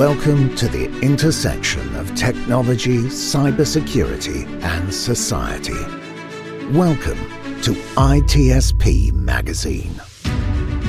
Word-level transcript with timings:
Welcome 0.00 0.56
to 0.56 0.66
the 0.66 0.86
intersection 1.02 1.94
of 1.96 2.14
technology, 2.14 3.00
cybersecurity, 3.00 4.46
and 4.62 4.94
society. 4.94 5.74
Welcome 6.74 7.18
to 7.60 7.72
ITSP 7.98 9.12
Magazine. 9.12 9.92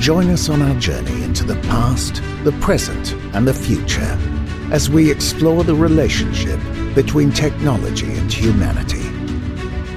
Join 0.00 0.30
us 0.30 0.48
on 0.48 0.62
our 0.62 0.80
journey 0.80 1.24
into 1.24 1.44
the 1.44 1.60
past, 1.68 2.22
the 2.42 2.52
present, 2.62 3.12
and 3.34 3.46
the 3.46 3.52
future 3.52 4.18
as 4.72 4.88
we 4.88 5.10
explore 5.10 5.62
the 5.62 5.74
relationship 5.74 6.58
between 6.94 7.32
technology 7.32 8.10
and 8.14 8.32
humanity. 8.32 9.02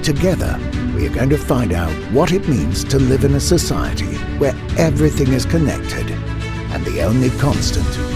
Together, 0.02 0.58
we 0.94 1.06
are 1.06 1.14
going 1.14 1.30
to 1.30 1.38
find 1.38 1.72
out 1.72 1.94
what 2.12 2.32
it 2.32 2.46
means 2.50 2.84
to 2.84 2.98
live 2.98 3.24
in 3.24 3.34
a 3.36 3.40
society 3.40 4.18
where 4.36 4.54
everything 4.76 5.32
is 5.32 5.46
connected 5.46 6.10
and 6.70 6.84
the 6.84 7.00
only 7.00 7.30
constant 7.38 8.15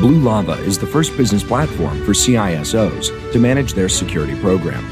Blue 0.00 0.18
Lava 0.20 0.52
is 0.64 0.78
the 0.78 0.86
first 0.86 1.16
business 1.16 1.42
platform 1.42 2.04
for 2.04 2.12
CISOs 2.12 3.32
to 3.32 3.38
manage 3.38 3.72
their 3.72 3.88
security 3.88 4.38
program. 4.40 4.84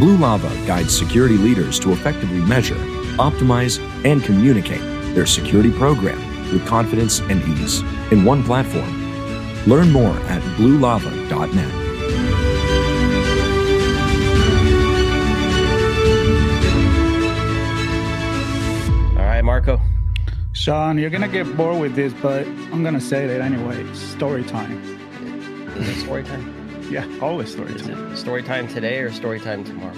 Blue 0.00 0.16
Lava 0.16 0.48
guides 0.66 0.96
security 0.96 1.36
leaders 1.36 1.78
to 1.78 1.92
effectively 1.92 2.40
measure, 2.40 2.74
optimize, 3.18 3.78
and 4.04 4.22
communicate 4.24 4.80
their 5.14 5.26
security 5.26 5.70
program 5.70 6.18
with 6.52 6.66
confidence 6.66 7.20
and 7.20 7.40
ease 7.44 7.82
in 8.10 8.24
one 8.24 8.42
platform. 8.42 8.90
Learn 9.68 9.92
more 9.92 10.16
at 10.26 10.42
bluelava.net. 10.56 11.87
Sean, 20.68 20.98
you're 20.98 21.08
gonna 21.08 21.26
get 21.28 21.56
bored 21.56 21.80
with 21.80 21.94
this, 21.94 22.12
but 22.20 22.46
I'm 22.46 22.84
gonna 22.84 23.00
say 23.00 23.24
it 23.24 23.40
anyway. 23.40 23.90
Story 23.94 24.44
time. 24.44 24.78
Is 25.78 25.88
it 25.88 25.94
story 26.02 26.22
time? 26.22 26.54
Yeah, 26.90 27.06
always 27.22 27.52
story 27.52 27.72
Is 27.72 27.86
time. 27.86 28.12
it 28.12 28.16
story 28.18 28.42
time 28.42 28.68
today 28.68 28.98
or 28.98 29.10
story 29.10 29.40
time 29.40 29.64
tomorrow? 29.64 29.96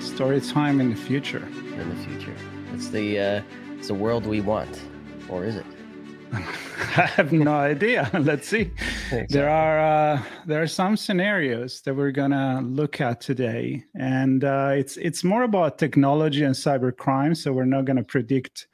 Story 0.00 0.40
time 0.40 0.80
in 0.80 0.88
the 0.88 0.96
future. 0.96 1.44
In 1.44 1.86
the 1.90 2.02
future. 2.06 2.34
It's 2.72 2.88
the 2.88 3.20
uh, 3.20 3.42
it's 3.76 3.88
the 3.88 3.94
world 3.94 4.24
we 4.24 4.40
want, 4.40 4.80
or 5.28 5.44
is 5.44 5.56
it? 5.56 5.66
I 6.32 7.06
have 7.16 7.30
no 7.30 7.52
idea. 7.52 8.10
Let's 8.18 8.48
see. 8.48 8.70
Exactly. 9.12 9.26
There 9.28 9.50
are 9.50 9.78
uh, 9.80 10.22
there 10.46 10.62
are 10.62 10.66
some 10.66 10.96
scenarios 10.96 11.82
that 11.82 11.94
we're 11.94 12.12
gonna 12.12 12.62
look 12.62 13.02
at 13.02 13.20
today, 13.20 13.84
and 13.94 14.44
uh, 14.44 14.70
it's 14.74 14.96
it's 14.96 15.22
more 15.22 15.42
about 15.42 15.76
technology 15.76 16.42
and 16.42 16.54
cybercrime. 16.54 17.36
So 17.36 17.52
we're 17.52 17.66
not 17.66 17.84
gonna 17.84 18.02
predict 18.04 18.66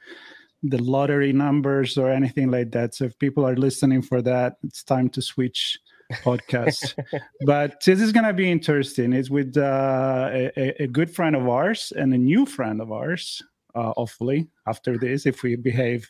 the 0.63 0.81
lottery 0.81 1.33
numbers 1.33 1.97
or 1.97 2.09
anything 2.09 2.49
like 2.51 2.71
that. 2.71 2.95
So 2.95 3.05
if 3.05 3.17
people 3.19 3.45
are 3.45 3.55
listening 3.55 4.01
for 4.01 4.21
that, 4.23 4.57
it's 4.63 4.83
time 4.83 5.09
to 5.09 5.21
switch 5.21 5.79
podcast. 6.23 6.95
but 7.45 7.83
this 7.83 8.01
is 8.01 8.11
gonna 8.11 8.33
be 8.33 8.51
interesting. 8.51 9.13
It's 9.13 9.29
with 9.29 9.57
uh, 9.57 10.29
a, 10.33 10.83
a 10.83 10.87
good 10.87 11.13
friend 11.13 11.35
of 11.35 11.47
ours 11.47 11.93
and 11.95 12.13
a 12.13 12.17
new 12.17 12.45
friend 12.45 12.81
of 12.81 12.91
ours. 12.91 13.41
Uh, 13.75 13.93
hopefully, 13.95 14.47
after 14.67 14.97
this, 14.97 15.25
if 15.25 15.43
we 15.43 15.55
behave 15.55 16.09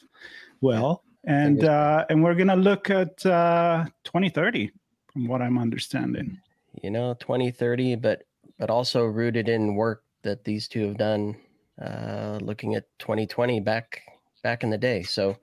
well 0.61 1.03
and 1.27 1.65
uh, 1.65 2.05
and 2.09 2.23
we're 2.23 2.33
gonna 2.33 2.55
look 2.55 2.89
at 2.89 3.23
uh, 3.25 3.85
2030 4.05 4.71
from 5.11 5.27
what 5.27 5.41
I'm 5.41 5.57
understanding. 5.57 6.39
You 6.81 6.89
know, 6.89 7.13
2030, 7.15 7.95
but 7.95 8.23
but 8.57 8.69
also 8.69 9.03
rooted 9.03 9.49
in 9.49 9.75
work 9.75 10.03
that 10.23 10.45
these 10.45 10.67
two 10.67 10.87
have 10.87 10.97
done, 10.97 11.35
uh, 11.81 12.39
looking 12.41 12.75
at 12.75 12.85
2020 12.99 13.59
back 13.59 14.01
back 14.47 14.63
in 14.63 14.69
the 14.69 14.77
day. 14.77 15.03
So 15.03 15.35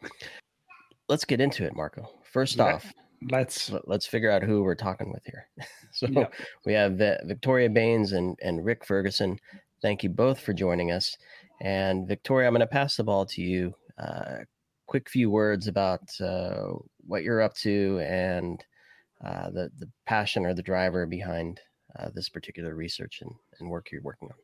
let's 1.10 1.26
get 1.26 1.38
into 1.38 1.66
it, 1.66 1.76
Marco. 1.76 2.08
First 2.32 2.56
Yeah. 2.56 2.76
off, 2.76 2.90
Let's 3.30 3.70
let- 3.70 3.86
let's 3.88 4.06
figure 4.06 4.30
out 4.30 4.42
who 4.42 4.62
we're 4.62 4.74
talking 4.74 5.10
with 5.12 5.24
here. 5.26 5.46
so 5.92 6.06
Yeah. 6.10 6.28
we 6.64 6.72
have 6.72 6.98
uh, 7.00 7.18
Victoria 7.24 7.68
Baines 7.68 8.12
and, 8.12 8.38
and 8.42 8.64
Rik 8.64 8.82
Ferguson. 8.84 9.38
Thank 9.82 10.02
you 10.02 10.08
both 10.08 10.40
for 10.40 10.54
joining 10.54 10.90
us. 10.90 11.16
And 11.60 12.08
Victoria, 12.08 12.46
I'm 12.46 12.54
going 12.54 12.60
to 12.60 12.66
pass 12.66 12.96
the 12.96 13.04
ball 13.04 13.26
to 13.26 13.42
you. 13.42 13.74
Uh, 13.98 14.38
quick 14.86 15.08
few 15.10 15.30
words 15.30 15.68
about 15.68 16.00
uh, 16.20 16.72
what 17.06 17.22
you're 17.24 17.42
up 17.42 17.54
to 17.56 17.98
and 18.00 18.64
uh, 19.24 19.50
the, 19.50 19.70
the 19.78 19.90
passion 20.06 20.44
or 20.46 20.54
the 20.54 20.62
driver 20.62 21.04
behind 21.06 21.60
uh, 21.98 22.08
this 22.14 22.28
particular 22.30 22.74
research 22.74 23.20
and, 23.22 23.30
and 23.60 23.68
work 23.70 23.90
you're 23.92 24.00
working 24.02 24.28
on. 24.30 24.36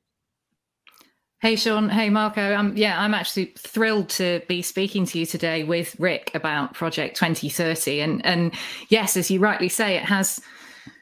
Hey 1.41 1.57
Sean, 1.57 1.89
hey 1.89 2.11
Marco. 2.11 2.55
Um, 2.55 2.77
yeah, 2.77 3.01
I'm 3.01 3.15
actually 3.15 3.55
thrilled 3.57 4.11
to 4.11 4.43
be 4.47 4.61
speaking 4.61 5.07
to 5.07 5.19
you 5.19 5.25
today 5.25 5.65
with 5.65 5.99
Rik 5.99 6.31
about 6.35 6.75
Project 6.75 7.17
2030. 7.17 8.03
And 8.03 8.27
and 8.27 8.53
yes, 8.91 9.17
as 9.17 9.31
you 9.31 9.41
rightly 9.41 9.71
say, 9.71 9.97
it 9.97 10.03
has 10.03 10.39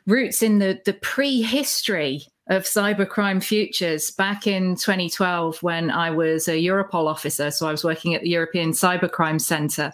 roots 0.06 0.40
in 0.40 0.60
the 0.60 0.80
the 0.84 0.92
prehistory 0.92 2.22
of 2.46 2.62
cybercrime 2.62 3.42
futures 3.42 4.12
back 4.12 4.46
in 4.46 4.76
2012 4.76 5.60
when 5.64 5.90
I 5.90 6.12
was 6.12 6.46
a 6.46 6.52
Europol 6.52 7.08
officer. 7.08 7.50
So 7.50 7.66
I 7.66 7.72
was 7.72 7.82
working 7.82 8.14
at 8.14 8.22
the 8.22 8.30
European 8.30 8.70
Cybercrime 8.70 9.40
Centre, 9.40 9.92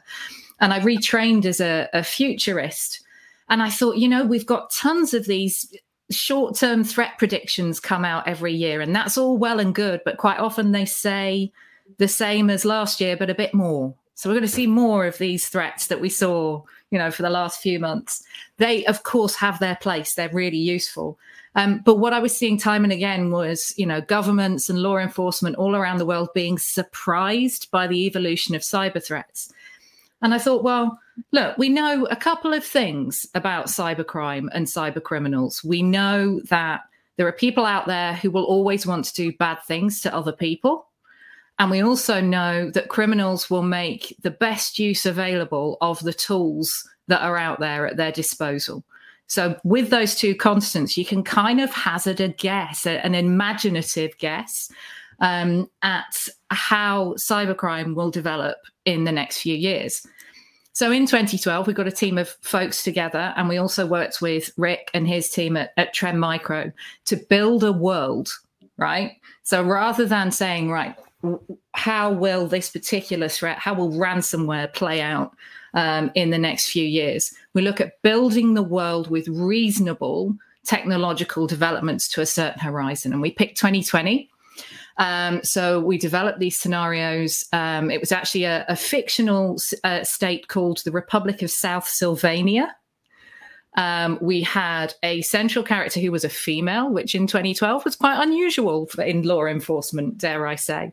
and 0.60 0.74
I 0.74 0.80
retrained 0.80 1.46
as 1.46 1.58
a, 1.58 1.88
a 1.94 2.02
futurist. 2.02 3.00
And 3.48 3.62
I 3.62 3.70
thought, 3.70 3.96
you 3.96 4.08
know, 4.08 4.26
we've 4.26 4.46
got 4.46 4.70
tons 4.70 5.14
of 5.14 5.24
these 5.24 5.74
short 6.10 6.56
term 6.56 6.84
threat 6.84 7.18
predictions 7.18 7.80
come 7.80 8.04
out 8.04 8.28
every 8.28 8.52
year, 8.52 8.80
and 8.80 8.94
that's 8.94 9.18
all 9.18 9.36
well 9.36 9.60
and 9.60 9.74
good. 9.74 10.00
But 10.04 10.18
quite 10.18 10.38
often 10.38 10.72
they 10.72 10.84
say 10.84 11.52
the 11.98 12.08
same 12.08 12.50
as 12.50 12.64
last 12.64 13.00
year, 13.00 13.16
but 13.16 13.30
a 13.30 13.34
bit 13.34 13.54
more. 13.54 13.94
So 14.14 14.28
we're 14.28 14.34
going 14.34 14.46
to 14.46 14.48
see 14.48 14.66
more 14.66 15.06
of 15.06 15.18
these 15.18 15.48
threats 15.48 15.88
that 15.88 16.00
we 16.00 16.08
saw, 16.08 16.62
you 16.90 16.98
know, 16.98 17.10
for 17.10 17.22
the 17.22 17.30
last 17.30 17.60
few 17.60 17.80
months. 17.80 18.22
They, 18.58 18.84
of 18.86 19.02
course, 19.02 19.34
have 19.34 19.58
their 19.58 19.76
place. 19.76 20.14
They're 20.14 20.28
really 20.28 20.58
useful. 20.58 21.18
Um, 21.56 21.80
but 21.84 21.96
what 21.96 22.12
I 22.12 22.20
was 22.20 22.36
seeing 22.36 22.58
time 22.58 22.84
and 22.84 22.92
again 22.92 23.30
was, 23.30 23.74
you 23.76 23.86
know, 23.86 24.00
governments 24.00 24.68
and 24.68 24.80
law 24.80 24.98
enforcement 24.98 25.56
all 25.56 25.74
around 25.74 25.98
the 25.98 26.06
world 26.06 26.28
being 26.34 26.58
surprised 26.58 27.70
by 27.70 27.86
the 27.86 28.06
evolution 28.06 28.54
of 28.54 28.62
cyber 28.62 29.04
threats. 29.04 29.52
And 30.22 30.32
I 30.32 30.38
thought, 30.38 30.64
well, 30.64 30.98
look, 31.32 31.56
we 31.58 31.68
know 31.68 32.06
a 32.10 32.16
couple 32.16 32.52
of 32.52 32.64
things 32.64 33.26
about 33.34 33.66
cybercrime 33.66 34.48
and 34.52 34.66
cybercriminals. 34.66 35.64
We 35.64 35.82
know 35.82 36.40
that 36.50 36.82
there 37.16 37.26
are 37.26 37.32
people 37.32 37.64
out 37.64 37.86
there 37.86 38.14
who 38.14 38.30
will 38.30 38.44
always 38.44 38.86
want 38.86 39.04
to 39.06 39.14
do 39.14 39.36
bad 39.36 39.58
things 39.66 40.00
to 40.00 40.14
other 40.14 40.32
people. 40.32 40.86
And 41.58 41.70
we 41.70 41.82
also 41.82 42.20
know 42.20 42.70
that 42.70 42.88
criminals 42.88 43.48
will 43.48 43.62
make 43.62 44.16
the 44.22 44.32
best 44.32 44.78
use 44.78 45.06
available 45.06 45.76
of 45.80 46.00
the 46.00 46.12
tools 46.12 46.88
that 47.06 47.22
are 47.22 47.36
out 47.36 47.60
there 47.60 47.86
at 47.86 47.96
their 47.96 48.10
disposal. 48.10 48.84
So, 49.26 49.58
with 49.64 49.90
those 49.90 50.14
two 50.16 50.34
constants, 50.34 50.98
you 50.98 51.04
can 51.04 51.22
kind 51.22 51.60
of 51.60 51.70
hazard 51.70 52.20
a 52.20 52.28
guess, 52.28 52.86
an 52.86 53.14
imaginative 53.14 54.18
guess 54.18 54.70
um, 55.20 55.70
at 55.82 56.28
how 56.50 57.14
cybercrime 57.14 57.94
will 57.94 58.10
develop 58.10 58.58
in 58.84 59.04
the 59.04 59.12
next 59.12 59.38
few 59.38 59.56
years. 59.56 60.06
So 60.74 60.90
in 60.90 61.06
2012, 61.06 61.68
we 61.68 61.72
got 61.72 61.86
a 61.86 61.92
team 61.92 62.18
of 62.18 62.28
folks 62.40 62.82
together, 62.82 63.32
and 63.36 63.48
we 63.48 63.58
also 63.58 63.86
worked 63.86 64.20
with 64.20 64.50
Rik 64.56 64.90
and 64.92 65.06
his 65.06 65.30
team 65.30 65.56
at, 65.56 65.72
at 65.76 65.94
Trend 65.94 66.18
Micro 66.18 66.72
to 67.04 67.16
build 67.16 67.62
a 67.62 67.70
world, 67.70 68.28
right? 68.76 69.12
So 69.44 69.62
rather 69.62 70.04
than 70.04 70.32
saying, 70.32 70.72
right, 70.72 70.96
how 71.74 72.10
will 72.10 72.48
this 72.48 72.70
particular 72.70 73.28
threat, 73.28 73.58
how 73.58 73.74
will 73.74 73.92
ransomware 73.92 74.74
play 74.74 75.00
out 75.00 75.36
um, 75.74 76.10
in 76.16 76.30
the 76.30 76.38
next 76.38 76.72
few 76.72 76.84
years? 76.84 77.32
We 77.54 77.62
look 77.62 77.80
at 77.80 78.02
building 78.02 78.54
the 78.54 78.62
world 78.62 79.08
with 79.08 79.28
reasonable 79.28 80.34
technological 80.64 81.46
developments 81.46 82.08
to 82.08 82.20
a 82.20 82.26
certain 82.26 82.58
horizon. 82.58 83.12
And 83.12 83.22
we 83.22 83.30
picked 83.30 83.58
2020 83.58 84.28
um, 84.96 85.42
so 85.42 85.80
we 85.80 85.98
developed 85.98 86.38
these 86.38 86.58
scenarios. 86.58 87.44
Um, 87.52 87.90
it 87.90 88.00
was 88.00 88.12
actually 88.12 88.44
a, 88.44 88.64
a 88.68 88.76
fictional 88.76 89.58
uh, 89.82 90.04
state 90.04 90.48
called 90.48 90.82
the 90.84 90.92
Republic 90.92 91.42
of 91.42 91.50
South 91.50 91.88
Sylvania. 91.88 92.74
Um, 93.76 94.18
we 94.20 94.42
had 94.42 94.94
a 95.02 95.22
central 95.22 95.64
character 95.64 95.98
who 95.98 96.12
was 96.12 96.24
a 96.24 96.28
female, 96.28 96.90
which 96.90 97.14
in 97.14 97.26
2012 97.26 97.84
was 97.84 97.96
quite 97.96 98.22
unusual 98.22 98.86
for, 98.86 99.02
in 99.02 99.22
law 99.22 99.46
enforcement, 99.46 100.18
dare 100.18 100.46
I 100.46 100.54
say. 100.54 100.92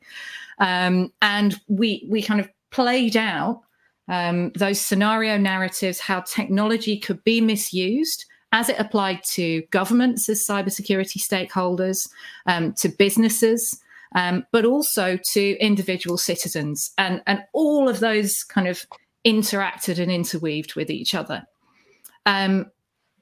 Um, 0.57 1.11
and 1.21 1.59
we 1.67 2.07
we 2.09 2.23
kind 2.23 2.39
of 2.39 2.49
played 2.71 3.15
out 3.15 3.61
um, 4.07 4.51
those 4.55 4.81
scenario 4.81 5.37
narratives, 5.37 5.99
how 5.99 6.21
technology 6.21 6.97
could 6.97 7.23
be 7.23 7.39
misused, 7.39 8.25
as 8.51 8.67
it 8.67 8.79
applied 8.79 9.23
to 9.23 9.61
governments 9.69 10.27
as 10.27 10.45
cybersecurity 10.45 11.19
stakeholders, 11.19 12.09
um, 12.47 12.73
to 12.73 12.89
businesses, 12.89 13.79
um, 14.15 14.45
but 14.51 14.65
also 14.65 15.17
to 15.31 15.57
individual 15.59 16.17
citizens. 16.17 16.91
And, 16.97 17.21
and 17.27 17.43
all 17.53 17.87
of 17.87 17.99
those 17.99 18.43
kind 18.43 18.67
of 18.67 18.85
interacted 19.25 19.99
and 19.99 20.11
interweaved 20.11 20.75
with 20.75 20.89
each 20.89 21.15
other. 21.15 21.45
Um, 22.25 22.71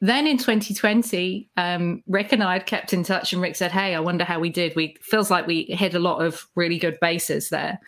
then 0.01 0.27
in 0.27 0.38
2020, 0.38 1.50
um, 1.57 2.03
Rik 2.07 2.31
and 2.31 2.44
I 2.44 2.53
had 2.53 2.65
kept 2.65 2.94
in 2.94 3.03
touch, 3.03 3.33
and 3.33 3.41
Rik 3.41 3.56
said, 3.56 3.71
"Hey, 3.71 3.95
I 3.95 4.00
wonder 4.00 4.24
how 4.24 4.39
we 4.39 4.50
did. 4.50 4.74
We 4.75 4.95
feels 5.01 5.30
like 5.30 5.45
we 5.45 5.63
hit 5.63 5.94
a 5.94 6.00
lot 6.00 6.25
of 6.25 6.47
really 6.56 6.80
good 6.80 6.97
bases 7.01 7.50
there." 7.50 7.80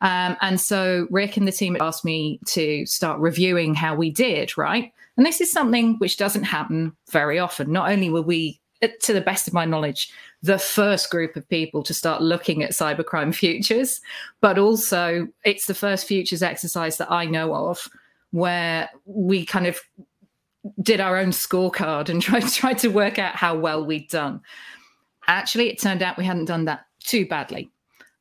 Um, 0.00 0.36
and 0.40 0.60
so 0.60 1.06
Rik 1.10 1.36
and 1.36 1.46
the 1.46 1.52
team 1.52 1.76
asked 1.80 2.04
me 2.04 2.40
to 2.48 2.84
start 2.86 3.20
reviewing 3.20 3.74
how 3.74 3.94
we 3.94 4.10
did, 4.10 4.58
right? 4.58 4.92
And 5.16 5.24
this 5.24 5.40
is 5.40 5.52
something 5.52 5.94
which 5.98 6.16
doesn't 6.16 6.42
happen 6.42 6.96
very 7.10 7.38
often. 7.38 7.70
Not 7.70 7.92
only 7.92 8.10
were 8.10 8.22
we, 8.22 8.60
to 8.80 9.12
the 9.12 9.20
best 9.20 9.46
of 9.46 9.54
my 9.54 9.64
knowledge, 9.64 10.10
the 10.42 10.58
first 10.58 11.10
group 11.10 11.36
of 11.36 11.48
people 11.48 11.82
to 11.84 11.94
start 11.94 12.20
looking 12.20 12.62
at 12.62 12.72
cybercrime 12.72 13.34
futures, 13.34 14.00
but 14.40 14.58
also 14.58 15.28
it's 15.44 15.66
the 15.66 15.74
first 15.74 16.06
futures 16.06 16.42
exercise 16.42 16.96
that 16.98 17.10
I 17.10 17.26
know 17.26 17.54
of 17.54 17.88
where 18.32 18.90
we 19.04 19.44
kind 19.44 19.66
of 19.66 19.78
did 20.80 21.00
our 21.00 21.16
own 21.18 21.30
scorecard 21.30 22.08
and 22.08 22.22
tried 22.22 22.48
tried 22.48 22.78
to 22.78 22.88
work 22.88 23.18
out 23.18 23.36
how 23.36 23.56
well 23.56 23.84
we'd 23.84 24.08
done. 24.08 24.40
Actually, 25.28 25.70
it 25.70 25.80
turned 25.80 26.02
out 26.02 26.18
we 26.18 26.24
hadn't 26.24 26.46
done 26.46 26.64
that 26.64 26.86
too 27.00 27.26
badly. 27.26 27.70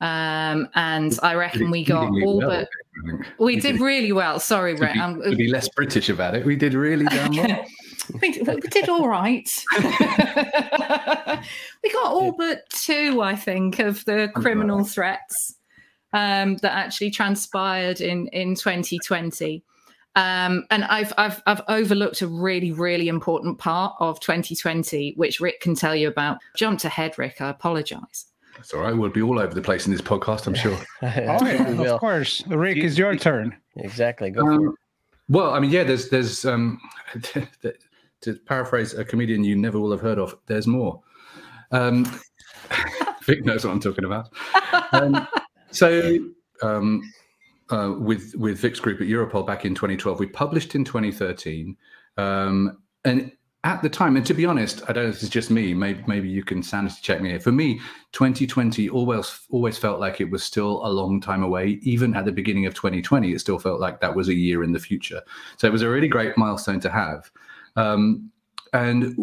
Um, 0.02 0.68
and 0.74 1.18
I 1.22 1.36
reckon 1.36 1.70
we 1.70 1.84
got 1.84 2.10
all 2.24 2.40
well, 2.40 2.50
but 2.50 2.70
we, 3.40 3.60
did, 3.60 3.80
really 3.80 4.12
well. 4.12 4.40
Sorry, 4.40 4.74
Brett. 4.74 4.96
To 4.96 5.22
be, 5.24 5.30
to 5.30 5.36
be 5.36 5.48
less 5.48 5.70
British 5.70 6.10
about 6.10 6.34
it, 6.34 6.44
we 6.44 6.56
did 6.56 6.74
really 6.74 7.06
damn 7.06 7.32
well. 7.36 7.66
We, 8.22 8.42
we, 8.42 8.60
did 8.70 8.90
all 8.90 9.08
right. 9.08 9.50
we 9.78 9.84
got 11.92 12.06
all 12.06 12.32
but 12.32 12.70
two, 12.70 13.22
I 13.22 13.36
think, 13.36 13.80
of 13.80 14.04
the 14.06 14.30
criminal 14.36 14.84
threats 14.84 15.56
um, 16.14 16.58
that 16.58 16.74
actually 16.74 17.12
transpired 17.12 18.02
in 18.02 18.28
in 18.28 18.56
2020. 18.56 19.64
Um, 20.16 20.66
and 20.72 20.84
I've, 20.86 21.14
I've 21.18 21.42
I've 21.46 21.62
overlooked 21.70 22.22
a 22.22 22.28
really 22.28 22.72
really 22.72 23.08
important 23.08 23.60
part 23.60 23.96
of 24.00 24.20
2020, 24.20 25.14
which 25.16 25.40
Rik 25.40 25.62
can 25.62 25.76
tell 25.76 25.96
you 25.96 26.08
about. 26.08 26.40
Jumped 26.56 26.84
ahead, 26.84 27.18
Rik. 27.18 27.40
I 27.40 27.50
apologise. 27.50 28.26
That's 28.56 28.74
all 28.74 28.82
right. 28.82 28.96
We'll 28.96 29.10
be 29.10 29.22
all 29.22 29.40
over 29.40 29.54
the 29.54 29.62
place 29.62 29.86
in 29.86 29.92
this 29.92 30.02
podcast, 30.02 30.46
I'm 30.48 30.54
sure. 30.54 30.78
oh, 31.02 31.08
yeah, 31.16 31.94
of 31.94 32.00
course. 32.00 32.44
Rik, 32.48 32.78
it's 32.78 32.98
your 32.98 33.16
turn. 33.16 33.56
Exactly. 33.78 34.30
Go 34.30 34.42
um, 34.42 34.58
for 34.58 34.68
it. 34.68 34.76
Well, 35.30 35.52
I 35.52 35.60
mean, 35.60 35.72
yeah, 35.72 35.84
there's, 35.84 36.10
there's, 36.10 36.46
um, 36.46 36.80
to 38.22 38.36
paraphrase 38.36 38.94
a 38.94 39.04
comedian 39.04 39.44
you 39.44 39.56
never 39.56 39.80
will 39.80 39.92
have 39.92 40.02
heard 40.02 40.20
of, 40.20 40.38
there's 40.46 40.68
more. 40.68 41.02
Um, 41.72 42.06
Vic 43.24 43.46
knows 43.46 43.66
what 43.66 43.72
I'm 43.72 43.80
talking 43.80 44.06
about. 44.06 44.30
Um, 44.92 45.28
so, 45.72 46.18
um, 46.62 47.02
uh, 47.70 47.94
with 47.98 48.34
with 48.36 48.58
Vic's 48.58 48.80
group 48.80 49.00
at 49.00 49.08
Europol 49.08 49.46
back 49.46 49.66
in 49.66 49.74
2012, 49.74 50.20
we 50.20 50.28
published 50.28 50.76
in 50.76 50.84
2013, 50.84 51.78
um, 52.18 52.78
and 53.06 53.32
at 53.64 53.82
the 53.84 53.90
time, 53.90 54.16
and 54.16 54.26
to 54.26 54.34
be 54.34 54.46
honest, 54.46 54.82
I 54.90 54.94
don't 54.94 55.04
know 55.04 55.10
if 55.10 55.22
it's 55.22 55.30
just 55.30 55.52
me. 55.52 55.74
Maybe 55.74 56.04
maybe 56.08 56.28
you 56.28 56.44
can 56.44 56.64
sanity 56.64 56.96
check 57.02 57.22
me 57.22 57.30
here. 57.30 57.40
For 57.40 57.52
me, 57.52 57.80
2020 58.12 58.90
always 58.90 59.42
always 59.52 59.78
felt 59.78 60.00
like 60.00 60.20
it 60.20 60.32
was 60.32 60.44
still 60.44 60.86
a 60.86 60.90
long 60.90 61.22
time 61.22 61.44
away. 61.44 61.80
Even 61.84 62.16
at 62.16 62.26
the 62.26 62.32
beginning 62.32 62.66
of 62.66 62.74
2020, 62.74 63.32
it 63.32 63.40
still 63.40 63.60
felt 63.60 63.80
like 63.80 64.02
that 64.02 64.16
was 64.16 64.30
a 64.30 64.34
year 64.34 64.64
in 64.64 64.72
the 64.72 64.80
future. 64.80 65.22
So 65.58 65.68
it 65.68 65.72
was 65.72 65.84
a 65.84 65.90
really 65.90 66.08
great 66.08 66.38
milestone 66.38 66.80
to 66.82 66.90
have. 66.90 67.30
Um, 67.76 68.32
and 68.74 69.16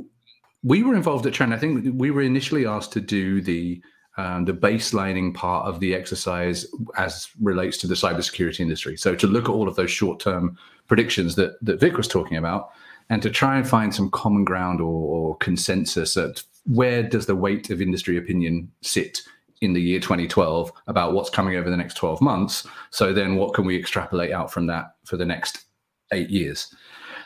we 0.62 0.82
were 0.82 0.94
involved 0.94 1.26
at 1.26 1.32
Trend. 1.32 1.54
I 1.54 1.58
think 1.58 1.94
we 1.94 2.10
were 2.10 2.22
initially 2.22 2.66
asked 2.66 2.92
to 2.92 3.00
do 3.00 3.40
the 3.40 3.82
um, 4.16 4.46
the 4.46 4.52
baselining 4.52 5.32
part 5.32 5.66
of 5.66 5.78
the 5.78 5.94
exercise 5.94 6.66
as 6.96 7.28
relates 7.40 7.78
to 7.78 7.86
the 7.86 7.94
cybersecurity 7.94 8.58
industry. 8.58 8.96
So 8.96 9.14
to 9.14 9.28
look 9.28 9.44
at 9.44 9.52
all 9.52 9.68
of 9.68 9.76
those 9.76 9.92
short 9.92 10.18
term 10.18 10.58
predictions 10.88 11.36
that 11.36 11.52
that 11.62 11.80
Vic 11.80 11.96
was 11.96 12.08
talking 12.08 12.36
about 12.36 12.70
and 13.10 13.22
to 13.22 13.30
try 13.30 13.56
and 13.56 13.66
find 13.66 13.94
some 13.94 14.10
common 14.10 14.44
ground 14.44 14.80
or, 14.80 14.86
or 14.86 15.36
consensus 15.36 16.16
at 16.16 16.42
where 16.66 17.02
does 17.02 17.26
the 17.26 17.36
weight 17.36 17.70
of 17.70 17.80
industry 17.80 18.18
opinion 18.18 18.70
sit 18.82 19.20
in 19.60 19.72
the 19.72 19.80
year 19.80 20.00
2012 20.00 20.70
about 20.86 21.12
what's 21.12 21.30
coming 21.30 21.56
over 21.56 21.70
the 21.70 21.76
next 21.76 21.94
12 21.94 22.20
months. 22.20 22.66
So 22.90 23.12
then 23.12 23.36
what 23.36 23.54
can 23.54 23.64
we 23.64 23.76
extrapolate 23.76 24.32
out 24.32 24.52
from 24.52 24.66
that 24.66 24.96
for 25.04 25.16
the 25.16 25.24
next 25.24 25.64
eight 26.12 26.30
years? 26.30 26.74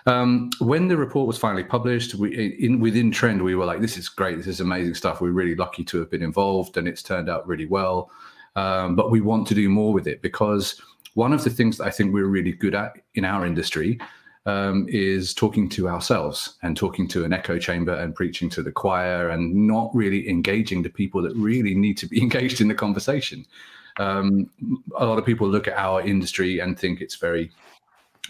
Um, 0.07 0.51
when 0.59 0.89
the 0.89 0.97
report 0.97 1.27
was 1.27 1.39
finally 1.39 1.65
published, 1.65 2.15
we 2.15 2.57
in 2.59 2.81
within 2.81 3.11
Trend, 3.11 3.43
we 3.43 3.55
were 3.55 3.65
like, 3.65 3.81
"This 3.81 3.97
is 3.97 4.09
great. 4.09 4.37
This 4.37 4.49
is 4.49 4.61
amazing 4.61 4.95
stuff. 4.95 5.21
We're 5.21 5.31
really 5.31 5.55
lucky 5.55 5.85
to 5.85 5.99
have 5.99 6.11
been 6.11 6.23
involved, 6.23 6.77
and 6.77 6.89
it's 6.89 7.03
turned 7.03 7.29
out 7.29 7.47
really 7.47 7.67
well." 7.67 8.11
Um, 8.57 8.97
but 8.97 9.11
we 9.11 9.21
want 9.21 9.47
to 9.49 9.55
do 9.55 9.69
more 9.69 9.93
with 9.93 10.07
it 10.07 10.21
because 10.21 10.81
one 11.15 11.33
of 11.33 11.45
the 11.45 11.51
things 11.51 11.79
that 11.79 11.87
I 11.87 11.91
think 11.91 12.13
we're 12.13 12.27
really 12.27 12.53
good 12.53 12.75
at 12.75 12.97
in 13.15 13.25
our 13.25 13.47
industry 13.47 13.99
um, 14.47 14.87
is 14.89 15.35
talking 15.35 15.69
to 15.71 15.89
ourselves 15.89 16.57
and 16.63 16.77
talking 16.77 17.07
to 17.09 17.25
an 17.25 17.33
echo 17.33 17.59
chamber 17.59 17.95
and 17.95 18.15
preaching 18.15 18.51
to 18.51 18.63
the 18.63 18.73
choir 18.73 19.29
and 19.29 19.55
not 19.55 19.95
really 19.95 20.29
engaging 20.29 20.83
the 20.83 20.91
people 20.91 21.23
that 21.23 21.35
really 21.37 21.75
need 21.75 21.97
to 21.99 22.07
be 22.07 22.21
engaged 22.23 22.61
in 22.61 22.69
the 22.69 22.75
conversation. 22.75 23.47
Um, 23.99 24.51
a 24.97 25.05
lot 25.05 25.19
of 25.19 25.27
people 25.27 25.47
look 25.47 25.69
at 25.69 25.77
our 25.77 26.01
industry 26.01 26.61
and 26.61 26.79
think 26.79 27.01
it's 27.01 27.17
very 27.17 27.51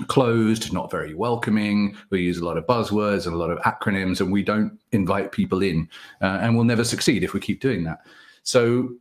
closed, 0.07 0.73
not 0.73 0.91
very 0.91 1.15
welcoming. 1.15 1.97
We 2.11 2.23
use 2.23 2.39
a 2.39 2.45
lot 2.45 2.57
of 2.57 2.67
buzzwords 2.67 3.27
and 3.27 3.35
a 3.35 3.39
lot 3.39 3.51
of 3.51 3.59
acronyms, 3.61 4.21
and 4.21 4.33
we 4.33 4.43
don't 4.43 4.79
invite 4.93 5.33
people 5.33 5.63
in. 5.63 5.89
Uh, 6.21 6.39
and 6.41 6.55
we'll 6.55 6.65
never 6.65 6.85
succeed 6.85 7.23
if 7.23 7.35
we 7.35 7.41
keep 7.41 7.61
doing 7.61 7.85
that. 7.85 8.01
So 8.43 8.95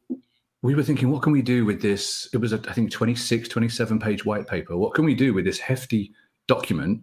we 0.62 0.76
were 0.76 0.84
thinking, 0.84 1.10
what 1.10 1.24
can 1.24 1.32
we 1.32 1.42
do 1.42 1.66
with 1.66 1.82
this? 1.82 2.30
It 2.34 2.38
was, 2.38 2.54
a, 2.54 2.62
I 2.68 2.74
think, 2.74 2.92
26, 2.92 3.50
27 3.50 4.00
page 4.00 4.26
white 4.26 4.48
paper. 4.48 4.78
What 4.78 4.94
can 4.94 5.06
we 5.06 5.16
do 5.16 5.34
with 5.34 5.46
this 5.46 5.60
hefty 5.60 6.14
document, 6.48 7.02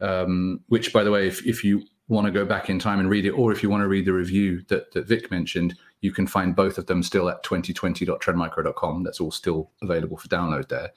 um, 0.00 0.60
which, 0.68 0.92
by 0.92 1.02
the 1.02 1.10
way, 1.10 1.26
if, 1.26 1.44
if 1.46 1.64
you 1.64 1.82
want 2.08 2.26
to 2.26 2.30
go 2.30 2.44
back 2.44 2.68
in 2.68 2.78
time 2.78 3.00
and 3.00 3.08
read 3.08 3.24
it, 3.24 3.30
or 3.30 3.50
if 3.52 3.62
you 3.62 3.70
want 3.70 3.82
to 3.82 3.88
read 3.88 4.04
the 4.04 4.12
review 4.12 4.62
that, 4.68 4.92
that 4.92 5.08
Vic 5.08 5.30
mentioned, 5.30 5.74
you 6.00 6.12
can 6.12 6.26
find 6.26 6.54
both 6.54 6.78
of 6.78 6.86
them 6.86 7.02
still 7.02 7.28
at 7.28 7.42
2020.trendmicro.com. 7.44 9.02
That's 9.02 9.20
all 9.20 9.30
still 9.30 9.70
available 9.80 10.18
for 10.18 10.28
download 10.28 10.68
there. 10.68 10.90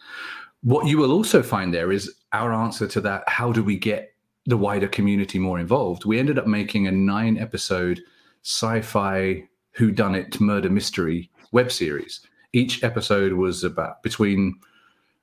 What 0.61 0.87
you 0.87 0.97
will 0.97 1.11
also 1.11 1.43
find 1.43 1.73
there 1.73 1.91
is 1.91 2.13
our 2.33 2.53
answer 2.53 2.87
to 2.87 3.01
that 3.01 3.23
how 3.27 3.51
do 3.51 3.63
we 3.63 3.77
get 3.77 4.13
the 4.45 4.57
wider 4.57 4.87
community 4.87 5.39
more 5.39 5.59
involved? 5.59 6.05
We 6.05 6.19
ended 6.19 6.39
up 6.39 6.47
making 6.47 6.87
a 6.87 6.91
nine 6.91 7.37
episode 7.37 8.01
sci 8.43 8.81
fi 8.81 9.47
whodunit 9.77 10.39
murder 10.39 10.69
mystery 10.69 11.29
web 11.51 11.71
series. 11.71 12.21
Each 12.53 12.83
episode 12.83 13.33
was 13.33 13.63
about 13.63 14.01
between 14.03 14.55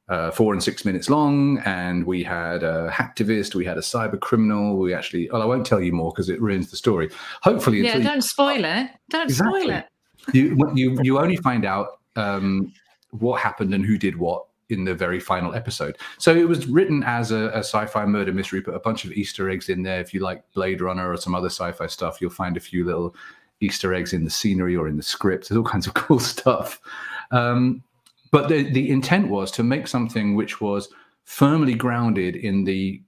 uh, 0.08 0.30
four 0.30 0.52
and 0.52 0.62
six 0.62 0.84
minutes 0.84 1.08
long, 1.08 1.58
and 1.64 2.04
we 2.04 2.22
had 2.22 2.62
a 2.62 2.90
hacktivist, 2.90 3.54
we 3.54 3.64
had 3.64 3.78
a 3.78 3.80
cyber 3.80 4.20
criminal. 4.20 4.76
We 4.76 4.92
actually, 4.92 5.30
well, 5.30 5.40
I 5.40 5.46
won't 5.46 5.64
tell 5.64 5.80
you 5.80 5.92
more 5.92 6.12
because 6.12 6.28
it 6.28 6.40
ruins 6.40 6.70
the 6.70 6.76
story. 6.76 7.10
Hopefully, 7.42 7.80
yeah, 7.80 7.98
don't 7.98 8.22
spoil 8.22 8.64
it. 8.64 8.90
Don't 9.08 9.30
exactly. 9.30 9.62
spoil 9.62 9.70
it. 9.70 9.86
you 10.34 10.72
you 10.74 10.98
you 11.02 11.18
only 11.18 11.36
find 11.36 11.64
out 11.64 12.00
um, 12.16 12.72
what 13.10 13.40
happened 13.40 13.72
and 13.72 13.86
who 13.86 13.96
did 13.96 14.16
what 14.16 14.44
in 14.72 14.84
the 14.84 14.94
very 14.94 15.20
final 15.20 15.54
episode. 15.54 15.98
So 16.18 16.34
it 16.34 16.48
was 16.48 16.66
written 16.66 17.02
as 17.04 17.30
a, 17.30 17.48
a, 17.50 17.58
sci-fi 17.58 18.04
murder 18.06 18.32
mystery, 18.32 18.60
put 18.60 18.74
a 18.74 18.80
bunch 18.80 19.04
of 19.04 19.12
Easter 19.12 19.48
eggs 19.48 19.68
in 19.68 19.82
there. 19.82 20.00
If 20.00 20.12
you 20.12 20.20
like 20.20 20.42
Blade 20.54 20.80
Runner 20.80 21.10
or 21.10 21.16
some 21.16 21.34
other 21.34 21.50
sci-fi 21.50 21.86
stuff, 21.86 22.20
you'll 22.20 22.30
find 22.30 22.56
a 22.56 22.60
few 22.60 22.84
little 22.84 23.14
Easter 23.60 23.94
eggs 23.94 24.12
in 24.12 24.24
the 24.24 24.30
scenery 24.30 24.76
or 24.76 24.88
in 24.88 24.96
the 24.96 25.02
script. 25.02 25.48
There's 25.48 25.56
all 25.58 25.64
kinds 25.64 25.86
of 25.86 25.94
cool 26.02 26.18
stuff. 26.18 26.80
Um, 27.30 27.82
but 28.30 28.48
the, 28.48 28.64
the 28.70 28.90
intent 28.90 29.28
was 29.28 29.50
to 29.52 29.62
make 29.62 29.86
something 29.86 30.34
which 30.34 30.60
was 30.60 30.88
firmly 31.24 31.74
grounded 31.74 32.36
in 32.36 32.64
the 32.64 33.00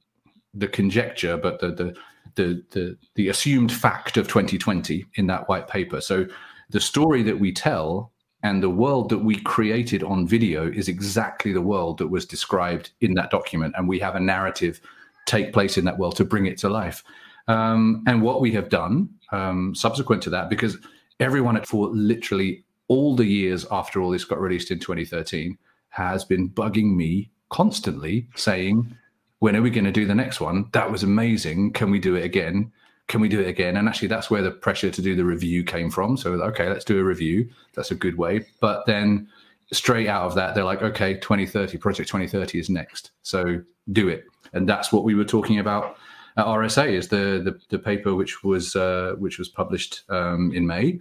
the 0.56 0.68
conjecture, 0.68 1.36
but 1.36 1.58
the 1.58 1.72
the 1.72 1.96
the 2.36 2.62
the, 2.70 2.96
the 3.16 3.28
assumed 3.28 3.72
fact 3.72 4.16
of 4.16 4.28
2020 4.28 5.04
in 5.14 5.26
that 5.26 5.48
white 5.48 5.66
paper. 5.66 6.00
So 6.00 6.26
the 6.70 6.80
story 6.80 7.22
that 7.22 7.38
we 7.38 7.52
tell 7.52 8.12
and 8.44 8.62
the 8.62 8.70
world 8.70 9.08
that 9.08 9.18
we 9.18 9.40
created 9.40 10.04
on 10.04 10.28
video 10.28 10.70
is 10.70 10.86
exactly 10.86 11.52
the 11.52 11.62
world 11.62 11.96
that 11.98 12.08
was 12.08 12.26
described 12.26 12.90
in 13.00 13.14
that 13.14 13.30
document, 13.30 13.74
and 13.76 13.88
we 13.88 13.98
have 13.98 14.14
a 14.14 14.20
narrative 14.20 14.80
take 15.26 15.52
place 15.54 15.78
in 15.78 15.84
that 15.86 15.98
world 15.98 16.14
to 16.16 16.26
bring 16.26 16.44
it 16.44 16.58
to 16.58 16.68
life. 16.68 17.02
Um, 17.48 18.04
and 18.06 18.20
what 18.20 18.42
we 18.42 18.52
have 18.52 18.68
done 18.68 19.08
um, 19.32 19.74
subsequent 19.74 20.22
to 20.24 20.30
that, 20.30 20.50
because 20.50 20.76
everyone 21.20 21.56
at 21.56 21.66
for 21.66 21.88
literally 21.88 22.64
all 22.88 23.16
the 23.16 23.24
years 23.24 23.64
after 23.70 24.02
all 24.02 24.10
this 24.10 24.26
got 24.26 24.40
released 24.40 24.70
in 24.70 24.78
2013 24.78 25.56
has 25.88 26.22
been 26.22 26.50
bugging 26.50 26.94
me 26.94 27.30
constantly 27.48 28.28
saying, 28.36 28.94
when 29.38 29.56
are 29.56 29.62
we 29.62 29.70
going 29.70 29.84
to 29.84 29.92
do 29.92 30.06
the 30.06 30.14
next 30.14 30.40
one? 30.40 30.68
That 30.72 30.90
was 30.90 31.02
amazing. 31.02 31.72
Can 31.72 31.90
we 31.90 31.98
do 31.98 32.14
it 32.14 32.24
again? 32.24 32.72
Can 33.06 33.20
we 33.20 33.28
do 33.28 33.40
it 33.40 33.48
again? 33.48 33.76
And 33.76 33.88
actually, 33.88 34.08
that's 34.08 34.30
where 34.30 34.42
the 34.42 34.50
pressure 34.50 34.90
to 34.90 35.02
do 35.02 35.14
the 35.14 35.24
review 35.24 35.62
came 35.62 35.90
from. 35.90 36.16
So, 36.16 36.32
okay, 36.32 36.68
let's 36.68 36.84
do 36.84 36.98
a 36.98 37.04
review. 37.04 37.48
That's 37.74 37.90
a 37.90 37.94
good 37.94 38.16
way. 38.16 38.46
But 38.60 38.86
then 38.86 39.28
straight 39.72 40.08
out 40.08 40.22
of 40.22 40.34
that, 40.36 40.54
they're 40.54 40.64
like, 40.64 40.82
okay, 40.82 41.14
2030, 41.14 41.78
Project 41.78 42.08
2030 42.08 42.58
is 42.58 42.70
next. 42.70 43.10
So 43.22 43.62
do 43.92 44.08
it. 44.08 44.24
And 44.52 44.68
that's 44.68 44.92
what 44.92 45.04
we 45.04 45.14
were 45.14 45.24
talking 45.24 45.58
about 45.58 45.96
uh, 46.36 46.44
RSA 46.44 46.92
is 46.92 47.08
the, 47.08 47.40
the, 47.44 47.60
the 47.68 47.78
paper 47.78 48.14
which 48.14 48.42
was 48.42 48.74
uh, 48.74 49.14
which 49.18 49.38
was 49.38 49.48
published 49.48 50.02
um, 50.08 50.52
in 50.52 50.66
May, 50.66 50.98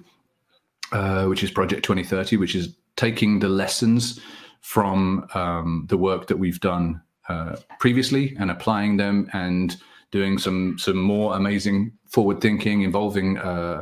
uh, 0.92 1.26
which 1.26 1.44
is 1.44 1.52
Project 1.52 1.84
2030, 1.84 2.38
which 2.38 2.56
is 2.56 2.76
taking 2.96 3.40
the 3.40 3.50
lessons 3.50 4.20
from 4.62 5.28
um, 5.34 5.86
the 5.90 5.98
work 5.98 6.28
that 6.28 6.38
we've 6.38 6.60
done 6.60 7.02
uh, 7.30 7.56
previously 7.80 8.36
and 8.40 8.52
applying 8.52 8.98
them 8.98 9.30
and 9.34 9.78
doing 10.14 10.38
some 10.38 10.78
some 10.78 10.98
more 10.98 11.36
amazing 11.36 11.92
forward 12.08 12.40
thinking 12.40 12.84
involving 12.84 13.40
uh, 13.40 13.82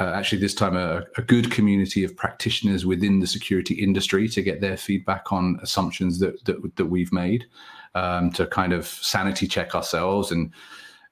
uh, 0.00 0.04
actually 0.04 0.40
this 0.40 0.52
time 0.52 0.76
a, 0.76 1.04
a, 1.16 1.22
good 1.22 1.48
community 1.52 2.02
of 2.02 2.16
practitioners 2.16 2.84
within 2.84 3.20
the 3.20 3.26
security 3.26 3.74
industry 3.74 4.28
to 4.28 4.42
get 4.42 4.60
their 4.60 4.76
feedback 4.76 5.32
on 5.32 5.56
assumptions 5.62 6.18
that 6.18 6.44
that, 6.44 6.56
that 6.74 6.86
we've 6.86 7.12
made 7.12 7.46
um, 7.94 8.32
to 8.32 8.46
kind 8.48 8.72
of 8.72 8.84
sanity 8.84 9.46
check 9.46 9.76
ourselves 9.76 10.32
and 10.32 10.52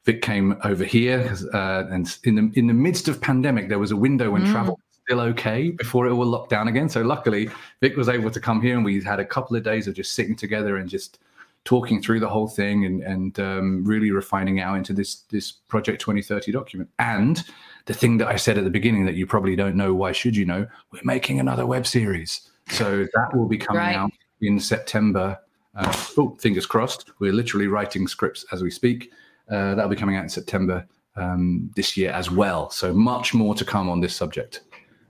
Vic 0.04 0.20
came 0.20 0.56
over 0.64 0.84
here 0.84 1.32
uh, 1.54 1.84
and 1.92 2.18
in 2.24 2.34
the 2.34 2.50
in 2.58 2.66
the 2.66 2.74
midst 2.74 3.06
of 3.06 3.20
pandemic 3.20 3.68
there 3.68 3.78
was 3.78 3.92
a 3.92 3.96
window 3.96 4.32
when 4.32 4.42
mm. 4.42 4.50
travel 4.50 4.74
was 4.74 4.98
still 5.04 5.20
okay 5.20 5.70
before 5.70 6.08
it 6.08 6.12
all 6.12 6.26
locked 6.26 6.50
down 6.50 6.66
again 6.66 6.88
so 6.88 7.02
luckily 7.02 7.48
Vic 7.80 7.96
was 7.96 8.08
able 8.08 8.32
to 8.32 8.40
come 8.40 8.60
here 8.60 8.74
and 8.74 8.84
we 8.84 9.00
had 9.00 9.20
a 9.20 9.24
couple 9.24 9.56
of 9.56 9.62
days 9.62 9.86
of 9.86 9.94
just 9.94 10.14
sitting 10.14 10.34
together 10.34 10.78
and 10.78 10.90
just 10.90 11.20
talking 11.64 12.02
through 12.02 12.20
the 12.20 12.28
whole 12.28 12.48
thing 12.48 12.84
and 12.84 13.02
and 13.02 13.38
um, 13.40 13.84
really 13.84 14.10
refining 14.10 14.60
out 14.60 14.76
into 14.76 14.92
this 14.92 15.22
this 15.30 15.52
project 15.52 16.00
2030 16.00 16.52
document 16.52 16.90
and 16.98 17.44
the 17.86 17.94
thing 17.94 18.18
that 18.18 18.28
I 18.28 18.36
said 18.36 18.58
at 18.58 18.64
the 18.64 18.70
beginning 18.70 19.06
that 19.06 19.14
you 19.14 19.26
probably 19.26 19.56
don't 19.56 19.76
know, 19.76 19.94
why 19.94 20.12
should 20.12 20.36
you 20.36 20.44
know? 20.44 20.66
We're 20.92 21.00
making 21.04 21.40
another 21.40 21.66
web 21.66 21.86
series. 21.86 22.48
So 22.68 23.06
that 23.14 23.36
will 23.36 23.48
be 23.48 23.58
coming 23.58 23.80
right. 23.80 23.96
out 23.96 24.12
in 24.40 24.60
September. 24.60 25.38
Uh, 25.74 25.92
oh, 26.16 26.36
fingers 26.38 26.66
crossed. 26.66 27.10
We're 27.18 27.32
literally 27.32 27.66
writing 27.66 28.06
scripts 28.06 28.44
as 28.52 28.62
we 28.62 28.70
speak. 28.70 29.10
Uh, 29.50 29.74
that'll 29.74 29.90
be 29.90 29.96
coming 29.96 30.16
out 30.16 30.22
in 30.22 30.28
September 30.28 30.86
um, 31.16 31.70
this 31.74 31.96
year 31.96 32.10
as 32.10 32.30
well. 32.30 32.70
So 32.70 32.92
much 32.92 33.34
more 33.34 33.54
to 33.54 33.64
come 33.64 33.88
on 33.88 34.00
this 34.00 34.14
subject. 34.14 34.60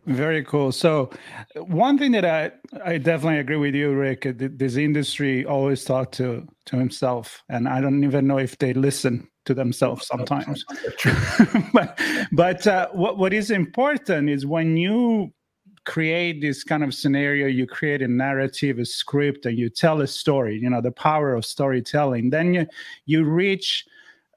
Very 0.07 0.43
cool. 0.43 0.73
So, 0.73 1.11
one 1.55 1.97
thing 1.97 2.13
that 2.13 2.25
I 2.25 2.51
I 2.85 2.99
definitely 2.99 3.39
agree 3.39 3.57
with 3.57 3.75
you, 3.75 3.93
Rik. 3.95 4.27
This 4.37 4.77
industry 4.77 5.45
always 5.47 5.85
talk 5.85 6.11
to 6.13 6.47
to 6.67 6.77
himself, 6.77 7.45
and 7.49 7.69
I 7.69 7.81
don't 7.81 8.03
even 8.03 8.27
know 8.27 8.39
if 8.39 8.59
they 8.59 8.73
listen 8.73 9.29
to 9.45 9.55
themselves 9.55 10.07
sometimes. 10.09 10.65
but 11.73 12.01
but 12.33 12.67
uh, 12.67 12.89
what 12.93 13.17
what 13.17 13.33
is 13.33 13.53
important 13.53 14.29
is 14.29 14.45
when 14.45 14.77
you 14.77 15.33
create 15.85 16.41
this 16.41 16.65
kind 16.65 16.83
of 16.83 16.95
scenario, 16.95 17.47
you 17.47 17.67
create 17.67 18.03
a 18.03 18.09
narrative, 18.09 18.81
a 18.81 18.85
script, 18.85 19.47
and 19.47 19.57
you 19.57 19.69
tell 19.69 20.01
a 20.01 20.07
story. 20.09 20.59
You 20.59 20.69
know 20.69 20.81
the 20.81 20.91
power 20.91 21.33
of 21.33 21.45
storytelling. 21.45 22.31
Then 22.31 22.55
you 22.55 22.67
you 23.07 23.23
reach 23.23 23.85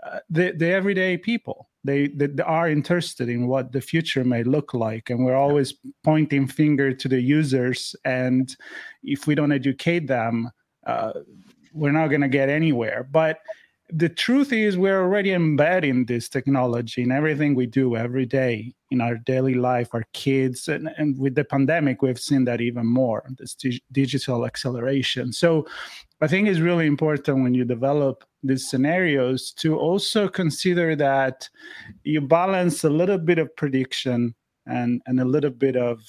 uh, 0.03 0.19
the 0.29 0.51
the 0.51 0.69
everyday 0.69 1.17
people. 1.17 1.69
They, 1.85 2.07
they, 2.07 2.27
they 2.27 2.43
are 2.43 2.69
interested 2.69 3.29
in 3.29 3.47
what 3.47 3.71
the 3.71 3.81
future 3.81 4.23
may 4.23 4.43
look 4.43 4.73
like, 4.73 5.09
and 5.09 5.23
we're 5.23 5.35
always 5.35 5.73
pointing 6.03 6.47
finger 6.47 6.93
to 6.93 7.07
the 7.07 7.21
users. 7.21 7.95
And 8.03 8.55
if 9.03 9.27
we 9.27 9.35
don't 9.35 9.51
educate 9.51 10.07
them, 10.07 10.51
uh, 10.85 11.13
we're 11.73 11.91
not 11.91 12.07
going 12.07 12.21
to 12.21 12.27
get 12.27 12.49
anywhere. 12.49 13.07
But 13.09 13.39
the 13.89 14.09
truth 14.09 14.51
is 14.51 14.77
we're 14.77 15.01
already 15.01 15.31
embedding 15.31 16.05
this 16.05 16.27
technology 16.27 17.03
in 17.03 17.11
everything 17.11 17.53
we 17.53 17.67
do 17.67 17.95
every 17.95 18.25
day 18.25 18.73
in 18.89 18.99
our 18.99 19.15
daily 19.15 19.53
life 19.53 19.89
our 19.93 20.05
kids 20.13 20.67
and, 20.67 20.89
and 20.97 21.19
with 21.19 21.35
the 21.35 21.43
pandemic 21.43 22.01
we've 22.01 22.19
seen 22.19 22.45
that 22.45 22.61
even 22.61 22.85
more 22.85 23.23
this 23.37 23.53
dig- 23.53 23.81
digital 23.91 24.45
acceleration 24.45 25.31
so 25.31 25.67
i 26.21 26.27
think 26.27 26.47
it's 26.47 26.59
really 26.59 26.87
important 26.87 27.43
when 27.43 27.53
you 27.53 27.63
develop 27.63 28.23
these 28.47 28.69
scenarios 28.69 29.51
to 29.51 29.77
also 29.77 30.27
consider 30.27 30.95
that 30.95 31.49
you 32.03 32.21
balance 32.21 32.83
a 32.83 32.89
little 32.89 33.17
bit 33.17 33.39
of 33.39 33.55
prediction 33.55 34.35
and 34.65 35.01
and 35.05 35.19
a 35.19 35.25
little 35.25 35.51
bit 35.51 35.75
of 35.75 36.01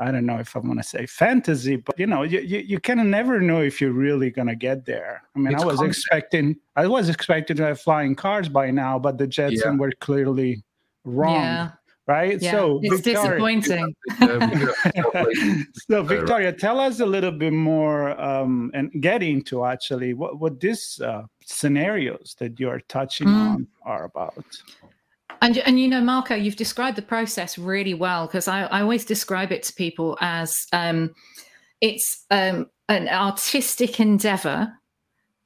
I 0.00 0.12
don't 0.12 0.26
know 0.26 0.38
if 0.38 0.54
I 0.54 0.60
want 0.60 0.78
to 0.78 0.84
say 0.84 1.06
fantasy, 1.06 1.76
but 1.76 1.98
you 1.98 2.06
know, 2.06 2.22
you, 2.22 2.38
you, 2.40 2.58
you 2.58 2.78
kind 2.78 3.00
of 3.00 3.06
never 3.06 3.40
know 3.40 3.60
if 3.60 3.80
you're 3.80 3.92
really 3.92 4.30
gonna 4.30 4.54
get 4.54 4.84
there. 4.84 5.22
I 5.34 5.38
mean, 5.40 5.54
it's 5.54 5.62
I 5.62 5.66
was 5.66 5.76
concept. 5.76 5.96
expecting 5.96 6.56
I 6.76 6.86
was 6.86 7.08
expecting 7.08 7.56
to 7.56 7.64
have 7.64 7.80
flying 7.80 8.14
cars 8.14 8.48
by 8.48 8.70
now, 8.70 8.98
but 8.98 9.18
the 9.18 9.26
Jetson 9.26 9.72
yeah. 9.72 9.78
were 9.78 9.92
clearly 10.00 10.62
wrong. 11.04 11.34
Yeah. 11.34 11.70
Right. 12.06 12.40
Yeah. 12.40 12.52
So 12.52 12.80
it's 12.82 13.02
Victoria, 13.02 13.38
disappointing. 13.38 13.94
so 15.90 16.02
Victoria, 16.02 16.54
tell 16.54 16.80
us 16.80 17.00
a 17.00 17.06
little 17.06 17.32
bit 17.32 17.52
more 17.52 18.18
um, 18.18 18.70
and 18.72 18.90
get 19.02 19.22
into 19.22 19.66
actually 19.66 20.14
what, 20.14 20.38
what 20.40 20.58
these 20.58 21.02
uh, 21.04 21.24
scenarios 21.48 22.36
that 22.38 22.60
you're 22.60 22.80
touching 22.88 23.28
mm. 23.28 23.34
on 23.34 23.66
are 23.82 24.04
about. 24.04 24.44
And, 25.40 25.58
and 25.58 25.80
you 25.80 25.88
know, 25.88 26.00
Marco, 26.00 26.34
you've 26.34 26.56
described 26.56 26.96
the 26.96 27.02
process 27.02 27.58
really 27.58 27.94
well 27.94 28.26
because 28.26 28.48
I, 28.48 28.64
I 28.64 28.82
always 28.82 29.04
describe 29.04 29.52
it 29.52 29.62
to 29.64 29.72
people 29.74 30.18
as 30.20 30.66
um, 30.72 31.14
it's 31.80 32.24
um, 32.30 32.68
an 32.88 33.08
artistic 33.08 34.00
endeavor 34.00 34.72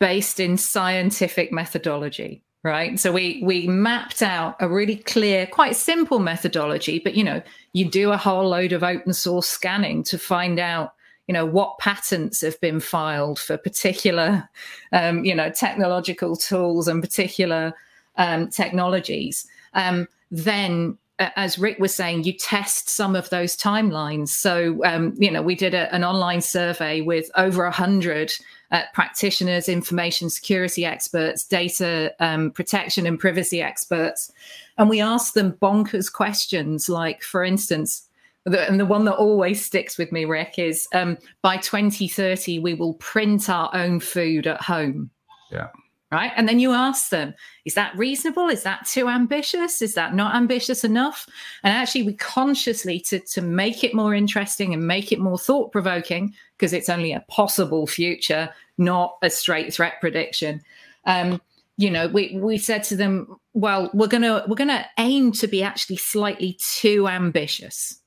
based 0.00 0.40
in 0.40 0.56
scientific 0.56 1.52
methodology 1.52 2.42
right 2.64 2.98
so 2.98 3.12
we 3.12 3.40
we 3.44 3.66
mapped 3.68 4.22
out 4.22 4.56
a 4.60 4.68
really 4.68 4.96
clear 4.96 5.46
quite 5.46 5.76
simple 5.76 6.18
methodology 6.18 6.98
but 6.98 7.14
you 7.14 7.22
know 7.22 7.40
you 7.72 7.88
do 7.88 8.10
a 8.10 8.16
whole 8.16 8.48
load 8.48 8.72
of 8.72 8.82
open 8.82 9.12
source 9.12 9.48
scanning 9.48 10.02
to 10.02 10.18
find 10.18 10.58
out 10.58 10.94
you 11.28 11.32
know 11.32 11.46
what 11.46 11.78
patents 11.78 12.40
have 12.40 12.60
been 12.60 12.80
filed 12.80 13.38
for 13.38 13.56
particular 13.56 14.48
um, 14.92 15.24
you 15.24 15.34
know 15.34 15.50
technological 15.50 16.36
tools 16.36 16.88
and 16.88 17.02
particular 17.02 17.72
um, 18.16 18.48
technologies 18.48 19.46
um, 19.74 20.06
then 20.30 20.98
as 21.36 21.58
Rik 21.58 21.78
was 21.78 21.94
saying, 21.94 22.24
you 22.24 22.32
test 22.32 22.88
some 22.88 23.14
of 23.14 23.30
those 23.30 23.56
timelines. 23.56 24.28
So, 24.28 24.84
um, 24.84 25.14
you 25.16 25.30
know, 25.30 25.42
we 25.42 25.54
did 25.54 25.74
a, 25.74 25.94
an 25.94 26.04
online 26.04 26.40
survey 26.40 27.00
with 27.00 27.30
over 27.36 27.64
100 27.64 28.32
uh, 28.70 28.82
practitioners, 28.94 29.68
information 29.68 30.30
security 30.30 30.84
experts, 30.84 31.44
data 31.44 32.14
um, 32.18 32.50
protection 32.50 33.06
and 33.06 33.18
privacy 33.18 33.62
experts. 33.62 34.32
And 34.78 34.88
we 34.88 35.00
asked 35.00 35.34
them 35.34 35.52
bonkers 35.52 36.12
questions 36.12 36.88
like, 36.88 37.22
for 37.22 37.44
instance, 37.44 38.08
the, 38.44 38.68
and 38.68 38.80
the 38.80 38.86
one 38.86 39.04
that 39.04 39.14
always 39.14 39.64
sticks 39.64 39.98
with 39.98 40.12
me, 40.12 40.24
Rik, 40.24 40.58
is 40.58 40.88
um, 40.94 41.18
by 41.42 41.56
2030, 41.58 42.58
we 42.58 42.74
will 42.74 42.94
print 42.94 43.48
our 43.48 43.70
own 43.74 44.00
food 44.00 44.46
at 44.46 44.60
home. 44.60 45.10
Yeah 45.50 45.68
right? 46.12 46.30
And 46.36 46.46
then 46.46 46.60
you 46.60 46.72
ask 46.72 47.08
them, 47.08 47.34
is 47.64 47.72
that 47.74 47.96
reasonable? 47.96 48.48
Is 48.48 48.62
that 48.64 48.86
too 48.86 49.08
ambitious? 49.08 49.80
Is 49.80 49.94
that 49.94 50.14
not 50.14 50.34
ambitious 50.34 50.84
enough? 50.84 51.26
And 51.64 51.72
actually, 51.74 52.02
we 52.02 52.12
consciously, 52.12 53.00
to, 53.00 53.18
to 53.18 53.40
make 53.40 53.82
it 53.82 53.94
more 53.94 54.14
interesting 54.14 54.74
and 54.74 54.86
make 54.86 55.10
it 55.10 55.18
more 55.18 55.38
thought 55.38 55.72
provoking, 55.72 56.34
because 56.56 56.74
it's 56.74 56.90
only 56.90 57.12
a 57.12 57.24
possible 57.28 57.86
future, 57.86 58.50
not 58.76 59.16
a 59.22 59.30
straight 59.30 59.72
threat 59.72 59.94
prediction. 60.00 60.60
Um, 61.06 61.40
you 61.78 61.90
know, 61.90 62.08
we, 62.08 62.38
we 62.38 62.58
said 62.58 62.84
to 62.84 62.96
them, 62.96 63.34
well, 63.54 63.90
we're 63.94 64.06
gonna 64.06 64.44
we're 64.46 64.56
gonna 64.56 64.86
aim 64.98 65.32
to 65.32 65.46
be 65.46 65.62
actually 65.62 65.96
slightly 65.96 66.58
too 66.74 67.08
ambitious. 67.08 67.98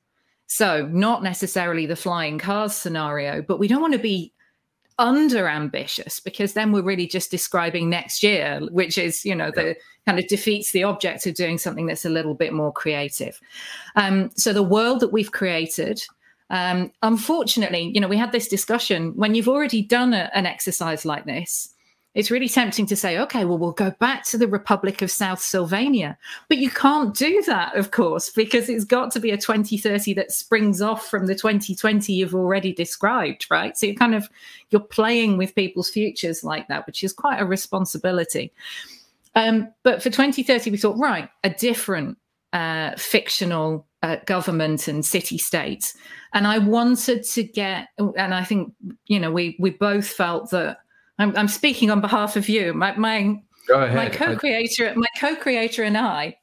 So 0.55 0.87
not 0.87 1.21
necessarily 1.21 1.85
the 1.85 1.97
flying 1.97 2.39
cars 2.39 2.73
scenario, 2.73 3.41
but 3.41 3.59
we 3.59 3.67
don't 3.67 3.81
want 3.81 3.91
to 3.91 3.99
be 3.99 4.31
under 4.97 5.49
ambitious 5.49 6.21
because 6.21 6.53
then 6.53 6.71
we're 6.71 6.81
really 6.81 7.07
just 7.07 7.29
describing 7.29 7.89
next 7.89 8.23
year 8.23 8.61
which 8.71 8.97
is 8.97 9.25
you 9.25 9.35
know 9.35 9.51
yeah. 9.57 9.63
the 9.63 9.75
kind 10.05 10.17
of 10.17 10.25
defeats 10.29 10.71
the 10.71 10.85
object 10.85 11.27
of 11.27 11.35
doing 11.35 11.57
something 11.57 11.85
that's 11.85 12.05
a 12.05 12.09
little 12.09 12.33
bit 12.33 12.53
more 12.53 12.71
creative 12.71 13.41
um, 13.97 14.31
so 14.37 14.53
the 14.53 14.63
world 14.63 15.01
that 15.01 15.11
we've 15.11 15.33
created 15.33 16.01
um, 16.49 16.89
unfortunately 17.01 17.91
you 17.93 17.99
know 17.99 18.07
we 18.07 18.15
had 18.15 18.31
this 18.31 18.47
discussion 18.47 19.11
when 19.17 19.35
you've 19.35 19.49
already 19.49 19.81
done 19.81 20.13
a, 20.13 20.31
an 20.33 20.45
exercise 20.45 21.03
like 21.03 21.25
this 21.25 21.74
it's 22.15 22.31
really 22.31 22.47
tempting 22.47 22.85
to 22.85 22.95
say, 22.95 23.19
okay, 23.19 23.43
well, 23.43 23.57
we'll 23.57 23.73
go 23.73 23.91
back 23.99 24.23
to 24.23 24.37
the 24.37 24.47
Republic 24.47 25.01
of 25.01 25.11
South 25.11 25.41
Sylvania. 25.41 26.17
But 26.47 26.57
you 26.57 26.69
can't 26.69 27.13
do 27.13 27.43
that, 27.45 27.75
of 27.75 27.91
course, 27.91 28.29
because 28.29 28.69
it's 28.69 28.85
got 28.85 29.11
to 29.11 29.19
be 29.19 29.31
a 29.31 29.37
2030 29.37 30.13
that 30.13 30.31
springs 30.31 30.81
off 30.81 31.07
from 31.07 31.27
the 31.27 31.35
2020 31.35 32.13
you've 32.13 32.33
already 32.33 32.71
described, 32.71 33.45
right? 33.51 33.77
So 33.77 33.87
you're 33.87 33.95
kind 33.95 34.15
of 34.15 34.29
you're 34.69 34.79
playing 34.79 35.37
with 35.37 35.55
people's 35.55 35.89
futures 35.89 36.41
like 36.41 36.69
that, 36.69 36.87
which 36.87 37.03
is 37.03 37.11
quite 37.11 37.41
a 37.41 37.45
responsibility. 37.45 38.53
Um, 39.35 39.67
but 39.83 40.01
for 40.01 40.09
2030, 40.09 40.71
we 40.71 40.77
thought, 40.77 40.97
right, 40.97 41.29
a 41.43 41.49
different 41.49 42.17
uh, 42.53 42.91
fictional 42.95 43.85
uh, 44.01 44.17
government 44.25 44.87
and 44.87 45.05
city 45.05 45.37
states. 45.37 45.97
And 46.33 46.47
I 46.47 46.59
wanted 46.59 47.23
to 47.23 47.43
get, 47.43 47.89
and 47.97 48.33
I 48.33 48.45
think, 48.45 48.73
you 49.07 49.19
know, 49.19 49.31
we 49.31 49.57
we 49.59 49.71
both 49.71 50.07
felt 50.07 50.51
that 50.51 50.77
I'm, 51.19 51.35
I'm 51.37 51.47
speaking 51.47 51.91
on 51.91 52.01
behalf 52.01 52.35
of 52.35 52.49
you. 52.49 52.73
My 52.73 52.95
my, 52.95 53.39
my 53.69 54.09
co-creator, 54.09 54.93
my 54.95 55.07
co-creator 55.19 55.83
and 55.83 55.97
I 55.97 56.37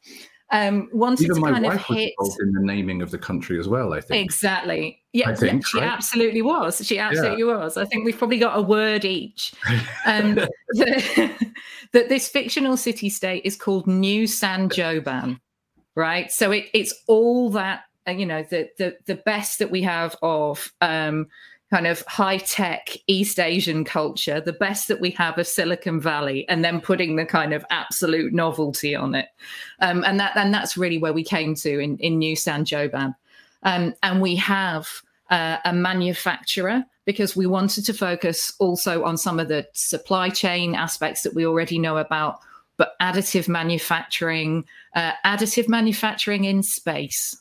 um, 0.52 0.90
wanted 0.92 1.24
Even 1.24 1.36
to 1.36 1.42
kind 1.50 1.66
of 1.66 1.82
hit 1.86 2.12
in 2.40 2.52
the 2.52 2.60
naming 2.60 3.00
of 3.00 3.10
the 3.10 3.18
country 3.18 3.58
as 3.58 3.68
well. 3.68 3.94
I 3.94 4.02
think 4.02 4.22
exactly, 4.22 5.02
Yeah, 5.14 5.34
think, 5.34 5.66
she 5.66 5.78
right? 5.78 5.88
absolutely 5.88 6.42
was. 6.42 6.86
She 6.86 6.98
absolutely 6.98 7.44
yeah. 7.44 7.56
was. 7.56 7.78
I 7.78 7.86
think 7.86 8.04
we've 8.04 8.16
probably 8.16 8.38
got 8.38 8.58
a 8.58 8.62
word 8.62 9.04
each. 9.04 9.54
Um, 10.04 10.34
that, 10.34 11.52
that 11.92 12.08
this 12.08 12.28
fictional 12.28 12.76
city 12.76 13.08
state 13.08 13.42
is 13.44 13.56
called 13.56 13.86
New 13.86 14.26
San 14.26 14.68
Joban, 14.68 15.40
right? 15.94 16.30
So 16.30 16.50
it, 16.50 16.66
it's 16.74 16.94
all 17.06 17.50
that 17.50 17.84
uh, 18.06 18.10
you 18.10 18.26
know 18.26 18.42
the 18.42 18.68
the 18.78 18.96
the 19.06 19.14
best 19.14 19.60
that 19.60 19.70
we 19.70 19.82
have 19.82 20.16
of 20.22 20.72
um, 20.80 21.28
kind 21.72 21.86
of 21.86 22.04
high 22.06 22.36
tech 22.36 22.90
East 23.06 23.40
Asian 23.40 23.82
culture, 23.82 24.42
the 24.42 24.52
best 24.52 24.88
that 24.88 25.00
we 25.00 25.10
have 25.12 25.38
of 25.38 25.46
Silicon 25.46 25.98
Valley, 25.98 26.46
and 26.50 26.62
then 26.62 26.82
putting 26.82 27.16
the 27.16 27.24
kind 27.24 27.54
of 27.54 27.64
absolute 27.70 28.34
novelty 28.34 28.94
on 28.94 29.14
it. 29.14 29.28
Um, 29.80 30.04
and 30.04 30.20
that 30.20 30.36
and 30.36 30.52
that's 30.52 30.76
really 30.76 30.98
where 30.98 31.14
we 31.14 31.24
came 31.24 31.54
to 31.54 31.78
in, 31.78 31.96
in 31.96 32.18
New 32.18 32.36
San 32.36 32.66
Joban. 32.66 33.14
Um, 33.62 33.94
and 34.02 34.20
we 34.20 34.36
have 34.36 34.86
uh, 35.30 35.58
a 35.64 35.72
manufacturer 35.72 36.84
because 37.06 37.34
we 37.34 37.46
wanted 37.46 37.86
to 37.86 37.94
focus 37.94 38.52
also 38.58 39.04
on 39.04 39.16
some 39.16 39.40
of 39.40 39.48
the 39.48 39.66
supply 39.72 40.28
chain 40.28 40.74
aspects 40.74 41.22
that 41.22 41.34
we 41.34 41.46
already 41.46 41.78
know 41.78 41.96
about, 41.96 42.38
but 42.76 42.92
additive 43.00 43.48
manufacturing, 43.48 44.64
uh, 44.94 45.12
additive 45.24 45.70
manufacturing 45.70 46.44
in 46.44 46.62
space 46.62 47.34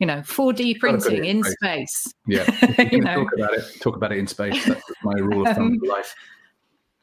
you 0.00 0.06
know 0.06 0.18
4d 0.20 0.80
printing 0.80 1.24
in 1.24 1.44
space, 1.44 1.94
space. 1.94 2.14
yeah. 2.26 2.88
you 2.90 3.00
know. 3.02 3.22
talk 3.22 3.32
about 3.34 3.54
it. 3.54 3.64
Talk 3.80 3.96
about 3.96 4.12
it 4.12 4.18
in 4.18 4.26
space. 4.26 4.64
That's 4.64 4.82
my 5.04 5.18
rule 5.18 5.46
of 5.46 5.54
thumb 5.54 5.66
um, 5.66 5.78
life. 5.88 6.16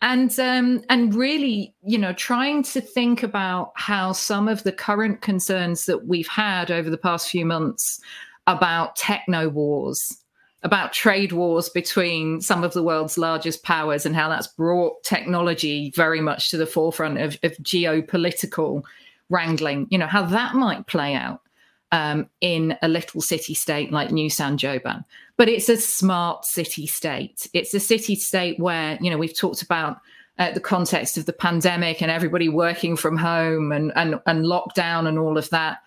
and 0.02 0.38
um, 0.40 0.82
and 0.90 1.16
really 1.16 1.74
you 1.84 1.98
know 1.98 2.12
trying 2.14 2.64
to 2.64 2.82
think 2.82 3.24
about 3.24 3.72
how 3.76 4.12
some 4.12 4.48
of 4.50 4.64
the 4.64 4.72
current 4.72 5.22
concerns 5.22 5.86
that 5.86 6.08
we've 6.08 6.28
had 6.28 6.72
over 6.72 6.90
the 6.90 6.98
past 6.98 7.30
few 7.30 7.46
months 7.46 8.02
about 8.48 8.96
techno 8.96 9.48
wars 9.48 10.18
about 10.64 10.92
trade 10.92 11.34
wars 11.34 11.70
between 11.70 12.42
some 12.42 12.64
of 12.64 12.74
the 12.74 12.82
world's 12.82 13.18
largest 13.18 13.62
powers 13.64 14.06
and 14.08 14.16
how 14.16 14.28
that's 14.28 14.48
brought 14.48 15.04
technology 15.04 15.94
very 15.96 16.20
much 16.20 16.50
to 16.50 16.58
the 16.58 16.66
forefront 16.66 17.20
of, 17.20 17.38
of 17.44 17.52
geopolitical 17.58 18.82
wrangling 19.30 19.86
you 19.92 19.98
know 19.98 20.08
how 20.08 20.26
that 20.26 20.56
might 20.56 20.88
play 20.88 21.14
out 21.14 21.42
um, 21.92 22.30
in 22.42 22.78
a 22.82 22.88
little 22.88 23.22
city 23.22 23.54
state 23.54 23.92
like 23.92 24.12
New 24.12 24.30
San 24.30 24.58
Joban. 24.58 25.06
But 25.38 25.50
it's 25.50 25.70
a 25.70 25.78
smart 25.78 26.46
city 26.46 26.88
state. 26.88 27.48
It's 27.54 27.74
a 27.74 27.80
city 27.80 28.16
state 28.16 28.60
where, 28.60 28.98
you 29.02 29.10
know, 29.10 29.18
we've 29.18 29.38
talked 29.38 29.62
about 29.62 30.00
uh, 30.40 30.52
the 30.52 30.60
context 30.60 31.18
of 31.18 31.26
the 31.26 31.34
pandemic 31.34 32.02
and 32.02 32.12
everybody 32.12 32.50
working 32.50 32.96
from 32.96 33.18
home 33.18 33.72
and, 33.72 33.92
and, 33.96 34.20
and 34.26 34.46
lockdown 34.46 35.08
and 35.08 35.18
all 35.18 35.38
of 35.38 35.50
that, 35.52 35.80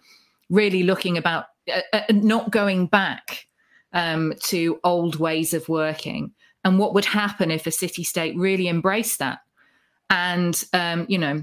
really 0.48 0.82
looking 0.82 1.16
about 1.16 1.46
uh, 1.72 1.80
uh, 1.92 2.02
not 2.10 2.50
going 2.50 2.86
back 2.86 3.46
um, 3.92 4.32
to 4.40 4.80
old 4.84 5.16
ways 5.16 5.52
of 5.52 5.68
working 5.68 6.32
and 6.64 6.78
what 6.78 6.94
would 6.94 7.04
happen 7.04 7.50
if 7.50 7.66
a 7.66 7.70
city 7.70 8.04
state 8.04 8.36
really 8.36 8.68
embraced 8.68 9.18
that 9.18 9.40
and, 10.10 10.64
um, 10.72 11.06
you 11.08 11.18
know, 11.18 11.42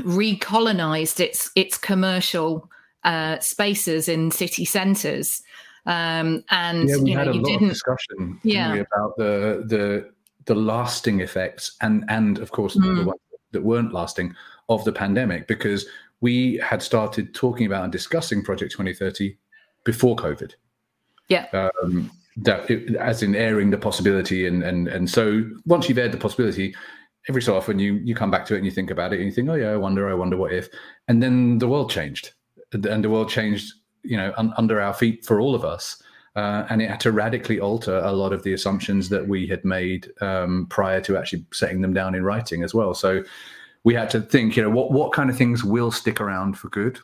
recolonized 0.00 1.20
its 1.20 1.50
its 1.54 1.78
commercial 1.78 2.68
uh, 3.04 3.38
spaces 3.40 4.08
in 4.08 4.30
city 4.30 4.64
centres. 4.64 5.42
Um, 5.86 6.44
and 6.50 6.88
yeah, 6.88 6.96
we 6.96 7.10
you 7.10 7.16
had 7.18 7.26
know, 7.26 7.32
a 7.32 7.34
you 7.34 7.42
lot 7.42 7.48
didn't, 7.48 7.64
of 7.64 7.70
discussion 7.70 8.40
yeah. 8.42 8.74
about 8.74 9.16
the 9.16 9.64
the 9.66 10.10
the 10.46 10.54
lasting 10.54 11.20
effects 11.20 11.76
and 11.80 12.04
and 12.08 12.38
of 12.38 12.52
course 12.52 12.76
mm. 12.76 12.96
the 12.96 13.04
ones 13.04 13.20
that 13.52 13.62
weren't 13.62 13.92
lasting 13.92 14.34
of 14.68 14.84
the 14.84 14.92
pandemic 14.92 15.46
because 15.46 15.86
we 16.20 16.56
had 16.56 16.82
started 16.82 17.34
talking 17.34 17.66
about 17.66 17.84
and 17.84 17.92
discussing 17.92 18.42
Project 18.42 18.72
2030 18.72 19.36
before 19.84 20.16
COVID. 20.16 20.52
Yeah. 21.28 21.46
Um, 21.52 22.10
that 22.36 22.68
it, 22.70 22.96
as 22.96 23.22
in 23.22 23.36
airing 23.36 23.70
the 23.70 23.78
possibility 23.78 24.46
and 24.46 24.62
and 24.62 24.88
and 24.88 25.08
so 25.08 25.48
once 25.66 25.88
you've 25.88 25.98
aired 25.98 26.12
the 26.12 26.18
possibility 26.18 26.74
every 27.28 27.40
so 27.40 27.56
often 27.56 27.78
you 27.78 27.94
you 28.02 28.14
come 28.14 28.30
back 28.30 28.44
to 28.44 28.54
it 28.54 28.56
and 28.56 28.66
you 28.66 28.72
think 28.72 28.90
about 28.90 29.12
it 29.12 29.16
and 29.16 29.26
you 29.26 29.32
think 29.32 29.48
oh 29.48 29.54
yeah 29.54 29.70
i 29.70 29.76
wonder 29.76 30.10
i 30.10 30.14
wonder 30.14 30.36
what 30.36 30.52
if 30.52 30.68
and 31.06 31.22
then 31.22 31.58
the 31.58 31.68
world 31.68 31.90
changed 31.90 32.32
and 32.74 33.04
the 33.04 33.10
world 33.10 33.28
changed, 33.28 33.72
you 34.02 34.16
know, 34.16 34.32
un- 34.36 34.52
under 34.56 34.80
our 34.80 34.94
feet 34.94 35.24
for 35.24 35.40
all 35.40 35.54
of 35.54 35.64
us. 35.64 36.02
Uh, 36.36 36.66
and 36.68 36.82
it 36.82 36.90
had 36.90 36.98
to 36.98 37.12
radically 37.12 37.60
alter 37.60 37.98
a 37.98 38.10
lot 38.10 38.32
of 38.32 38.42
the 38.42 38.52
assumptions 38.52 39.08
that 39.08 39.28
we 39.28 39.46
had 39.46 39.64
made 39.64 40.10
um, 40.20 40.66
prior 40.68 41.00
to 41.00 41.16
actually 41.16 41.46
setting 41.52 41.80
them 41.80 41.94
down 41.94 42.12
in 42.14 42.24
writing 42.24 42.64
as 42.64 42.74
well. 42.74 42.92
So 42.92 43.22
we 43.84 43.94
had 43.94 44.10
to 44.10 44.20
think, 44.20 44.56
you 44.56 44.62
know, 44.62 44.70
what 44.70 44.90
what 44.90 45.12
kind 45.12 45.30
of 45.30 45.36
things 45.36 45.62
will 45.62 45.92
stick 45.92 46.20
around 46.20 46.58
for 46.58 46.68
good, 46.70 46.98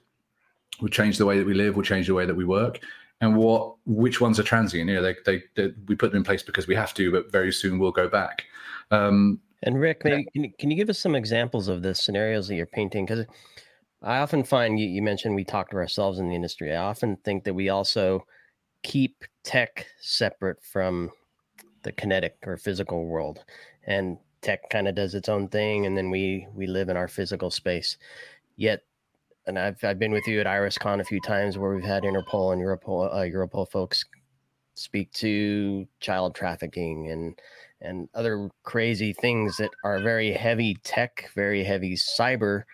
will 0.80 0.88
change 0.88 1.16
the 1.16 1.26
way 1.26 1.38
that 1.38 1.46
we 1.46 1.54
live, 1.54 1.76
will 1.76 1.84
change 1.84 2.08
the 2.08 2.14
way 2.14 2.26
that 2.26 2.34
we 2.34 2.44
work, 2.44 2.80
and 3.20 3.36
what 3.36 3.76
which 3.86 4.20
ones 4.20 4.40
are 4.40 4.42
transient. 4.42 4.88
You 4.88 4.96
know, 4.96 5.02
they, 5.02 5.16
they, 5.24 5.42
they 5.54 5.74
we 5.86 5.94
put 5.94 6.10
them 6.10 6.18
in 6.18 6.24
place 6.24 6.42
because 6.42 6.66
we 6.66 6.74
have 6.74 6.92
to, 6.94 7.12
but 7.12 7.30
very 7.30 7.52
soon 7.52 7.78
we'll 7.78 7.92
go 7.92 8.08
back. 8.08 8.46
Um, 8.90 9.38
and 9.62 9.78
Rik, 9.78 10.02
maybe 10.04 10.24
can 10.32 10.44
you, 10.44 10.52
can 10.58 10.70
you 10.70 10.76
give 10.76 10.88
us 10.88 10.98
some 10.98 11.14
examples 11.14 11.68
of 11.68 11.82
the 11.82 11.94
scenarios 11.94 12.48
that 12.48 12.54
you're 12.56 12.66
painting? 12.66 13.04
Because 13.04 13.26
I 14.02 14.18
often 14.18 14.44
find 14.44 14.78
you, 14.78 14.88
you 14.88 15.02
mentioned 15.02 15.34
we 15.34 15.44
talk 15.44 15.70
to 15.70 15.76
ourselves 15.76 16.18
in 16.18 16.28
the 16.28 16.34
industry. 16.34 16.74
I 16.74 16.82
often 16.82 17.16
think 17.16 17.44
that 17.44 17.54
we 17.54 17.68
also 17.68 18.24
keep 18.82 19.24
tech 19.44 19.86
separate 20.00 20.62
from 20.62 21.10
the 21.82 21.92
kinetic 21.92 22.36
or 22.46 22.56
physical 22.56 23.06
world, 23.06 23.44
and 23.86 24.18
tech 24.40 24.70
kind 24.70 24.88
of 24.88 24.94
does 24.94 25.14
its 25.14 25.28
own 25.28 25.48
thing, 25.48 25.86
and 25.86 25.96
then 25.96 26.10
we 26.10 26.46
we 26.54 26.66
live 26.66 26.88
in 26.88 26.96
our 26.96 27.08
physical 27.08 27.50
space. 27.50 27.98
Yet, 28.56 28.80
and 29.46 29.58
I've 29.58 29.82
I've 29.84 29.98
been 29.98 30.12
with 30.12 30.26
you 30.26 30.40
at 30.40 30.46
IRISSCON 30.46 31.00
a 31.00 31.04
few 31.04 31.20
times 31.20 31.58
where 31.58 31.74
we've 31.74 31.84
had 31.84 32.04
Interpol 32.04 32.52
and 32.52 32.62
Europol 32.62 33.12
uh, 33.12 33.18
Europol 33.18 33.70
folks 33.70 34.04
speak 34.74 35.12
to 35.12 35.86
child 36.00 36.34
trafficking 36.34 37.10
and 37.10 37.38
and 37.82 38.08
other 38.14 38.50
crazy 38.62 39.12
things 39.12 39.56
that 39.58 39.70
are 39.84 40.00
very 40.00 40.32
heavy 40.32 40.76
tech, 40.84 41.30
very 41.34 41.64
heavy 41.64 41.94
cyber 41.94 42.64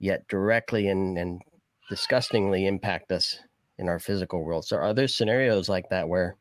yet 0.00 0.26
directly 0.28 0.88
and, 0.88 1.16
and 1.16 1.40
disgustingly 1.88 2.66
impact 2.66 3.12
us 3.12 3.38
in 3.78 3.88
our 3.88 4.00
physical 4.00 4.42
world. 4.42 4.64
So 4.64 4.76
are 4.76 4.92
there 4.92 5.06
scenarios 5.06 5.68
like 5.68 5.88
that 5.90 6.08
where 6.08 6.36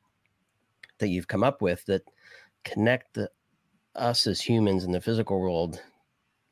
that 0.98 1.10
you've 1.10 1.28
come 1.28 1.43
up 1.43 1.62
with 1.62 1.86
that 1.86 2.02
connect 2.63 3.13
the, 3.13 3.30
us 3.95 4.26
as 4.28 4.41
humans 4.41 4.84
in 4.84 4.91
the 4.91 5.02
physical 5.02 5.39
world 5.39 5.82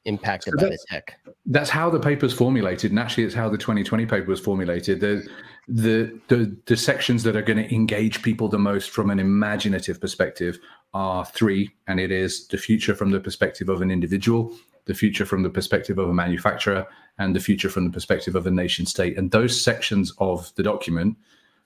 impacted 0.06 0.54
so 0.58 0.66
by 0.66 0.70
the 0.70 0.78
tech? 0.90 1.20
That's 1.46 1.70
how 1.70 1.90
the 1.90 2.00
paper's 2.00 2.34
formulated, 2.34 2.92
and 2.92 3.00
actually, 3.00 3.24
it's 3.24 3.36
how 3.36 3.50
the 3.50 3.58
2020 3.58 4.06
paper 4.06 4.28
was 4.28 4.40
formulated. 4.40 5.00
The 5.00 5.28
the 5.68 6.20
the, 6.30 6.58
the 6.66 6.78
sections 6.78 7.24
that 7.24 7.36
are 7.36 7.42
going 7.42 7.58
to 7.58 7.74
engage 7.74 8.22
people 8.22 8.48
the 8.48 8.60
most 8.60 8.90
from 8.90 9.10
an 9.10 9.20
imaginative 9.20 10.00
perspective 10.00 10.60
are 10.94 11.26
three, 11.26 11.70
and 11.88 12.00
it 12.00 12.12
is 12.12 12.48
the 12.48 12.58
future 12.58 12.96
from 12.96 13.12
the 13.12 13.20
perspective 13.20 13.70
of 13.70 13.82
an 13.82 13.92
individual, 13.92 14.58
the 14.88 14.94
future 14.94 15.26
from 15.26 15.44
the 15.44 15.50
perspective 15.50 15.98
of 16.00 16.10
a 16.10 16.14
manufacturer, 16.14 16.88
and 17.20 17.36
the 17.36 17.40
future 17.40 17.70
from 17.70 17.86
the 17.86 17.92
perspective 17.92 18.36
of 18.36 18.48
a 18.48 18.52
nation 18.52 18.86
state. 18.86 19.18
And 19.18 19.32
those 19.32 19.62
sections 19.62 20.14
of 20.18 20.54
the 20.56 20.64
document, 20.64 21.18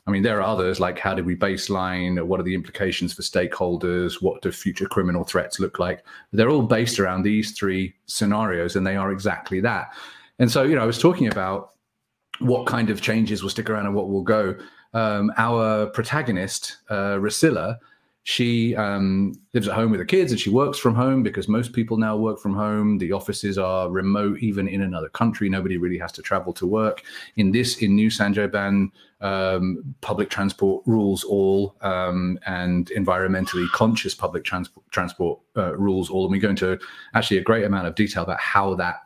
I 0.07 0.11
mean, 0.11 0.23
there 0.23 0.39
are 0.39 0.53
others 0.55 0.79
like 0.79 0.97
how 0.97 1.13
do 1.13 1.23
we 1.23 1.35
baseline? 1.35 2.21
What 2.25 2.39
are 2.39 2.43
the 2.43 2.55
implications 2.55 3.13
for 3.13 3.21
stakeholders? 3.21 4.21
What 4.21 4.41
do 4.41 4.51
future 4.51 4.87
criminal 4.87 5.23
threats 5.23 5.59
look 5.59 5.79
like? 5.79 6.03
They're 6.31 6.49
all 6.49 6.63
based 6.63 6.99
around 6.99 7.23
these 7.23 7.51
three 7.51 7.93
scenarios, 8.07 8.75
and 8.75 8.85
they 8.85 8.95
are 8.95 9.11
exactly 9.11 9.61
that. 9.61 9.93
And 10.39 10.51
so, 10.51 10.63
you 10.63 10.75
know, 10.75 10.81
I 10.81 10.87
was 10.87 10.97
talking 10.97 11.27
about 11.27 11.71
what 12.39 12.65
kind 12.65 12.89
of 12.89 13.01
changes 13.01 13.43
will 13.43 13.51
stick 13.51 13.69
around 13.69 13.85
and 13.85 13.95
what 13.95 14.09
will 14.09 14.23
go. 14.23 14.55
Um, 14.93 15.31
our 15.37 15.85
protagonist, 15.87 16.77
uh, 16.89 17.19
she 18.23 18.75
um, 18.75 19.33
lives 19.53 19.67
at 19.67 19.73
home 19.73 19.89
with 19.89 19.99
the 19.99 20.05
kids 20.05 20.31
and 20.31 20.39
she 20.39 20.51
works 20.51 20.77
from 20.77 20.93
home 20.93 21.23
because 21.23 21.47
most 21.47 21.73
people 21.73 21.97
now 21.97 22.15
work 22.15 22.39
from 22.39 22.53
home. 22.53 22.99
The 22.99 23.11
offices 23.11 23.57
are 23.57 23.89
remote, 23.89 24.39
even 24.39 24.67
in 24.67 24.83
another 24.83 25.09
country. 25.09 25.49
Nobody 25.49 25.77
really 25.77 25.97
has 25.97 26.11
to 26.13 26.21
travel 26.21 26.53
to 26.53 26.67
work. 26.67 27.01
In 27.37 27.51
this, 27.51 27.77
in 27.77 27.95
New 27.95 28.11
San 28.11 28.33
Joban, 28.35 28.91
um, 29.21 29.95
public 30.01 30.29
transport 30.29 30.83
rules 30.85 31.23
all, 31.23 31.75
um, 31.81 32.37
and 32.45 32.91
environmentally 32.95 33.67
conscious 33.71 34.13
public 34.13 34.43
transport 34.43 34.85
transport 34.91 35.39
uh, 35.57 35.75
rules 35.75 36.11
all. 36.11 36.25
And 36.25 36.31
we 36.31 36.39
go 36.39 36.49
into 36.49 36.79
actually 37.15 37.37
a 37.37 37.43
great 37.43 37.63
amount 37.63 37.87
of 37.87 37.95
detail 37.95 38.23
about 38.23 38.39
how 38.39 38.75
that 38.75 39.01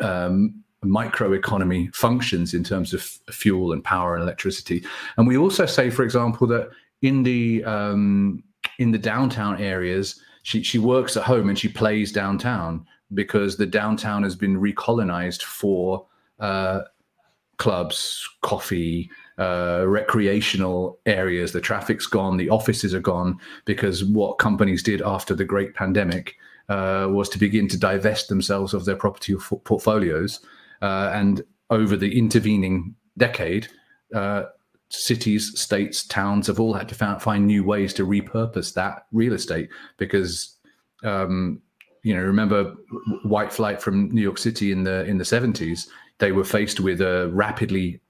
um, 0.00 0.62
microeconomy 0.84 1.94
functions 1.94 2.52
in 2.54 2.62
terms 2.62 2.92
of 2.92 3.02
fuel 3.30 3.72
and 3.72 3.82
power 3.82 4.14
and 4.14 4.22
electricity. 4.22 4.84
And 5.16 5.26
we 5.26 5.36
also 5.38 5.64
say, 5.64 5.88
for 5.88 6.02
example, 6.02 6.46
that 6.48 6.70
in 7.02 7.22
the 7.22 7.64
um, 7.64 8.42
in 8.78 8.90
the 8.90 8.98
downtown 8.98 9.60
areas, 9.60 10.20
she 10.42 10.62
she 10.62 10.78
works 10.78 11.16
at 11.16 11.24
home 11.24 11.48
and 11.48 11.58
she 11.58 11.68
plays 11.68 12.12
downtown 12.12 12.86
because 13.14 13.56
the 13.56 13.66
downtown 13.66 14.22
has 14.22 14.34
been 14.34 14.60
recolonized 14.60 15.42
for 15.42 16.06
uh, 16.40 16.80
clubs, 17.58 18.28
coffee, 18.42 19.10
uh, 19.38 19.84
recreational 19.86 20.98
areas. 21.06 21.52
The 21.52 21.60
traffic's 21.60 22.06
gone, 22.06 22.36
the 22.36 22.50
offices 22.50 22.94
are 22.94 23.00
gone 23.00 23.38
because 23.64 24.04
what 24.04 24.38
companies 24.38 24.82
did 24.82 25.02
after 25.02 25.34
the 25.34 25.44
great 25.44 25.74
pandemic 25.74 26.36
uh, 26.68 27.06
was 27.10 27.28
to 27.30 27.38
begin 27.38 27.68
to 27.68 27.78
divest 27.78 28.28
themselves 28.28 28.74
of 28.74 28.84
their 28.84 28.96
property 28.96 29.34
portfolios. 29.64 30.40
Uh, 30.82 31.10
and 31.14 31.42
over 31.70 31.96
the 31.96 32.18
intervening 32.18 32.94
decade, 33.16 33.68
uh, 34.14 34.44
cities, 34.88 35.58
states, 35.58 36.06
towns 36.06 36.46
have 36.46 36.60
all 36.60 36.74
had 36.74 36.88
to 36.88 37.18
find 37.18 37.46
new 37.46 37.64
ways 37.64 37.92
to 37.94 38.06
repurpose 38.06 38.74
that 38.74 39.06
real 39.12 39.32
estate 39.32 39.68
because, 39.96 40.56
um, 41.04 41.60
you 42.02 42.14
know, 42.14 42.22
remember 42.22 42.74
white 43.24 43.52
flight 43.52 43.82
from 43.82 44.08
New 44.10 44.22
York 44.22 44.38
City 44.38 44.70
in 44.72 44.84
the 44.84 45.04
in 45.04 45.18
the 45.18 45.24
seventies. 45.24 45.88
They 46.18 46.32
were 46.32 46.44
faced 46.44 46.80
with 46.80 47.00
a 47.00 47.28
rapidly 47.28 48.00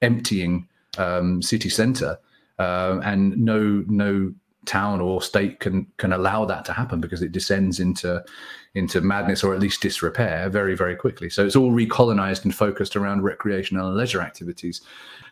emptying 0.00 0.68
um, 0.98 1.42
city 1.42 1.68
center, 1.68 2.18
uh, 2.58 3.00
and 3.04 3.36
no 3.36 3.84
no 3.86 4.32
town 4.64 5.00
or 5.00 5.20
state 5.20 5.60
can 5.60 5.86
can 5.96 6.12
allow 6.12 6.44
that 6.44 6.64
to 6.64 6.72
happen 6.72 7.00
because 7.00 7.22
it 7.22 7.32
descends 7.32 7.80
into 7.80 8.22
into 8.74 9.00
madness 9.00 9.44
or 9.44 9.52
at 9.52 9.60
least 9.60 9.82
disrepair 9.82 10.48
very 10.48 10.76
very 10.76 10.94
quickly. 10.94 11.28
So 11.28 11.44
it's 11.44 11.56
all 11.56 11.72
recolonized 11.72 12.44
and 12.44 12.54
focused 12.54 12.96
around 12.96 13.22
recreational 13.22 13.88
and 13.88 13.96
leisure 13.96 14.20
activities. 14.20 14.80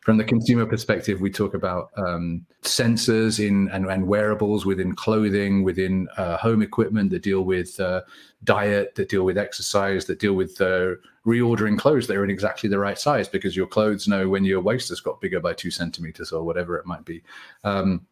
From 0.02 0.16
the 0.16 0.24
consumer 0.24 0.66
perspective 0.66 1.20
we 1.20 1.30
talk 1.30 1.54
about 1.54 1.90
um, 1.96 2.44
sensors 2.62 3.38
in 3.38 3.68
and, 3.68 3.86
and, 3.86 4.06
wearables 4.06 4.66
within 4.66 4.94
clothing 4.94 5.62
within 5.62 6.08
uh, 6.16 6.36
home 6.36 6.62
equipment 6.62 7.10
that 7.10 7.22
deal 7.22 7.42
with 7.42 7.78
uh, 7.78 8.00
diet 8.44 8.94
that 8.96 9.08
deal 9.08 9.24
with 9.24 9.38
exercise 9.38 10.06
that 10.06 10.18
deal 10.18 10.32
with 10.32 10.60
uh, 10.60 10.94
reordering 11.26 11.78
clothes 11.78 12.06
that 12.06 12.16
are 12.16 12.24
in 12.24 12.30
exactly 12.30 12.68
the 12.68 12.78
right 12.78 12.98
size 12.98 13.28
because 13.28 13.54
your 13.54 13.66
clothes 13.66 14.08
know 14.08 14.28
when 14.28 14.44
your 14.44 14.60
waist 14.60 14.88
has 14.88 15.00
got 15.00 15.20
bigger 15.20 15.38
by 15.38 15.52
two 15.52 15.70
centimeters 15.70 16.32
or 16.32 16.42
whatever 16.42 16.76
it 16.76 16.86
might 16.86 17.04
be. 17.04 17.22
Um, 17.62 18.06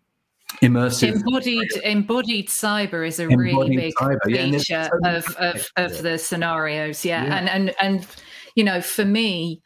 immersive 0.62 1.14
embodied 1.14 1.70
embodied 1.84 2.48
cyber 2.48 3.06
is 3.06 3.20
a 3.20 3.24
embodied 3.24 3.38
really 3.38 3.76
big 3.76 3.94
cyber. 3.94 4.18
feature 4.24 4.88
yeah, 5.02 5.16
of, 5.16 5.36
of 5.36 5.70
of 5.76 6.02
the 6.02 6.18
scenarios 6.18 7.04
yeah. 7.04 7.24
yeah. 7.24 7.36
and 7.36 7.48
and 7.50 7.74
and 7.80 8.06
you 8.54 8.64
know 8.64 8.80
for 8.80 9.04
me 9.04 9.60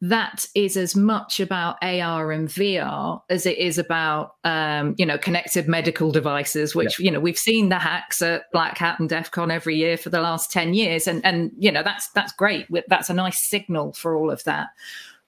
that 0.00 0.46
is 0.54 0.76
as 0.76 0.94
much 0.94 1.40
about 1.40 1.76
AR 1.82 2.30
and 2.30 2.48
VR 2.48 3.20
as 3.30 3.46
it 3.46 3.58
is 3.58 3.78
about 3.78 4.36
um, 4.44 4.94
you 4.96 5.04
know 5.04 5.18
connected 5.18 5.66
medical 5.66 6.12
devices, 6.12 6.74
which 6.74 7.00
yeah. 7.00 7.04
you 7.04 7.10
know 7.10 7.20
we've 7.20 7.38
seen 7.38 7.68
the 7.68 7.78
hacks 7.78 8.22
at 8.22 8.44
Black 8.52 8.78
Hat 8.78 9.00
and 9.00 9.08
DEF 9.08 9.30
CON 9.32 9.50
every 9.50 9.76
year 9.76 9.96
for 9.96 10.10
the 10.10 10.20
last 10.20 10.52
ten 10.52 10.72
years, 10.72 11.08
and 11.08 11.24
and 11.24 11.50
you 11.58 11.72
know 11.72 11.82
that's 11.82 12.08
that's 12.10 12.32
great. 12.32 12.66
That's 12.86 13.10
a 13.10 13.14
nice 13.14 13.48
signal 13.48 13.92
for 13.92 14.14
all 14.14 14.30
of 14.30 14.44
that. 14.44 14.68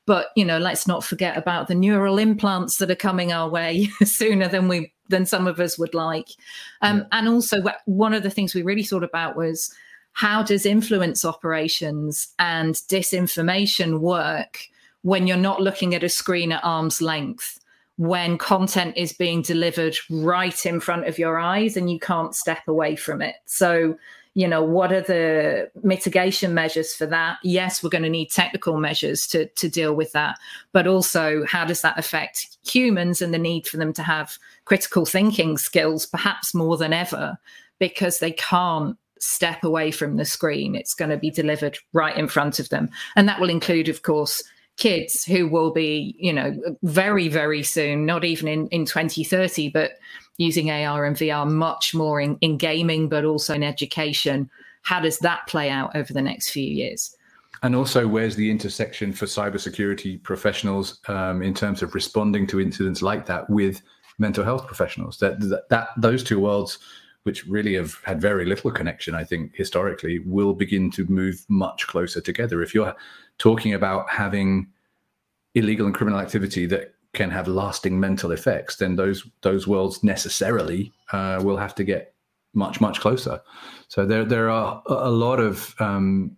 But 0.07 0.29
you 0.37 0.45
know, 0.45 0.59
let's 0.59 0.87
not 0.87 1.05
forget 1.05 1.37
about 1.37 1.67
the 1.67 1.75
neural 1.75 2.19
implants 2.19 2.77
that 2.77 2.91
are 2.91 2.97
coming 2.97 3.33
our 3.33 3.49
way 3.49 3.89
sooner 4.05 4.47
than 4.47 4.69
we 4.69 4.93
than 5.11 5.27
some 5.27 5.47
of 5.47 5.61
us 5.61 5.79
would 5.79 5.95
like. 5.95 6.29
Um, 6.81 6.99
yeah. 6.99 7.05
And 7.13 7.29
also, 7.29 7.63
one 7.87 8.15
of 8.15 8.23
the 8.23 8.31
things 8.31 8.55
we 8.55 8.63
really 8.63 8.83
thought 8.83 9.05
about 9.05 9.37
was 9.37 9.73
how 10.13 10.43
does 10.43 10.67
influence 10.67 11.25
operations 11.25 12.29
and 12.39 12.75
disinformation 12.75 14.01
work 14.01 14.59
when 15.03 15.27
you're 15.27 15.37
not 15.37 15.61
looking 15.61 15.95
at 15.95 16.03
a 16.03 16.09
screen 16.09 16.53
at 16.53 16.65
arm's 16.65 17.01
length? 17.01 17.59
When 17.97 18.39
content 18.39 18.97
is 18.97 19.13
being 19.13 19.43
delivered 19.43 19.95
right 20.09 20.65
in 20.65 20.81
front 20.81 21.07
of 21.07 21.19
your 21.19 21.39
eyes 21.39 21.77
and 21.77 21.91
you 21.91 21.99
can't 21.99 22.35
step 22.35 22.67
away 22.67 22.97
from 22.97 23.21
it. 23.21 23.35
So, 23.45 23.99
you 24.35 24.47
know 24.47 24.63
what 24.63 24.93
are 24.93 25.01
the 25.01 25.71
mitigation 25.83 26.55
measures 26.55 26.95
for 26.95 27.07
that? 27.07 27.39
Yes 27.43 27.83
we're 27.83 27.91
going 27.91 28.05
to 28.05 28.11
need 28.11 28.31
technical 28.31 28.79
measures 28.79 29.27
to 29.29 29.47
to 29.47 29.69
deal 29.69 29.95
with 29.95 30.13
that 30.13 30.39
but 30.73 30.87
also 30.87 31.45
how 31.47 31.65
does 31.65 31.83
that 31.83 31.99
affect 31.99 32.59
humans 32.65 33.23
and 33.23 33.35
the 33.35 33.39
need 33.39 33.67
for 33.67 33.77
them 33.77 33.93
to 33.95 34.03
have 34.03 34.39
critical 34.65 35.05
thinking 35.05 35.57
skills 35.59 36.07
perhaps 36.07 36.55
more 36.55 36.77
than 36.77 36.93
ever 36.93 37.39
because 37.79 38.19
they 38.19 38.33
can't 38.33 38.97
step 39.21 39.63
away 39.63 39.91
from 39.91 40.17
the 40.17 40.25
screen. 40.25 40.75
It's 40.75 40.95
going 40.95 41.11
to 41.11 41.17
be 41.17 41.31
delivered 41.31 41.79
right 41.93 42.17
in 42.17 42.27
front 42.27 42.59
of 42.59 42.71
them. 42.71 42.89
And 43.17 43.29
that 43.29 43.41
will 43.41 43.51
include 43.51 43.89
of 43.89 44.03
course 44.03 44.43
kids 44.77 45.25
who 45.25 45.47
will 45.47 45.73
be 45.73 46.17
you 46.19 46.33
know 46.33 46.57
very 46.83 47.29
very 47.29 47.63
soon 47.63 48.07
not 48.07 48.25
even 48.25 48.49
in 48.49 48.67
in 48.69 48.87
2030 48.87 49.69
but 49.69 49.93
using 50.41 50.71
AR 50.71 51.05
and 51.05 51.17
VR 51.17 51.47
much 51.47 51.95
more 51.95 52.19
in, 52.19 52.39
in 52.41 52.57
gaming, 52.57 53.11
but 53.11 53.27
also 53.27 53.53
in 53.53 53.63
education. 53.63 54.51
How 54.81 54.99
does 54.99 55.19
that 55.19 55.47
play 55.47 55.69
out 55.69 55.95
over 55.95 56.15
the 56.15 56.23
next 56.23 56.49
few 56.49 56.65
years? 56.65 57.15
And 57.63 57.77
also, 57.77 58.09
where's 58.09 58.37
the 58.37 58.51
intersection 58.51 59.13
for 59.13 59.27
cybersecurity 59.27 60.23
professionals 60.23 61.01
um, 61.09 61.43
in 61.43 61.53
terms 61.53 61.83
of 61.83 61.95
responding 61.95 62.47
to 62.47 62.61
incidents 62.61 63.03
like 63.03 63.27
that 63.27 63.51
with 63.51 63.83
mental 64.19 64.43
health 64.43 64.67
professionals? 64.67 65.19
That, 65.19 65.41
that, 65.41 65.69
that 65.69 65.89
those 65.99 66.25
two 66.25 66.41
worlds, 66.41 66.79
which 67.25 67.47
really 67.47 67.75
have 67.75 67.97
had 68.05 68.19
very 68.19 68.47
little 68.47 68.71
connection, 68.71 69.15
I 69.15 69.25
think 69.25 69.55
historically, 69.55 70.21
will 70.21 70.55
begin 70.55 70.91
to 70.93 71.05
move 71.05 71.45
much 71.49 71.87
closer 71.87 72.23
together. 72.23 72.63
If 72.63 72.75
you're 72.75 72.97
talking 73.37 73.75
about 73.75 74.09
having 74.09 74.69
illegal 75.55 75.85
and 75.85 75.95
criminal 75.95 76.19
activity 76.19 76.65
that 76.65 76.95
can 77.13 77.31
have 77.31 77.49
lasting 77.49 77.99
mental 77.99 78.31
effects, 78.33 78.77
then 78.77 78.97
those 78.97 79.27
those 79.43 79.67
worlds 79.67 80.05
necessarily 80.05 80.93
uh, 81.13 81.41
will 81.43 81.57
have 81.57 81.75
to 81.75 81.85
get 81.85 82.15
much 82.55 82.81
much 82.81 83.01
closer. 83.01 83.41
So 83.89 84.07
there 84.07 84.25
there 84.25 84.49
are 84.49 84.83
a 84.87 85.11
lot 85.11 85.41
of 85.41 85.75
um, 85.81 86.37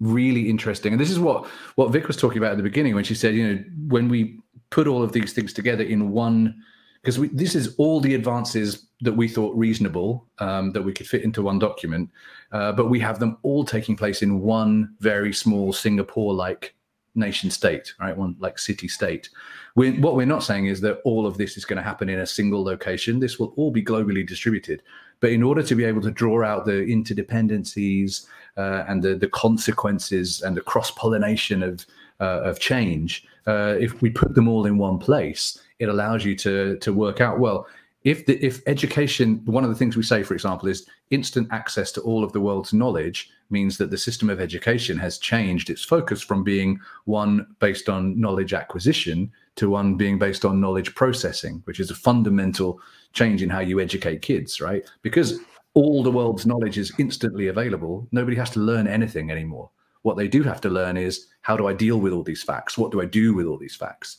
really 0.00 0.48
interesting, 0.48 0.92
and 0.92 1.00
this 1.00 1.10
is 1.10 1.18
what 1.18 1.46
what 1.74 1.90
Vic 1.90 2.06
was 2.06 2.16
talking 2.16 2.38
about 2.38 2.52
at 2.52 2.56
the 2.56 2.62
beginning 2.62 2.94
when 2.94 3.04
she 3.04 3.14
said, 3.14 3.34
you 3.34 3.54
know, 3.54 3.64
when 3.88 4.08
we 4.08 4.38
put 4.70 4.86
all 4.86 5.02
of 5.02 5.12
these 5.12 5.32
things 5.32 5.52
together 5.52 5.84
in 5.84 6.10
one, 6.10 6.54
because 7.02 7.18
this 7.32 7.54
is 7.54 7.74
all 7.76 8.00
the 8.00 8.14
advances 8.14 8.86
that 9.00 9.12
we 9.12 9.28
thought 9.28 9.54
reasonable 9.56 10.26
um, 10.38 10.72
that 10.72 10.82
we 10.82 10.92
could 10.92 11.06
fit 11.06 11.22
into 11.22 11.42
one 11.42 11.58
document, 11.58 12.10
uh, 12.52 12.72
but 12.72 12.86
we 12.86 13.00
have 13.00 13.18
them 13.18 13.38
all 13.42 13.64
taking 13.64 13.96
place 13.96 14.22
in 14.22 14.40
one 14.40 14.94
very 15.00 15.32
small 15.32 15.72
Singapore 15.72 16.32
like 16.32 16.75
nation 17.16 17.50
state, 17.50 17.94
right? 18.00 18.16
One 18.16 18.36
like 18.38 18.58
city 18.58 18.88
state. 18.88 19.28
We're, 19.74 19.94
what 19.94 20.16
we're 20.16 20.26
not 20.26 20.42
saying 20.42 20.66
is 20.66 20.80
that 20.82 21.00
all 21.04 21.26
of 21.26 21.38
this 21.38 21.56
is 21.56 21.64
going 21.64 21.76
to 21.76 21.82
happen 21.82 22.08
in 22.08 22.20
a 22.20 22.26
single 22.26 22.64
location. 22.64 23.20
This 23.20 23.38
will 23.38 23.52
all 23.56 23.70
be 23.70 23.84
globally 23.84 24.26
distributed. 24.26 24.82
But 25.20 25.32
in 25.32 25.42
order 25.42 25.62
to 25.62 25.74
be 25.74 25.84
able 25.84 26.02
to 26.02 26.10
draw 26.10 26.44
out 26.44 26.66
the 26.66 26.72
interdependencies 26.72 28.26
uh, 28.56 28.84
and 28.86 29.02
the, 29.02 29.14
the 29.14 29.28
consequences 29.28 30.42
and 30.42 30.56
the 30.56 30.60
cross 30.60 30.90
pollination 30.90 31.62
of 31.62 31.86
uh, 32.18 32.40
of 32.44 32.58
change, 32.58 33.26
uh, 33.46 33.76
if 33.78 34.00
we 34.00 34.08
put 34.08 34.34
them 34.34 34.48
all 34.48 34.64
in 34.64 34.78
one 34.78 34.98
place, 34.98 35.58
it 35.78 35.88
allows 35.88 36.24
you 36.24 36.34
to 36.36 36.76
to 36.78 36.92
work 36.92 37.20
out 37.20 37.38
well 37.38 37.66
if 38.06 38.24
the, 38.24 38.38
if 38.44 38.62
education 38.68 39.42
one 39.46 39.64
of 39.64 39.68
the 39.68 39.74
things 39.74 39.96
we 39.96 40.02
say 40.02 40.22
for 40.22 40.32
example 40.32 40.68
is 40.68 40.86
instant 41.10 41.48
access 41.50 41.90
to 41.90 42.00
all 42.02 42.22
of 42.22 42.32
the 42.32 42.40
world's 42.40 42.72
knowledge 42.72 43.30
means 43.50 43.76
that 43.76 43.90
the 43.90 43.98
system 43.98 44.30
of 44.30 44.40
education 44.40 44.96
has 44.96 45.18
changed 45.18 45.68
its 45.68 45.82
focus 45.82 46.22
from 46.22 46.44
being 46.44 46.78
one 47.04 47.44
based 47.58 47.88
on 47.88 48.18
knowledge 48.18 48.54
acquisition 48.54 49.30
to 49.56 49.68
one 49.68 49.96
being 49.96 50.20
based 50.20 50.44
on 50.44 50.60
knowledge 50.60 50.94
processing 50.94 51.60
which 51.64 51.80
is 51.80 51.90
a 51.90 51.96
fundamental 51.96 52.80
change 53.12 53.42
in 53.42 53.50
how 53.50 53.60
you 53.60 53.80
educate 53.80 54.22
kids 54.22 54.60
right? 54.60 54.88
Because 55.02 55.40
all 55.74 56.04
the 56.04 56.10
world's 56.10 56.46
knowledge 56.46 56.78
is 56.78 56.92
instantly 56.98 57.48
available 57.48 58.06
nobody 58.12 58.36
has 58.36 58.50
to 58.50 58.60
learn 58.60 58.86
anything 58.86 59.32
anymore. 59.32 59.68
What 60.02 60.16
they 60.16 60.28
do 60.28 60.44
have 60.44 60.60
to 60.60 60.70
learn 60.70 60.96
is 60.96 61.26
how 61.42 61.56
do 61.56 61.66
i 61.66 61.72
deal 61.72 61.98
with 61.98 62.12
all 62.12 62.22
these 62.22 62.44
facts? 62.44 62.78
What 62.78 62.92
do 62.92 63.00
i 63.00 63.04
do 63.04 63.34
with 63.34 63.46
all 63.46 63.58
these 63.58 63.74
facts 63.74 64.18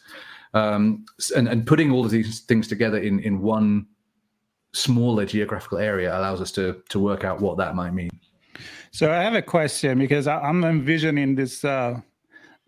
um, 0.54 1.06
and, 1.36 1.48
and 1.48 1.66
putting 1.66 1.92
all 1.92 2.06
of 2.06 2.12
these 2.12 2.42
things 2.42 2.68
together 2.68 2.98
in 2.98 3.20
in 3.20 3.42
one 3.42 3.88
smaller 4.74 5.26
geographical 5.26 5.78
area 5.78 6.18
allows 6.18 6.42
us 6.42 6.52
to 6.52 6.82
to 6.90 7.00
work 7.00 7.24
out 7.24 7.42
what 7.42 7.58
that 7.58 7.76
might 7.76 7.94
mean. 7.94 8.10
So 8.92 9.12
I 9.12 9.22
have 9.22 9.36
a 9.36 9.42
question 9.42 10.00
because 10.00 10.28
I'm 10.28 10.64
envisioning 10.64 11.36
this 11.36 11.64
uh, 11.64 12.00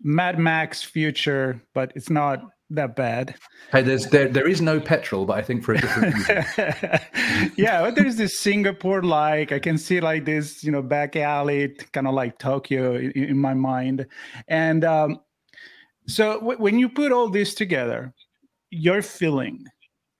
Mad 0.02 0.38
Max 0.38 0.82
future, 0.82 1.60
but 1.74 1.92
it's 1.94 2.10
not 2.10 2.42
that 2.70 2.94
bad. 2.94 3.34
Hey, 3.72 3.82
there's 3.82 4.06
there 4.06 4.28
there 4.28 4.48
is 4.48 4.60
no 4.60 4.80
petrol, 4.80 5.24
but 5.26 5.38
I 5.38 5.42
think 5.42 5.64
for 5.64 5.74
a 5.74 5.80
different 5.80 6.14
reason. 6.14 6.44
yeah, 7.56 7.82
but 7.82 7.94
there's 7.96 8.16
this 8.16 8.38
Singapore 8.38 9.02
like 9.02 9.52
I 9.52 9.58
can 9.58 9.76
see 9.76 10.00
like 10.00 10.24
this, 10.24 10.62
you 10.62 10.70
know, 10.70 10.82
back 10.82 11.16
alley, 11.16 11.74
kind 11.92 12.06
of 12.06 12.14
like 12.14 12.38
Tokyo 12.38 12.96
in, 12.96 13.10
in 13.12 13.38
my 13.38 13.54
mind, 13.54 14.06
and 14.48 14.84
um, 14.84 15.20
so 16.10 16.34
w- 16.40 16.58
when 16.58 16.78
you 16.78 16.88
put 16.88 17.12
all 17.12 17.28
this 17.28 17.54
together, 17.54 18.12
your 18.70 19.02
feeling 19.02 19.64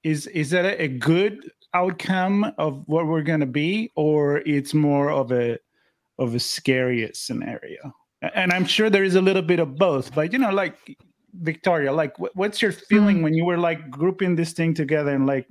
is 0.03 0.26
is 0.29 0.50
that 0.50 0.81
a 0.81 0.88
good 0.88 1.50
outcome 1.74 2.53
of 2.59 2.83
what 2.87 3.07
we're 3.07 3.22
going 3.22 3.40
to 3.40 3.46
be, 3.46 3.90
or 3.96 4.38
it's 4.38 4.74
more 4.74 5.11
of 5.11 5.33
a 5.33 5.59
of 6.18 6.35
a 6.35 6.40
scariest 6.40 7.26
scenario? 7.26 7.92
And 8.35 8.53
I'm 8.53 8.66
sure 8.66 8.90
there 8.90 9.05
is 9.05 9.14
a 9.14 9.22
little 9.22 9.42
bit 9.42 9.61
of 9.61 9.76
both, 9.76 10.14
but 10.14 10.33
you 10.33 10.38
know, 10.38 10.50
like 10.50 10.76
Victoria, 11.35 11.92
like 11.92 12.12
what's 12.35 12.61
your 12.61 12.72
feeling 12.72 13.18
mm. 13.18 13.22
when 13.22 13.35
you 13.35 13.44
were 13.44 13.59
like 13.59 13.90
grouping 13.90 14.37
this 14.37 14.53
thing 14.53 14.74
together 14.74 15.14
and 15.14 15.26
like 15.26 15.46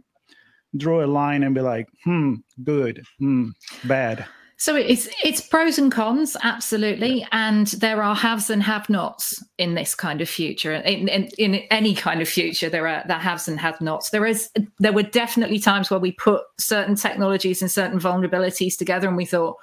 draw 0.78 1.04
a 1.04 1.08
line 1.08 1.44
and 1.44 1.56
be 1.56 1.62
like, 1.62 1.88
hmm, 2.04 2.36
good, 2.64 3.04
hmm, 3.18 3.50
bad. 3.86 4.26
So 4.62 4.76
it's 4.76 5.08
it's 5.24 5.40
pros 5.40 5.78
and 5.80 5.90
cons, 5.90 6.36
absolutely, 6.44 7.26
and 7.32 7.68
there 7.68 8.04
are 8.04 8.14
haves 8.14 8.50
and 8.50 8.62
have-nots 8.62 9.42
in 9.58 9.76
this 9.76 9.96
kind 9.96 10.20
of 10.20 10.28
future. 10.28 10.74
In, 10.74 11.08
in, 11.08 11.30
in 11.38 11.56
any 11.72 11.96
kind 11.96 12.22
of 12.22 12.28
future, 12.28 12.70
there 12.70 12.86
are 12.86 13.02
there 13.08 13.20
haves 13.20 13.48
and 13.48 13.58
have-nots. 13.58 14.10
There 14.10 14.26
is 14.26 14.50
there 14.78 14.92
were 14.92 15.04
definitely 15.04 15.60
times 15.60 15.90
where 15.90 16.00
we 16.00 16.12
put 16.12 16.42
certain 16.58 16.96
technologies 16.96 17.62
and 17.62 17.72
certain 17.72 18.00
vulnerabilities 18.00 18.78
together, 18.78 19.08
and 19.08 19.16
we 19.16 19.24
thought, 19.24 19.56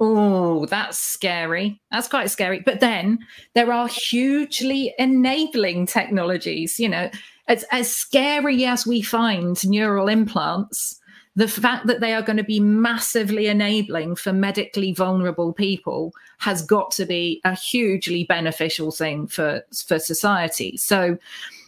oh, 0.00 0.66
that's 0.66 0.98
scary. 0.98 1.80
That's 1.90 2.08
quite 2.08 2.30
scary. 2.30 2.60
But 2.60 2.80
then 2.80 3.20
there 3.54 3.72
are 3.72 3.88
hugely 3.88 4.92
enabling 4.98 5.86
technologies. 5.86 6.78
You 6.78 6.90
know, 6.90 7.10
as, 7.48 7.64
as 7.72 7.90
scary 7.90 8.66
as 8.66 8.86
we 8.86 9.00
find 9.00 9.56
neural 9.66 10.08
implants, 10.08 11.00
the 11.34 11.48
fact 11.48 11.86
that 11.86 12.00
they 12.00 12.12
are 12.12 12.22
going 12.22 12.36
to 12.36 12.44
be 12.44 12.60
massively 12.60 13.46
enabling 13.46 14.16
for 14.16 14.32
medically 14.32 14.92
vulnerable 14.92 15.52
people 15.52 16.12
has 16.38 16.62
got 16.62 16.90
to 16.90 17.06
be 17.06 17.40
a 17.44 17.54
hugely 17.54 18.24
beneficial 18.24 18.90
thing 18.90 19.26
for 19.26 19.62
for 19.86 19.98
society 19.98 20.76
so 20.76 21.16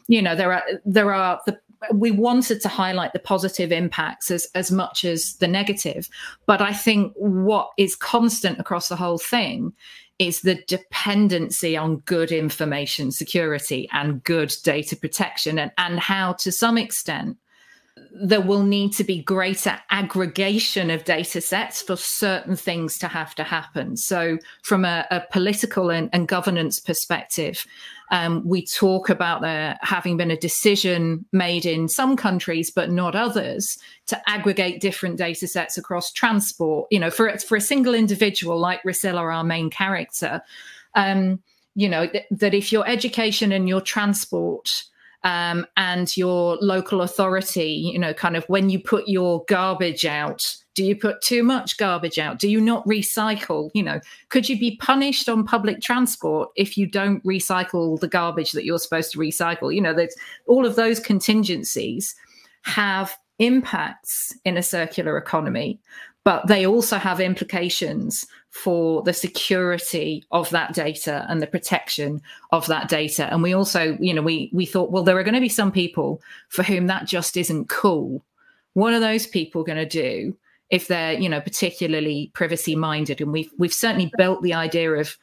you 0.07 0.21
know 0.21 0.37
there 0.37 0.53
are 0.53 0.65
there 0.85 1.13
are 1.13 1.41
the 1.47 1.59
we 1.93 2.11
wanted 2.11 2.61
to 2.63 2.69
highlight 2.69 3.13
the 3.13 3.19
positive 3.19 3.73
impacts 3.73 4.31
as, 4.31 4.49
as 4.55 4.71
much 4.71 5.05
as 5.05 5.35
the 5.37 5.49
negative. 5.49 6.09
But 6.47 6.63
I 6.63 6.73
think 6.73 7.13
what 7.17 7.71
is 7.77 7.97
constant 7.97 8.59
across 8.59 8.89
the 8.89 8.97
whole 8.97 9.19
thing 9.19 9.73
is 10.19 10.41
the 10.41 10.63
dependency 10.67 11.77
on 11.77 11.97
good 12.01 12.31
information 12.31 13.11
security 13.11 13.89
and 13.93 14.23
good 14.23 14.55
data 14.63 14.97
protection, 14.97 15.59
and, 15.59 15.73
and 15.77 15.99
how, 15.99 16.35
to 16.35 16.53
some 16.53 16.79
extent, 16.79 17.37
there 18.17 18.41
will 18.41 18.63
need 18.63 18.93
to 18.93 19.03
be 19.03 19.23
greater 19.23 19.77
aggregation 19.91 20.91
of 20.91 21.05
data 21.05 21.41
sets 21.41 21.83
for 21.83 21.97
certain 21.97 22.55
things 22.55 22.97
to 22.99 23.09
have 23.09 23.35
to 23.35 23.43
happen. 23.43 23.97
So, 23.97 24.39
from 24.63 24.85
a, 24.85 25.07
a 25.11 25.23
political 25.33 25.91
and, 25.91 26.09
and, 26.13 26.29
governance 26.29 26.79
perspective, 26.79 27.67
um, 28.13 28.47
we 28.47 28.65
talk 28.65 29.09
about 29.09 29.41
there 29.41 29.77
having 29.83 30.17
been 30.17 30.31
a 30.31 30.37
decision 30.37 31.25
made 31.33 31.67
in 31.67 31.89
some 31.89 32.17
countries, 32.17 32.71
but 32.71 32.91
not 32.91 33.17
others, 33.17 33.79
to 34.07 34.31
aggregate 34.31 34.81
different 34.81 35.17
data 35.17 35.49
sets 35.49 35.77
across 35.77 36.13
transport. 36.13 36.87
You 36.91 37.01
know, 37.01 37.11
for 37.11 37.37
for 37.39 37.57
a 37.57 37.61
single 37.61 37.95
individual 37.95 38.59
like 38.59 38.83
Ricilla, 38.85 39.21
our 39.21 39.45
main 39.45 39.71
character, 39.71 40.41
um, 40.95 41.43
you 41.75 41.89
know 41.89 42.07
th- 42.07 42.27
that 42.31 42.55
if 42.55 42.71
your 42.71 42.87
education 42.87 43.51
and 43.51 43.69
your 43.69 43.81
transport 43.81 44.85
um, 45.25 45.67
and 45.79 46.15
your 46.17 46.59
local 46.61 47.01
authority, 47.01 47.91
you 47.93 47.99
know, 47.99 48.13
kind 48.13 48.37
of 48.37 48.45
when 48.45 48.69
you 48.69 48.79
put 48.79 49.09
your 49.09 49.43
garbage 49.49 50.05
out, 50.05 50.57
do 50.75 50.85
you 50.85 50.95
put 50.95 51.23
too 51.23 51.43
much 51.43 51.79
garbage 51.79 52.19
out? 52.19 52.39
Do 52.39 52.49
you 52.49 52.61
not 52.61 52.87
recycle? 52.87 53.71
You 53.75 53.85
know, 53.85 54.01
could 54.29 54.49
you 54.49 54.59
be 54.59 54.77
punished 54.77 55.29
on 55.29 55.45
public 55.45 55.81
transport 55.81 56.51
if 56.57 56.77
you 56.77 56.87
don't 56.87 57.25
recycle 57.25 57.99
the 57.99 58.09
garbage 58.09 58.53
that 58.53 58.67
you're 58.67 58.79
supposed 58.79 59.13
to 59.13 59.19
recycle? 59.19 59.75
You 59.75 59.81
know, 59.81 59.95
there's 59.95 60.15
all 60.47 60.67
of 60.67 60.77
those 60.77 61.01
contingencies 61.01 62.15
have 62.63 63.17
impacts 63.39 64.37
in 64.45 64.59
a 64.59 64.63
circular 64.63 65.17
economy, 65.17 65.81
but 66.25 66.47
they 66.49 66.67
also 66.67 66.99
have 66.99 67.21
implications 67.21 68.27
for 68.55 69.03
the 69.03 69.13
security 69.13 70.25
of 70.31 70.49
that 70.51 70.73
data 70.73 71.27
and 71.29 71.43
the 71.43 71.47
protection 71.47 72.23
of 72.53 72.65
that 72.69 72.89
data. 72.89 73.31
And 73.33 73.43
we 73.43 73.53
also 73.53 73.99
you 74.01 74.15
know 74.15 74.23
we 74.23 74.49
we 74.53 74.65
thought 74.65 74.93
well 74.93 75.03
there 75.03 75.19
are 75.19 75.25
going 75.25 75.35
to 75.35 75.41
be 75.41 75.49
some 75.49 75.73
people 75.73 76.23
for 76.49 76.63
whom 76.63 76.87
that 76.87 77.07
just 77.07 77.37
isn't 77.37 77.69
cool. 77.69 78.25
What 78.75 78.95
are 78.95 79.01
those 79.01 79.27
people 79.27 79.65
going 79.65 79.79
to 79.79 79.87
do 79.87 80.37
if 80.71 80.87
they're 80.87 81.15
you 81.15 81.29
know 81.29 81.41
particularly 81.41 82.31
privacy 82.33 82.77
minded 82.77 83.21
and 83.21 83.33
we've 83.33 83.51
we've 83.59 83.75
certainly 83.75 84.13
built 84.17 84.41
the 84.43 84.55
idea 84.55 84.93
of 84.93 85.19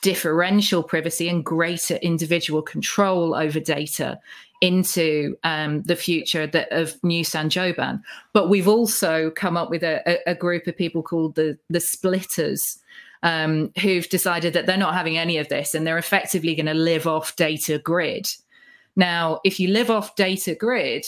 differential 0.00 0.84
privacy 0.84 1.28
and 1.28 1.44
greater 1.44 1.96
individual 1.96 2.62
control 2.62 3.34
over 3.34 3.58
data 3.58 4.20
into 4.60 5.36
um, 5.44 5.82
the 5.82 5.96
future 5.96 6.46
that, 6.46 6.68
of 6.72 6.98
New 7.02 7.24
Sanjoban. 7.24 8.02
But 8.32 8.48
we've 8.48 8.68
also 8.68 9.30
come 9.30 9.56
up 9.56 9.70
with 9.70 9.82
a, 9.82 10.18
a, 10.28 10.34
group 10.34 10.66
of 10.66 10.76
people 10.76 11.02
called 11.02 11.34
the 11.34 11.58
the 11.70 11.80
splitters. 11.80 12.78
Um, 13.24 13.72
who've 13.82 14.08
decided 14.08 14.52
that 14.52 14.66
they're 14.66 14.76
not 14.76 14.94
having 14.94 15.18
any 15.18 15.38
of 15.38 15.48
this 15.48 15.74
and 15.74 15.84
they're 15.84 15.98
effectively 15.98 16.54
going 16.54 16.66
to 16.66 16.72
live 16.72 17.08
off 17.08 17.34
data 17.34 17.80
grid. 17.80 18.28
Now, 18.94 19.40
if 19.42 19.58
you 19.58 19.66
live 19.70 19.90
off 19.90 20.14
data 20.14 20.54
grid, 20.54 21.04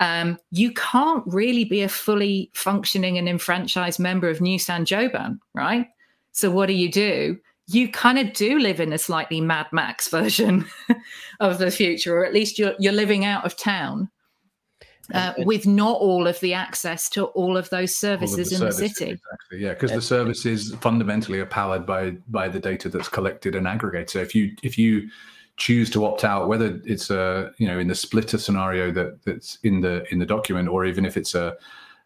um, 0.00 0.38
you 0.50 0.72
can't 0.72 1.24
really 1.26 1.64
be 1.64 1.82
a 1.82 1.88
fully 1.88 2.50
functioning 2.52 3.16
and 3.16 3.28
enfranchised 3.28 4.00
member 4.00 4.28
of 4.28 4.40
New 4.40 4.58
Sanjoban, 4.58 5.38
right? 5.54 5.86
So, 6.32 6.50
what 6.50 6.66
do 6.66 6.72
you 6.72 6.90
do? 6.90 7.38
You 7.66 7.90
kind 7.90 8.18
of 8.18 8.32
do 8.32 8.58
live 8.58 8.80
in 8.80 8.92
a 8.92 8.98
slightly 8.98 9.40
Mad 9.40 9.66
Max 9.72 10.08
version 10.10 10.66
of 11.40 11.58
the 11.58 11.70
future, 11.70 12.16
or 12.18 12.24
at 12.24 12.34
least 12.34 12.58
you're 12.58 12.74
you're 12.78 12.92
living 12.92 13.24
out 13.24 13.44
of 13.44 13.56
town. 13.56 14.10
Uh, 15.12 15.34
with 15.40 15.66
not 15.66 16.00
all 16.00 16.26
of 16.26 16.40
the 16.40 16.54
access 16.54 17.10
to 17.10 17.26
all 17.26 17.58
of 17.58 17.68
those 17.68 17.94
services 17.94 18.52
of 18.52 18.58
the 18.58 18.64
in 18.64 18.70
the 18.70 18.72
city. 18.72 19.10
Exactly, 19.10 19.58
yeah, 19.58 19.74
because 19.74 19.92
the 19.92 20.00
services 20.00 20.74
fundamentally 20.76 21.40
are 21.40 21.46
powered 21.46 21.84
by 21.84 22.12
by 22.28 22.48
the 22.48 22.58
data 22.58 22.88
that's 22.88 23.08
collected 23.08 23.54
and 23.54 23.68
aggregated. 23.68 24.08
So 24.08 24.20
if 24.20 24.34
you 24.34 24.56
if 24.62 24.78
you 24.78 25.10
choose 25.58 25.90
to 25.90 26.06
opt 26.06 26.24
out, 26.24 26.48
whether 26.48 26.80
it's 26.86 27.10
a 27.10 27.52
you 27.58 27.66
know 27.66 27.78
in 27.78 27.88
the 27.88 27.94
splitter 27.94 28.38
scenario 28.38 28.90
that 28.92 29.22
that's 29.24 29.58
in 29.62 29.82
the 29.82 30.10
in 30.10 30.20
the 30.20 30.26
document, 30.26 30.70
or 30.70 30.86
even 30.86 31.04
if 31.04 31.18
it's 31.18 31.34
a 31.34 31.54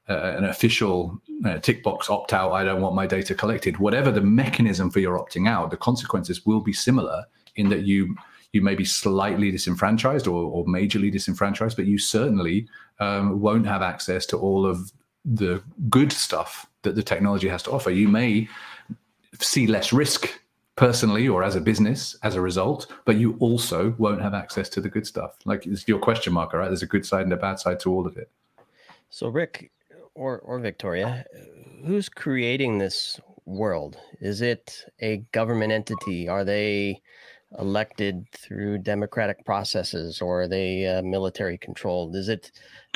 uh, 0.09 0.35
an 0.37 0.45
official 0.45 1.21
uh, 1.45 1.59
tick 1.59 1.83
box 1.83 2.09
opt 2.09 2.33
out, 2.33 2.53
I 2.53 2.65
don't 2.65 2.81
want 2.81 2.95
my 2.95 3.07
data 3.07 3.35
collected. 3.35 3.79
Whatever 3.79 4.11
the 4.11 4.21
mechanism 4.21 4.91
for 4.91 5.01
your 5.01 5.19
opting 5.19 5.49
out, 5.49 5.71
the 5.71 5.77
consequences 5.77 6.47
will 6.47 6.61
be 6.61 6.73
similar 6.73 7.25
in 7.57 7.69
that 7.69 7.83
you 7.83 8.17
you 8.53 8.63
may 8.63 8.75
be 8.75 8.85
slightly 8.85 9.51
disenfranchised 9.51 10.27
or, 10.27 10.45
or 10.45 10.65
majorly 10.65 11.13
disenfranchised, 11.13 11.77
but 11.77 11.85
you 11.85 11.99
certainly 11.99 12.67
um, 12.99 13.41
won't 13.41 13.67
have 13.67 13.83
access 13.83 14.25
to 14.25 14.39
all 14.39 14.65
of 14.65 14.91
the 15.25 15.63
good 15.91 16.11
stuff 16.11 16.67
that 16.83 16.95
the 16.95 17.03
technology 17.03 17.47
has 17.49 17.63
to 17.65 17.71
offer. 17.71 17.91
You 17.91 18.09
may 18.09 18.49
see 19.39 19.67
less 19.67 19.93
risk 19.93 20.41
personally 20.77 21.29
or 21.29 21.43
as 21.43 21.57
a 21.57 21.61
business 21.61 22.17
as 22.23 22.37
a 22.37 22.41
result, 22.41 22.87
but 23.05 23.17
you 23.17 23.37
also 23.41 23.95
won't 23.99 24.23
have 24.23 24.33
access 24.33 24.69
to 24.71 24.81
the 24.81 24.89
good 24.89 25.07
stuff. 25.07 25.37
Like 25.45 25.67
it's 25.67 25.87
your 25.87 25.99
question 25.99 26.33
mark, 26.33 26.55
right? 26.55 26.69
There's 26.69 26.83
a 26.83 26.87
good 26.87 27.05
side 27.05 27.23
and 27.23 27.33
a 27.33 27.37
bad 27.37 27.59
side 27.59 27.81
to 27.81 27.93
all 27.93 28.07
of 28.07 28.17
it. 28.17 28.31
So, 29.11 29.29
Rik, 29.29 29.71
or 30.19 30.41
or 30.41 30.59
Victoria, 30.59 31.25
who's 31.87 32.09
creating 32.09 32.79
this 32.79 33.21
world? 33.47 33.97
Is 34.21 34.43
it 34.43 34.85
a 35.01 35.19
government 35.33 35.73
entity? 35.73 36.29
Are 36.29 36.45
they 36.45 37.01
elected 37.59 38.27
through 38.33 38.79
democratic 38.79 39.43
processes, 39.47 40.21
or 40.21 40.43
are 40.43 40.49
they 40.49 40.87
uh, 40.87 41.03
military 41.03 41.57
controlled? 41.57 42.15
Is 42.17 42.29
it 42.29 42.51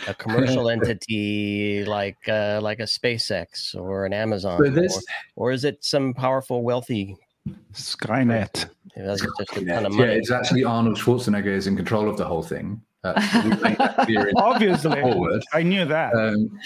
a 0.09 0.15
commercial 0.15 0.69
entity 0.77 1.85
like 1.85 2.19
uh, 2.29 2.61
like 2.63 2.81
a 2.81 2.91
SpaceX 2.99 3.75
or 3.75 4.05
an 4.05 4.13
Amazon, 4.13 4.59
so 4.59 4.71
this... 4.71 4.97
or, 4.97 5.49
or 5.49 5.53
is 5.53 5.65
it 5.65 5.83
some 5.85 6.13
powerful, 6.13 6.63
wealthy 6.63 7.17
Skynet? 7.73 8.69
Yeah, 8.97 10.05
it's 10.05 10.31
actually 10.31 10.65
Arnold 10.65 10.99
Schwarzenegger 10.99 11.47
is 11.47 11.67
in 11.67 11.77
control 11.77 12.09
of 12.09 12.17
the 12.17 12.25
whole 12.25 12.43
thing. 12.43 12.83
Uh, 13.05 13.15
Obviously, 14.37 15.01
forward. 15.01 15.43
I 15.53 15.63
knew 15.63 15.85
that. 15.85 16.15
Um, 16.15 16.59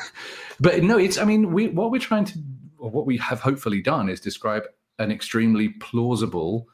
but 0.60 0.82
no, 0.82 0.98
it's. 0.98 1.18
I 1.18 1.24
mean, 1.24 1.52
we 1.52 1.68
what 1.68 1.90
we're 1.90 2.00
trying 2.00 2.24
to, 2.26 2.38
or 2.78 2.90
what 2.90 3.06
we 3.06 3.16
have 3.18 3.40
hopefully 3.40 3.80
done, 3.80 4.08
is 4.08 4.20
describe 4.20 4.64
an 4.98 5.10
extremely 5.10 5.68
plausible 5.68 6.68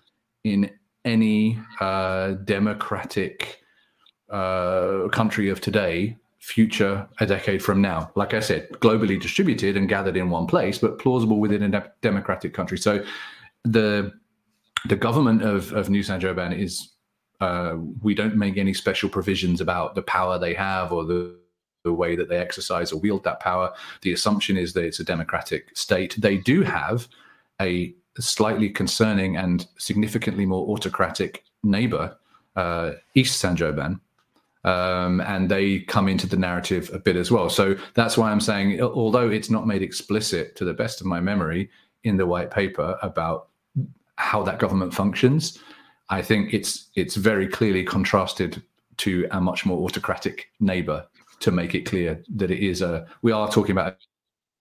in 0.45 0.71
any 1.05 1.59
uh, 1.81 2.33
democratic 2.45 3.63
uh, 4.31 5.09
country 5.13 5.49
of 5.49 5.61
today 5.61 6.17
future 6.39 7.07
a 7.21 7.27
decade 7.27 7.63
from 7.63 7.83
now. 7.83 8.11
Like 8.15 8.33
I 8.33 8.41
said, 8.41 8.71
globally 8.81 9.21
distributed 9.21 9.77
and 9.77 9.89
gathered 9.89 10.17
in 10.17 10.31
one 10.31 10.47
place, 10.47 10.79
but 10.79 10.99
plausible 10.99 11.39
within 11.39 11.63
a 11.63 11.69
de- 11.69 11.93
democratic 12.01 12.55
country. 12.55 12.79
So 12.79 13.05
the 13.65 14.13
the 14.87 14.97
government 14.97 15.43
of, 15.43 15.73
of 15.73 15.91
New 15.91 16.03
Sanjoban 16.03 16.59
is 16.59 16.91
uh, 17.41 17.77
we 18.03 18.15
don't 18.15 18.37
make 18.37 18.57
any 18.59 18.75
special 18.75 19.09
provisions 19.09 19.61
about 19.61 19.95
the 19.95 20.03
power 20.03 20.39
they 20.39 20.55
have 20.55 20.93
or 20.93 21.05
the, 21.05 21.35
the 21.85 21.93
way 21.93 22.15
that 22.17 22.29
they 22.29 22.37
exercise 22.37 22.93
or 22.93 23.01
wield 23.01 23.25
that 23.25 23.41
power. 23.41 23.73
The 24.03 24.13
assumption 24.13 24.57
is 24.57 24.73
that 24.75 24.85
it's 24.85 25.01
a 25.01 25.05
democratic 25.05 25.77
state. 25.77 26.17
They 26.19 26.37
do 26.37 26.63
have 26.63 27.09
a 27.61 27.95
slightly 28.19 28.69
concerning 28.69 29.37
and 29.37 29.67
significantly 29.79 30.45
more 30.45 30.69
autocratic 30.69 31.45
neighbor, 31.63 32.17
uh, 32.57 32.93
East 33.15 33.43
Sanjoban. 33.43 34.01
Um, 34.63 35.23
and 35.23 35.51
they 35.51 35.81
come 35.81 36.07
into 36.07 36.27
the 36.27 36.37
narrative 36.37 36.91
a 36.93 36.99
bit 36.99 37.17
as 37.17 37.31
well. 37.31 37.49
So 37.49 37.77
that's 37.95 38.19
why 38.19 38.31
I'm 38.31 38.41
saying, 38.41 38.83
although 38.83 39.31
it's 39.31 39.49
not 39.49 39.67
made 39.67 39.83
explicit 39.83 40.55
to 40.57 40.67
the 40.67 40.75
best 40.75 41.01
of 41.01 41.07
my 41.07 41.19
memory 41.19 41.71
in 42.05 42.19
the 42.19 42.27
white 42.27 42.51
paper 42.51 42.99
about 43.01 43.49
how 44.17 44.43
that 44.43 44.59
government 44.59 44.93
functions, 44.93 45.59
I 46.11 46.23
think 46.23 46.53
it's 46.53 46.91
it's 46.97 47.17
very 47.17 47.47
clearly 47.47 47.85
contrasted 47.85 48.63
to 48.99 49.27
a 49.31 49.41
much 49.41 49.65
more 49.65 49.79
autocratic 49.85 50.51
neighbor 50.59 51.07
to 51.39 51.51
make 51.51 51.75
it 51.75 51.87
clear 51.87 52.23
that 52.37 52.51
it 52.51 52.59
is 52.59 52.83
a 52.83 53.07
we 53.23 53.33
are 53.33 53.51
talking 53.51 53.73
about 53.73 53.97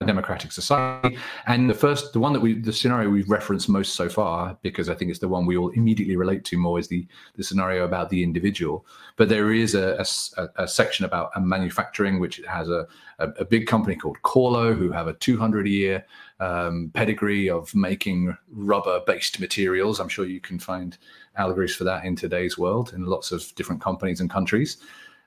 democratic 0.06 0.52
society. 0.54 1.18
And 1.46 1.70
the 1.70 1.74
first, 1.74 2.14
the 2.14 2.20
one 2.20 2.32
that 2.32 2.40
we, 2.40 2.54
the 2.54 2.72
scenario 2.72 3.10
we've 3.10 3.30
referenced 3.30 3.68
most 3.68 3.96
so 3.96 4.08
far, 4.08 4.58
because 4.62 4.88
I 4.88 4.96
think 4.96 5.12
it's 5.12 5.20
the 5.20 5.28
one 5.28 5.46
we 5.46 5.58
all 5.58 5.70
immediately 5.72 6.16
relate 6.16 6.46
to 6.46 6.58
more, 6.58 6.80
is 6.80 6.88
the 6.88 7.06
the 7.36 7.44
scenario 7.44 7.84
about 7.84 8.10
the 8.10 8.24
individual. 8.24 8.86
But 9.18 9.28
there 9.28 9.52
is 9.52 9.76
a, 9.76 10.06
a, 10.38 10.64
a 10.64 10.68
section 10.68 11.04
about 11.04 11.32
manufacturing, 11.42 12.20
which 12.20 12.42
has 12.48 12.70
a, 12.70 12.88
a, 13.20 13.28
a, 13.40 13.46
big 13.46 13.68
company 13.68 13.98
called 13.98 14.18
Corlo, 14.24 14.74
who 14.74 14.90
have 14.92 15.08
a 15.08 15.14
200 15.14 15.68
year 15.68 16.06
um, 16.40 16.92
pedigree 16.94 17.50
of 17.50 17.76
making 17.76 18.38
rubber 18.50 19.02
based 19.06 19.42
materials. 19.42 20.00
I'm 20.00 20.08
sure 20.08 20.26
you 20.26 20.40
can 20.40 20.60
find 20.60 20.98
allegories 21.36 21.76
for 21.76 21.84
that 21.84 22.06
in 22.06 22.16
today's 22.16 22.58
world 22.58 22.94
in 22.94 23.06
lots 23.06 23.34
of 23.34 23.54
different 23.56 23.82
companies 23.82 24.22
and 24.22 24.30
countries 24.30 24.78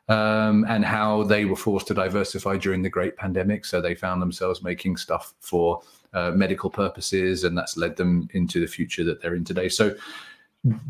um, 0.08 0.64
and 0.68 0.84
how 0.84 1.22
they 1.22 1.44
were 1.44 1.56
forced 1.56 1.86
to 1.88 1.94
diversify 1.94 2.56
during 2.56 2.82
the 2.82 2.90
great 2.90 3.16
pandemic. 3.16 3.64
So 3.64 3.80
they 3.80 3.94
found 3.94 4.20
themselves 4.20 4.62
making 4.62 4.96
stuff 4.96 5.34
for 5.40 5.82
uh, 6.12 6.32
medical 6.32 6.70
purposes, 6.70 7.44
and 7.44 7.56
that's 7.56 7.76
led 7.76 7.96
them 7.96 8.28
into 8.32 8.60
the 8.60 8.66
future 8.66 9.04
that 9.04 9.22
they're 9.22 9.34
in 9.34 9.44
today. 9.44 9.68
So 9.68 9.94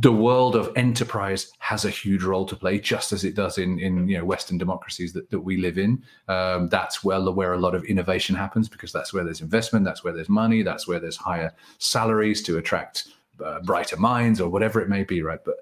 the 0.00 0.12
world 0.12 0.54
of 0.54 0.70
enterprise 0.76 1.50
has 1.58 1.86
a 1.86 1.90
huge 1.90 2.22
role 2.22 2.44
to 2.44 2.56
play, 2.56 2.78
just 2.78 3.12
as 3.12 3.24
it 3.24 3.34
does 3.34 3.56
in 3.56 3.78
in 3.78 4.06
you 4.06 4.18
know 4.18 4.24
Western 4.24 4.58
democracies 4.58 5.12
that, 5.14 5.30
that 5.30 5.40
we 5.40 5.56
live 5.56 5.78
in. 5.78 6.02
Um, 6.28 6.68
that's 6.68 7.02
where 7.02 7.20
where 7.20 7.54
a 7.54 7.58
lot 7.58 7.74
of 7.74 7.84
innovation 7.84 8.34
happens 8.34 8.68
because 8.68 8.92
that's 8.92 9.14
where 9.14 9.24
there's 9.24 9.40
investment, 9.40 9.84
that's 9.84 10.04
where 10.04 10.12
there's 10.12 10.28
money, 10.28 10.62
that's 10.62 10.86
where 10.86 11.00
there's 11.00 11.16
higher 11.16 11.54
salaries 11.78 12.42
to 12.42 12.58
attract 12.58 13.08
uh, 13.42 13.60
brighter 13.60 13.96
minds 13.96 14.40
or 14.40 14.50
whatever 14.50 14.80
it 14.80 14.88
may 14.88 15.04
be, 15.04 15.22
right? 15.22 15.42
But 15.42 15.56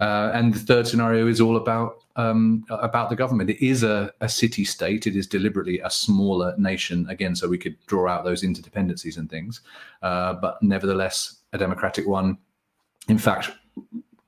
uh, 0.00 0.30
and 0.34 0.54
the 0.54 0.58
third 0.58 0.86
scenario 0.86 1.26
is 1.26 1.40
all 1.40 1.56
about 1.56 2.04
um, 2.16 2.64
about 2.70 3.10
the 3.10 3.16
government. 3.16 3.50
It 3.50 3.64
is 3.64 3.82
a, 3.82 4.12
a 4.20 4.28
city 4.28 4.64
state. 4.64 5.06
It 5.06 5.16
is 5.16 5.26
deliberately 5.26 5.80
a 5.80 5.90
smaller 5.90 6.54
nation, 6.58 7.06
again, 7.08 7.34
so 7.34 7.48
we 7.48 7.58
could 7.58 7.76
draw 7.86 8.08
out 8.08 8.24
those 8.24 8.42
interdependencies 8.42 9.18
and 9.18 9.28
things, 9.28 9.60
uh, 10.02 10.34
but 10.34 10.62
nevertheless, 10.62 11.40
a 11.52 11.58
democratic 11.58 12.06
one. 12.06 12.38
In 13.08 13.18
fact, 13.18 13.50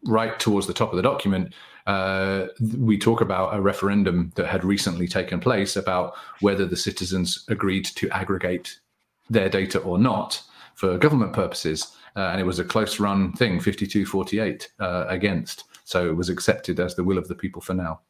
right 0.05 0.39
towards 0.39 0.67
the 0.67 0.75
top 0.75 0.91
of 0.91 0.97
the 0.97 1.03
document, 1.03 1.53
uh, 1.87 2.47
we 2.77 2.99
talk 2.99 3.21
about 3.21 3.55
a 3.55 3.61
referendum 3.61 4.33
that 4.35 4.47
had 4.47 4.65
recently 4.65 5.07
taken 5.07 5.39
place 5.39 5.77
about 5.77 6.15
whether 6.41 6.67
the 6.67 6.77
citizens 6.77 7.45
agreed 7.49 7.85
to 7.85 8.11
aggregate 8.11 8.81
their 9.31 9.49
data 9.49 9.79
or 9.79 9.99
not 9.99 10.43
for 10.75 10.99
government 10.99 11.33
purposes. 11.33 11.97
Uh, 12.17 12.31
and 12.31 12.41
it 12.41 12.45
was 12.45 12.59
a 12.59 12.65
close 12.65 12.99
run 12.99 13.33
thing 13.33 13.61
52 13.61 14.07
48 14.07 14.69
uh, 14.81 15.05
against. 15.09 15.65
So 15.85 16.09
it 16.09 16.17
was 16.17 16.29
accepted 16.29 16.81
as 16.81 16.97
the 16.97 17.05
will 17.05 17.19
of 17.19 17.29
the 17.29 17.35
people 17.35 17.61
for 17.61 17.75
now. 17.75 18.01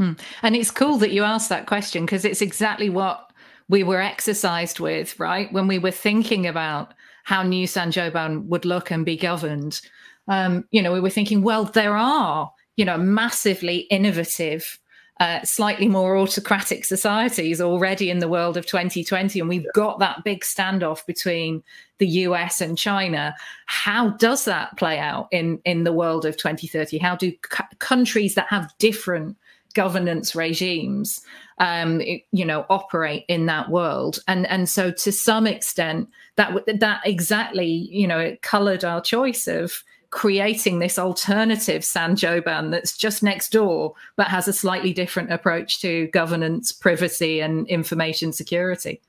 Mm. 0.00 0.18
And 0.42 0.56
it's 0.56 0.70
cool 0.70 0.98
that 0.98 1.12
you 1.12 1.22
asked 1.22 1.48
that 1.50 1.66
question 1.66 2.04
because 2.04 2.24
it's 2.24 2.42
exactly 2.42 2.90
what 2.90 3.30
we 3.68 3.82
were 3.82 4.00
exercised 4.00 4.80
with, 4.80 5.18
right? 5.18 5.52
When 5.52 5.68
we 5.68 5.78
were 5.78 5.90
thinking 5.90 6.46
about 6.46 6.94
how 7.24 7.42
New 7.42 7.66
Saint-Gobain 7.66 8.46
would 8.46 8.64
look 8.64 8.90
and 8.90 9.04
be 9.04 9.16
governed. 9.16 9.80
Um, 10.28 10.64
you 10.70 10.80
know, 10.80 10.92
we 10.92 11.00
were 11.00 11.10
thinking, 11.10 11.42
well, 11.42 11.64
there 11.64 11.96
are, 11.96 12.52
you 12.76 12.84
know, 12.84 12.96
massively 12.96 13.78
innovative 13.90 14.78
uh, 15.18 15.42
slightly 15.44 15.88
more 15.88 16.16
autocratic 16.16 16.84
societies 16.84 17.60
already 17.60 18.10
in 18.10 18.18
the 18.18 18.28
world 18.28 18.56
of 18.56 18.66
2020. 18.66 19.40
And 19.40 19.48
we've 19.48 19.66
got 19.74 19.98
that 19.98 20.24
big 20.24 20.42
standoff 20.42 21.06
between 21.06 21.62
the 21.98 22.06
US 22.06 22.60
and 22.60 22.76
China. 22.76 23.34
How 23.64 24.10
does 24.10 24.44
that 24.44 24.76
play 24.76 24.98
out 24.98 25.28
in, 25.30 25.58
in 25.64 25.84
the 25.84 25.92
world 25.92 26.26
of 26.26 26.36
2030? 26.36 26.98
How 26.98 27.16
do 27.16 27.30
c- 27.30 27.64
countries 27.78 28.34
that 28.34 28.48
have 28.48 28.74
different 28.78 29.36
governance 29.72 30.34
regimes 30.34 31.20
um, 31.58 32.00
you 32.32 32.44
know 32.46 32.64
operate 32.70 33.24
in 33.28 33.44
that 33.44 33.68
world 33.68 34.18
and 34.26 34.46
and 34.46 34.70
so 34.70 34.90
to 34.90 35.12
some 35.12 35.46
extent 35.46 36.08
that 36.36 36.54
that 36.80 37.02
exactly 37.04 37.66
you 37.66 38.06
know 38.06 38.18
it 38.18 38.40
colored 38.40 38.84
our 38.84 39.02
choice 39.02 39.46
of 39.46 39.84
creating 40.10 40.78
this 40.78 40.98
alternative 40.98 41.84
Saint-Gobain 41.84 42.70
that's 42.70 42.96
just 42.96 43.22
next 43.22 43.52
door, 43.52 43.94
but 44.16 44.28
has 44.28 44.48
a 44.48 44.52
slightly 44.52 44.92
different 44.92 45.32
approach 45.32 45.80
to 45.80 46.08
governance, 46.08 46.72
privacy, 46.72 47.40
and 47.40 47.66
information 47.68 48.32
security. 48.32 49.00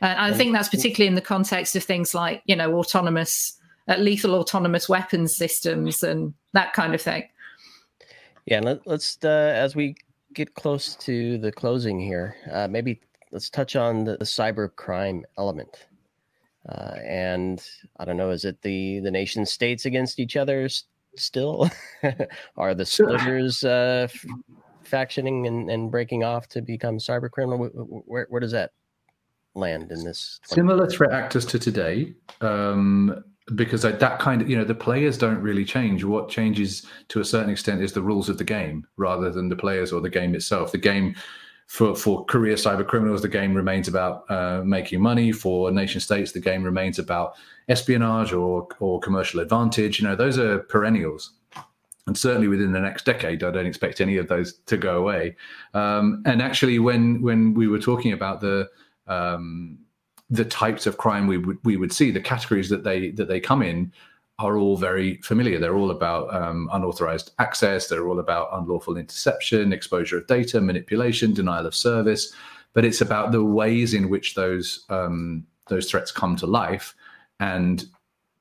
And 0.00 0.18
I 0.18 0.32
think 0.32 0.52
that's 0.52 0.68
particularly 0.68 1.08
in 1.08 1.14
the 1.14 1.20
context 1.20 1.74
of 1.74 1.82
things 1.82 2.14
like, 2.14 2.42
you 2.44 2.54
know, 2.54 2.78
autonomous, 2.78 3.58
uh, 3.88 3.96
lethal 3.96 4.34
autonomous 4.34 4.88
weapons 4.88 5.34
systems 5.34 6.02
and 6.02 6.34
that 6.52 6.72
kind 6.74 6.94
of 6.94 7.00
thing. 7.00 7.28
Yeah, 8.44 8.60
let, 8.60 8.86
us 8.86 9.18
uh, 9.24 9.28
as 9.28 9.74
we 9.74 9.96
get 10.34 10.54
close 10.54 10.94
to 10.96 11.38
the 11.38 11.50
closing 11.50 11.98
here, 11.98 12.36
uh, 12.52 12.68
maybe 12.68 13.00
let's 13.32 13.50
touch 13.50 13.74
on 13.74 14.04
the, 14.04 14.16
the 14.18 14.24
cyber 14.24 14.74
crime 14.76 15.24
element. 15.38 15.86
Uh, 16.68 16.96
and 17.04 17.64
I 17.98 18.04
don't 18.04 18.16
know, 18.16 18.30
is 18.30 18.44
it 18.44 18.60
the 18.62 19.00
the 19.00 19.10
nation 19.10 19.46
states 19.46 19.84
against 19.84 20.18
each 20.18 20.36
other 20.36 20.68
still? 21.16 21.70
Are 22.56 22.74
the 22.74 22.86
splitters 22.86 23.62
uh, 23.64 24.08
f- 24.10 24.26
factioning 24.84 25.46
and, 25.46 25.70
and 25.70 25.90
breaking 25.90 26.24
off 26.24 26.48
to 26.48 26.62
become 26.62 26.98
cyber 26.98 27.30
criminal? 27.30 27.66
Where, 28.06 28.26
where 28.28 28.40
does 28.40 28.52
that 28.52 28.72
land 29.54 29.92
in 29.92 30.04
this? 30.04 30.40
Similar 30.44 30.88
threat 30.88 31.12
actors 31.12 31.46
to 31.46 31.58
today. 31.58 32.14
Um, 32.40 33.24
because 33.54 33.82
that 33.82 34.18
kind 34.18 34.42
of 34.42 34.50
you 34.50 34.56
know 34.56 34.64
the 34.64 34.74
players 34.74 35.16
don't 35.16 35.40
really 35.40 35.64
change 35.64 36.02
what 36.02 36.28
changes 36.28 36.84
to 37.08 37.20
a 37.20 37.24
certain 37.24 37.50
extent 37.50 37.80
is 37.80 37.92
the 37.92 38.02
rules 38.02 38.28
of 38.28 38.38
the 38.38 38.44
game 38.44 38.84
rather 38.96 39.30
than 39.30 39.48
the 39.48 39.54
players 39.54 39.92
or 39.92 40.00
the 40.00 40.10
game 40.10 40.34
itself 40.34 40.72
the 40.72 40.78
game 40.78 41.14
for 41.66 41.96
for 41.96 42.24
career 42.24 42.54
cyber 42.54 42.86
criminals, 42.86 43.22
the 43.22 43.28
game 43.28 43.54
remains 43.54 43.88
about 43.88 44.30
uh, 44.30 44.62
making 44.64 45.00
money. 45.00 45.32
For 45.32 45.70
nation 45.70 46.00
states, 46.00 46.32
the 46.32 46.40
game 46.40 46.62
remains 46.62 46.98
about 46.98 47.34
espionage 47.68 48.32
or 48.32 48.68
or 48.78 49.00
commercial 49.00 49.40
advantage. 49.40 50.00
You 50.00 50.08
know, 50.08 50.16
those 50.16 50.38
are 50.38 50.60
perennials. 50.60 51.32
And 52.06 52.16
certainly 52.16 52.46
within 52.46 52.70
the 52.70 52.78
next 52.78 53.04
decade, 53.04 53.42
I 53.42 53.50
don't 53.50 53.66
expect 53.66 54.00
any 54.00 54.16
of 54.16 54.28
those 54.28 54.58
to 54.66 54.76
go 54.76 54.98
away. 54.98 55.34
Um, 55.74 56.22
and 56.24 56.40
actually, 56.40 56.78
when 56.78 57.20
when 57.20 57.52
we 57.54 57.66
were 57.66 57.80
talking 57.80 58.12
about 58.12 58.40
the 58.40 58.70
um, 59.08 59.78
the 60.30 60.44
types 60.44 60.86
of 60.86 60.98
crime 60.98 61.26
we 61.26 61.38
would 61.38 61.58
we 61.64 61.76
would 61.76 61.92
see, 61.92 62.12
the 62.12 62.20
categories 62.20 62.68
that 62.68 62.84
they 62.84 63.10
that 63.12 63.26
they 63.26 63.40
come 63.40 63.60
in, 63.60 63.92
are 64.38 64.58
all 64.58 64.76
very 64.76 65.16
familiar. 65.18 65.58
They're 65.58 65.76
all 65.76 65.90
about 65.90 66.34
um, 66.34 66.68
unauthorized 66.72 67.32
access. 67.38 67.88
They're 67.88 68.06
all 68.06 68.18
about 68.18 68.50
unlawful 68.52 68.96
interception, 68.96 69.72
exposure 69.72 70.18
of 70.18 70.26
data, 70.26 70.60
manipulation, 70.60 71.32
denial 71.32 71.66
of 71.66 71.74
service. 71.74 72.34
But 72.74 72.84
it's 72.84 73.00
about 73.00 73.32
the 73.32 73.42
ways 73.42 73.94
in 73.94 74.10
which 74.10 74.34
those 74.34 74.84
um, 74.90 75.46
those 75.68 75.90
threats 75.90 76.12
come 76.12 76.36
to 76.36 76.46
life 76.46 76.94
and 77.40 77.86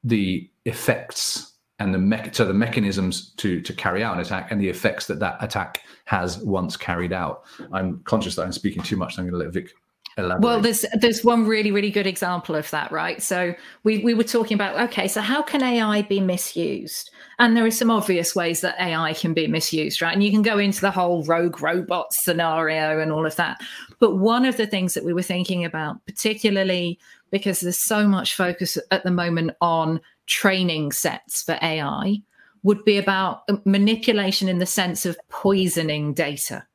the 0.04 0.50
effects 0.66 1.54
and 1.80 1.94
the 1.94 1.98
me- 1.98 2.30
so 2.32 2.46
the 2.46 2.54
mechanisms 2.54 3.30
to 3.38 3.62
to 3.62 3.74
carry 3.74 4.04
out 4.04 4.16
an 4.16 4.22
attack 4.22 4.52
and 4.52 4.60
the 4.60 4.70
effects 4.70 5.08
that 5.08 5.20
that 5.20 5.42
attack 5.42 5.82
has 6.06 6.38
once 6.40 6.76
carried 6.76 7.14
out. 7.14 7.44
I'm 7.72 8.00
conscious 8.04 8.36
that 8.36 8.44
I'm 8.44 8.52
speaking 8.52 8.84
too 8.84 8.98
much. 8.98 9.16
So 9.16 9.22
I'm 9.22 9.30
going 9.30 9.40
to 9.40 9.46
let 9.46 9.54
Vic 9.54 9.74
Elaborate. 10.18 10.42
Well, 10.42 10.62
there's 10.62 10.86
there's 10.94 11.26
one 11.26 11.46
really 11.46 11.72
really 11.72 11.92
good 11.92 12.08
example 12.08 12.56
of 12.56 12.70
that, 12.72 12.90
right? 12.90 13.22
So 13.22 13.54
we 13.84 13.98
we 13.98 14.14
were 14.14 14.24
talking 14.24 14.56
about 14.56 14.80
okay, 14.90 15.10
so 15.10 15.20
how 15.20 15.42
can 15.42 15.62
AI 15.62 16.04
be 16.04 16.22
misused? 16.22 17.12
And 17.38 17.56
there 17.56 17.66
are 17.66 17.72
some 17.72 17.92
obvious 17.92 18.34
ways 18.34 18.62
that 18.62 18.80
AI 18.80 19.14
can 19.14 19.34
be 19.34 19.48
misused, 19.48 20.02
right? 20.02 20.14
And 20.14 20.24
you 20.24 20.32
can 20.32 20.42
go 20.42 20.58
into 20.58 20.80
the 20.80 20.92
whole 20.92 21.26
rogue 21.26 21.62
robot 21.62 22.14
scenario 22.14 23.00
and 23.00 23.12
all 23.12 23.26
of 23.26 23.36
that. 23.36 23.60
But 24.00 24.16
one 24.16 24.46
of 24.46 24.56
the 24.56 24.68
things 24.68 24.94
that 24.94 25.04
we 25.04 25.12
were 25.12 25.22
thinking 25.22 25.66
about, 25.66 26.06
particularly 26.06 26.98
because 27.30 27.60
there's 27.60 27.84
so 27.84 28.08
much 28.08 28.36
focus 28.36 28.78
at 28.92 29.04
the 29.04 29.12
moment 29.12 29.52
on 29.60 30.00
training 30.28 30.94
sets 30.94 31.44
for 31.44 31.60
AI, 31.62 32.22
would 32.64 32.86
be 32.86 32.98
about 32.98 33.44
manipulation 33.66 34.48
in 34.48 34.60
the 34.60 34.66
sense 34.66 35.06
of 35.06 35.18
poisoning 35.30 36.14
data 36.14 36.66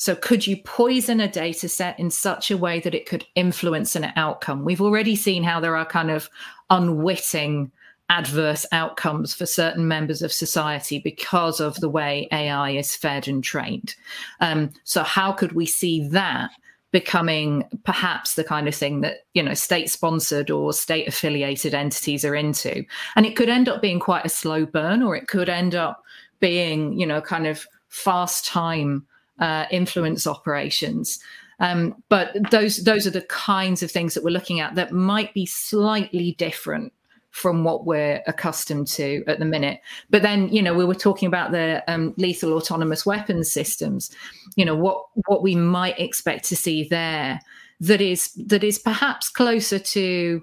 so, 0.00 0.14
could 0.14 0.46
you 0.46 0.56
poison 0.56 1.20
a 1.20 1.28
data 1.28 1.68
set 1.68 2.00
in 2.00 2.10
such 2.10 2.50
a 2.50 2.56
way 2.56 2.80
that 2.80 2.94
it 2.94 3.04
could 3.04 3.26
influence 3.34 3.94
an 3.94 4.10
outcome? 4.16 4.64
We've 4.64 4.80
already 4.80 5.14
seen 5.14 5.42
how 5.42 5.60
there 5.60 5.76
are 5.76 5.84
kind 5.84 6.10
of 6.10 6.30
unwitting 6.70 7.70
adverse 8.08 8.64
outcomes 8.72 9.34
for 9.34 9.44
certain 9.44 9.86
members 9.86 10.22
of 10.22 10.32
society 10.32 11.00
because 11.00 11.60
of 11.60 11.78
the 11.80 11.90
way 11.90 12.28
AI 12.32 12.70
is 12.70 12.96
fed 12.96 13.28
and 13.28 13.44
trained. 13.44 13.94
Um, 14.40 14.70
so, 14.84 15.02
how 15.02 15.32
could 15.32 15.52
we 15.52 15.66
see 15.66 16.08
that 16.08 16.50
becoming 16.92 17.68
perhaps 17.84 18.36
the 18.36 18.42
kind 18.42 18.68
of 18.68 18.74
thing 18.74 19.02
that 19.02 19.26
you 19.34 19.42
know 19.42 19.52
state 19.52 19.90
sponsored 19.90 20.50
or 20.50 20.72
state 20.72 21.08
affiliated 21.08 21.74
entities 21.74 22.24
are 22.24 22.34
into? 22.34 22.86
And 23.16 23.26
it 23.26 23.36
could 23.36 23.50
end 23.50 23.68
up 23.68 23.82
being 23.82 24.00
quite 24.00 24.24
a 24.24 24.30
slow 24.30 24.64
burn, 24.64 25.02
or 25.02 25.14
it 25.14 25.28
could 25.28 25.50
end 25.50 25.74
up 25.74 26.02
being 26.40 26.98
you 26.98 27.04
know 27.04 27.20
kind 27.20 27.46
of 27.46 27.66
fast 27.90 28.46
time 28.46 29.04
uh, 29.40 29.66
influence 29.70 30.26
operations. 30.26 31.18
Um, 31.58 32.02
but 32.08 32.34
those 32.50 32.84
those 32.84 33.06
are 33.06 33.10
the 33.10 33.22
kinds 33.22 33.82
of 33.82 33.90
things 33.90 34.14
that 34.14 34.24
we're 34.24 34.30
looking 34.30 34.60
at 34.60 34.74
that 34.76 34.92
might 34.92 35.34
be 35.34 35.44
slightly 35.44 36.32
different 36.38 36.92
from 37.30 37.62
what 37.62 37.86
we're 37.86 38.22
accustomed 38.26 38.88
to 38.88 39.22
at 39.28 39.38
the 39.38 39.44
minute. 39.44 39.80
But 40.08 40.22
then, 40.22 40.48
you 40.48 40.62
know, 40.62 40.74
we 40.74 40.84
were 40.84 40.94
talking 40.94 41.28
about 41.28 41.52
the 41.52 41.84
um, 41.86 42.12
lethal 42.16 42.54
autonomous 42.54 43.06
weapons 43.06 43.52
systems. 43.52 44.10
You 44.56 44.64
know, 44.64 44.74
what 44.74 45.04
what 45.26 45.42
we 45.42 45.54
might 45.54 45.98
expect 46.00 46.44
to 46.48 46.56
see 46.56 46.84
there. 46.84 47.40
that 47.80 48.00
is 48.00 48.32
that 48.46 48.64
is 48.64 48.78
perhaps 48.78 49.28
closer 49.28 49.78
to 49.78 50.42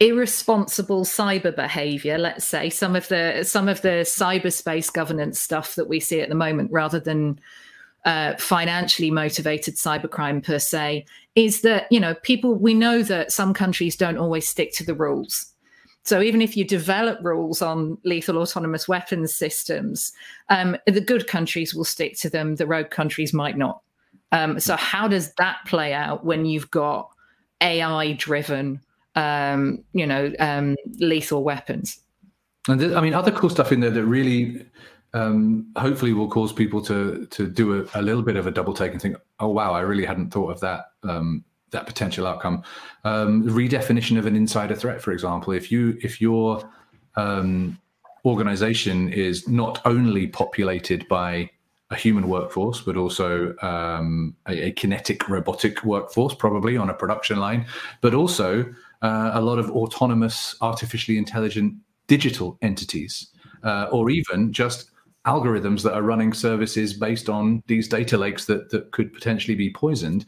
irresponsible 0.00 1.04
cyber 1.04 1.54
behavior 1.54 2.18
let's 2.18 2.44
say 2.44 2.68
some 2.68 2.96
of 2.96 3.06
the 3.08 3.44
some 3.44 3.68
of 3.68 3.80
the 3.82 4.02
cyberspace 4.02 4.92
governance 4.92 5.38
stuff 5.38 5.76
that 5.76 5.88
we 5.88 6.00
see 6.00 6.20
at 6.20 6.28
the 6.28 6.34
moment 6.34 6.68
rather 6.72 6.98
than 6.98 7.38
uh, 8.04 8.34
financially 8.36 9.10
motivated 9.10 9.76
cybercrime 9.76 10.44
per 10.44 10.58
se 10.58 11.06
is 11.34 11.62
that 11.62 11.86
you 11.90 11.98
know 11.98 12.14
people 12.16 12.54
we 12.54 12.74
know 12.74 13.02
that 13.02 13.32
some 13.32 13.54
countries 13.54 13.96
don't 13.96 14.18
always 14.18 14.46
stick 14.46 14.72
to 14.74 14.84
the 14.84 14.94
rules. 14.94 15.46
So 16.02 16.20
even 16.20 16.42
if 16.42 16.54
you 16.54 16.66
develop 16.66 17.18
rules 17.22 17.62
on 17.62 17.96
lethal 18.04 18.36
autonomous 18.36 18.86
weapons 18.86 19.34
systems 19.34 20.12
um, 20.50 20.76
the 20.86 21.00
good 21.00 21.26
countries 21.26 21.74
will 21.74 21.84
stick 21.84 22.18
to 22.18 22.28
them 22.28 22.56
the 22.56 22.66
rogue 22.66 22.90
countries 22.90 23.32
might 23.32 23.56
not. 23.56 23.80
Um, 24.30 24.60
so 24.60 24.76
how 24.76 25.08
does 25.08 25.32
that 25.34 25.58
play 25.66 25.94
out 25.94 26.24
when 26.24 26.44
you've 26.44 26.70
got 26.70 27.08
ai 27.62 28.12
driven 28.12 28.80
um, 29.14 29.82
you 29.94 30.06
know 30.06 30.30
um, 30.38 30.76
lethal 30.98 31.42
weapons? 31.42 31.98
And 32.68 32.80
th- 32.80 32.92
i 32.92 33.00
mean 33.00 33.14
other 33.14 33.32
cool 33.32 33.50
stuff 33.50 33.72
in 33.72 33.80
there 33.80 33.90
that 33.90 34.04
really 34.04 34.66
um, 35.14 35.70
hopefully 35.76 36.12
will 36.12 36.28
cause 36.28 36.52
people 36.52 36.82
to 36.82 37.26
to 37.30 37.46
do 37.46 37.80
a, 37.80 38.00
a, 38.00 38.02
little 38.02 38.22
bit 38.22 38.36
of 38.36 38.46
a 38.46 38.50
double 38.50 38.74
take 38.74 38.92
and 38.92 39.00
think, 39.00 39.16
oh 39.40 39.48
wow, 39.48 39.72
I 39.72 39.80
really 39.80 40.04
hadn't 40.04 40.30
thought 40.30 40.50
of 40.50 40.60
that 40.60 40.86
um, 41.04 41.44
that 41.70 41.86
potential 41.86 42.26
outcome. 42.26 42.62
Um, 43.04 43.44
redefinition 43.44 44.18
of 44.18 44.26
an 44.26 44.36
insider 44.36 44.74
threat, 44.74 45.00
for 45.00 45.12
example, 45.12 45.52
if 45.52 45.70
you 45.70 45.96
if 46.02 46.20
your 46.20 46.68
um, 47.16 47.78
organization 48.24 49.08
is 49.12 49.46
not 49.48 49.80
only 49.84 50.26
populated 50.26 51.06
by 51.08 51.48
a 51.90 51.94
human 51.94 52.28
workforce, 52.28 52.80
but 52.80 52.96
also 52.96 53.54
um, 53.62 54.34
a, 54.48 54.68
a, 54.68 54.72
kinetic 54.72 55.28
robotic 55.28 55.84
workforce, 55.84 56.34
probably 56.34 56.76
on 56.76 56.90
a 56.90 56.94
production 56.94 57.38
line, 57.38 57.66
but 58.00 58.14
also 58.14 58.64
uh, 59.02 59.30
a 59.34 59.40
lot 59.40 59.58
of 59.58 59.70
autonomous, 59.70 60.56
artificially 60.60 61.18
intelligent 61.18 61.74
digital 62.06 62.58
entities, 62.62 63.28
uh, 63.62 63.86
or 63.92 64.10
even 64.10 64.50
just 64.52 64.90
algorithms 65.26 65.82
that 65.82 65.94
are 65.94 66.02
running 66.02 66.32
services 66.32 66.92
based 66.92 67.28
on 67.28 67.62
these 67.66 67.88
data 67.88 68.18
lakes 68.18 68.44
that, 68.46 68.70
that 68.70 68.90
could 68.92 69.12
potentially 69.12 69.54
be 69.54 69.70
poisoned, 69.70 70.26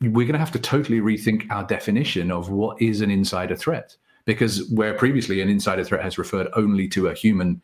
we're 0.00 0.26
going 0.26 0.32
to 0.32 0.38
have 0.38 0.52
to 0.52 0.58
totally 0.58 1.00
rethink 1.00 1.50
our 1.50 1.64
definition 1.64 2.30
of 2.30 2.50
what 2.50 2.80
is 2.82 3.00
an 3.00 3.10
insider 3.10 3.56
threat. 3.56 3.96
Because 4.26 4.68
where 4.70 4.94
previously 4.94 5.40
an 5.40 5.48
insider 5.48 5.84
threat 5.84 6.02
has 6.02 6.18
referred 6.18 6.48
only 6.54 6.88
to 6.88 7.08
a 7.08 7.14
human 7.14 7.62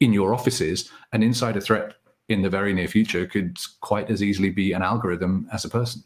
in 0.00 0.12
your 0.12 0.34
offices, 0.34 0.90
an 1.12 1.22
insider 1.22 1.60
threat 1.60 1.94
in 2.28 2.42
the 2.42 2.50
very 2.50 2.72
near 2.72 2.88
future 2.88 3.26
could 3.26 3.56
quite 3.80 4.10
as 4.10 4.22
easily 4.22 4.50
be 4.50 4.72
an 4.72 4.82
algorithm 4.82 5.48
as 5.52 5.64
a 5.64 5.68
person. 5.68 6.02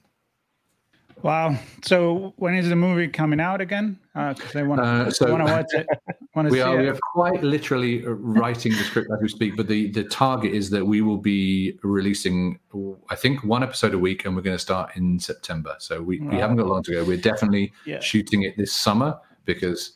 Wow. 1.22 1.56
So 1.82 2.34
when 2.36 2.54
is 2.54 2.68
the 2.68 2.76
movie 2.76 3.08
coming 3.08 3.40
out 3.40 3.60
again? 3.60 3.98
Because 4.14 4.56
uh, 4.56 4.58
I 4.58 4.62
want 4.62 4.80
uh, 4.80 5.10
so, 5.10 5.26
to 5.26 5.44
watch 5.44 5.66
it. 5.72 5.86
we 6.34 6.60
are, 6.60 6.78
it. 6.78 6.82
we 6.82 6.88
are 6.88 6.98
quite 7.14 7.42
literally 7.42 8.02
writing 8.04 8.72
the 8.72 8.84
script 8.84 9.10
as 9.12 9.20
we 9.20 9.28
speak, 9.28 9.56
but 9.56 9.68
the, 9.68 9.90
the 9.90 10.04
target 10.04 10.52
is 10.52 10.70
that 10.70 10.84
we 10.84 11.00
will 11.00 11.18
be 11.18 11.78
releasing, 11.82 12.58
I 13.08 13.16
think, 13.16 13.44
one 13.44 13.62
episode 13.62 13.94
a 13.94 13.98
week, 13.98 14.24
and 14.24 14.34
we're 14.34 14.42
going 14.42 14.56
to 14.56 14.62
start 14.62 14.96
in 14.96 15.18
September. 15.18 15.76
So 15.78 16.02
we, 16.02 16.20
wow. 16.20 16.30
we 16.30 16.36
haven't 16.36 16.56
got 16.56 16.66
long 16.66 16.82
to 16.84 16.92
go. 16.92 17.04
We're 17.04 17.16
definitely 17.16 17.72
yeah. 17.84 18.00
shooting 18.00 18.42
it 18.42 18.56
this 18.56 18.72
summer 18.72 19.18
because 19.44 19.92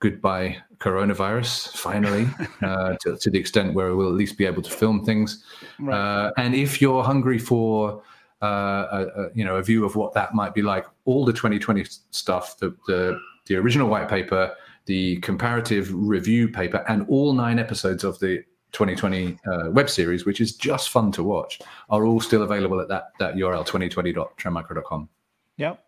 goodbye 0.00 0.56
coronavirus 0.78 1.72
finally 1.76 2.28
uh, 2.62 2.94
to, 3.00 3.16
to, 3.16 3.30
the 3.30 3.38
extent 3.38 3.74
where 3.74 3.96
we'll 3.96 4.08
at 4.08 4.14
least 4.14 4.38
be 4.38 4.46
able 4.46 4.62
to 4.62 4.70
film 4.70 5.04
things. 5.04 5.44
Right. 5.80 5.96
Uh, 5.96 6.30
and 6.36 6.54
if 6.54 6.80
you're 6.80 7.02
hungry 7.02 7.38
for 7.38 8.02
uh, 8.42 8.86
a, 8.90 9.06
a, 9.16 9.28
you 9.34 9.44
know 9.44 9.56
a 9.56 9.62
view 9.62 9.84
of 9.84 9.96
what 9.96 10.12
that 10.14 10.34
might 10.34 10.54
be 10.54 10.62
like. 10.62 10.86
All 11.04 11.24
the 11.24 11.32
2020 11.32 11.84
stuff, 12.10 12.58
the 12.58 12.76
the, 12.86 13.18
the 13.46 13.56
original 13.56 13.88
white 13.88 14.08
paper, 14.08 14.54
the 14.86 15.16
comparative 15.18 15.90
review 15.92 16.48
paper, 16.48 16.84
and 16.88 17.06
all 17.08 17.32
nine 17.32 17.58
episodes 17.58 18.04
of 18.04 18.18
the 18.20 18.44
2020 18.72 19.38
uh, 19.46 19.70
web 19.70 19.88
series, 19.88 20.26
which 20.26 20.40
is 20.40 20.54
just 20.54 20.90
fun 20.90 21.10
to 21.12 21.22
watch, 21.22 21.60
are 21.90 22.04
all 22.04 22.20
still 22.20 22.42
available 22.42 22.80
at 22.80 22.88
that 22.88 23.12
that 23.18 23.34
URL 23.34 23.66
2020.trendmicro.com. 23.66 25.08
Yep. 25.56 25.84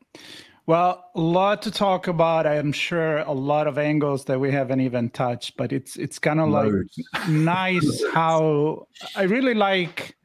Well, 0.66 1.10
a 1.14 1.20
lot 1.20 1.62
to 1.62 1.70
talk 1.70 2.06
about. 2.06 2.46
I'm 2.46 2.72
sure 2.72 3.18
a 3.18 3.32
lot 3.32 3.66
of 3.66 3.76
angles 3.76 4.24
that 4.26 4.38
we 4.38 4.52
haven't 4.52 4.80
even 4.80 5.10
touched, 5.10 5.56
but 5.56 5.72
it's 5.72 5.96
it's 5.96 6.18
kind 6.18 6.40
of 6.40 6.48
like 6.48 6.72
nice 7.28 8.04
how 8.12 8.86
I 9.16 9.22
really 9.22 9.54
like 9.54 10.16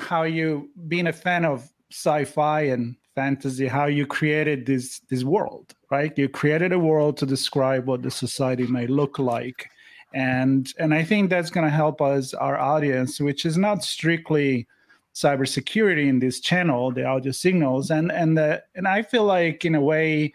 how 0.00 0.22
you 0.22 0.70
being 0.88 1.06
a 1.06 1.12
fan 1.12 1.44
of 1.44 1.70
sci-fi 1.92 2.62
and 2.62 2.96
fantasy 3.14 3.66
how 3.66 3.86
you 3.86 4.06
created 4.06 4.66
this 4.66 5.00
this 5.10 5.24
world 5.24 5.74
right? 5.90 6.16
You 6.16 6.28
created 6.28 6.72
a 6.72 6.78
world 6.78 7.16
to 7.18 7.26
describe 7.26 7.86
what 7.86 8.02
the 8.02 8.10
society 8.10 8.66
may 8.66 8.86
look 8.86 9.18
like. 9.18 9.68
And 10.12 10.72
and 10.78 10.92
i 10.92 11.04
think 11.04 11.30
that's 11.30 11.50
going 11.50 11.64
to 11.64 11.70
help 11.70 12.00
us 12.02 12.34
our 12.34 12.58
audience 12.58 13.20
which 13.20 13.46
is 13.46 13.56
not 13.56 13.84
strictly 13.84 14.66
cybersecurity 15.14 16.08
in 16.08 16.18
this 16.18 16.40
channel 16.40 16.90
the 16.90 17.04
audio 17.04 17.30
signals. 17.30 17.90
And 17.90 18.10
and 18.10 18.36
the, 18.36 18.62
and 18.74 18.88
i 18.88 19.02
feel 19.02 19.24
like 19.24 19.64
in 19.64 19.76
a 19.76 19.80
way 19.80 20.32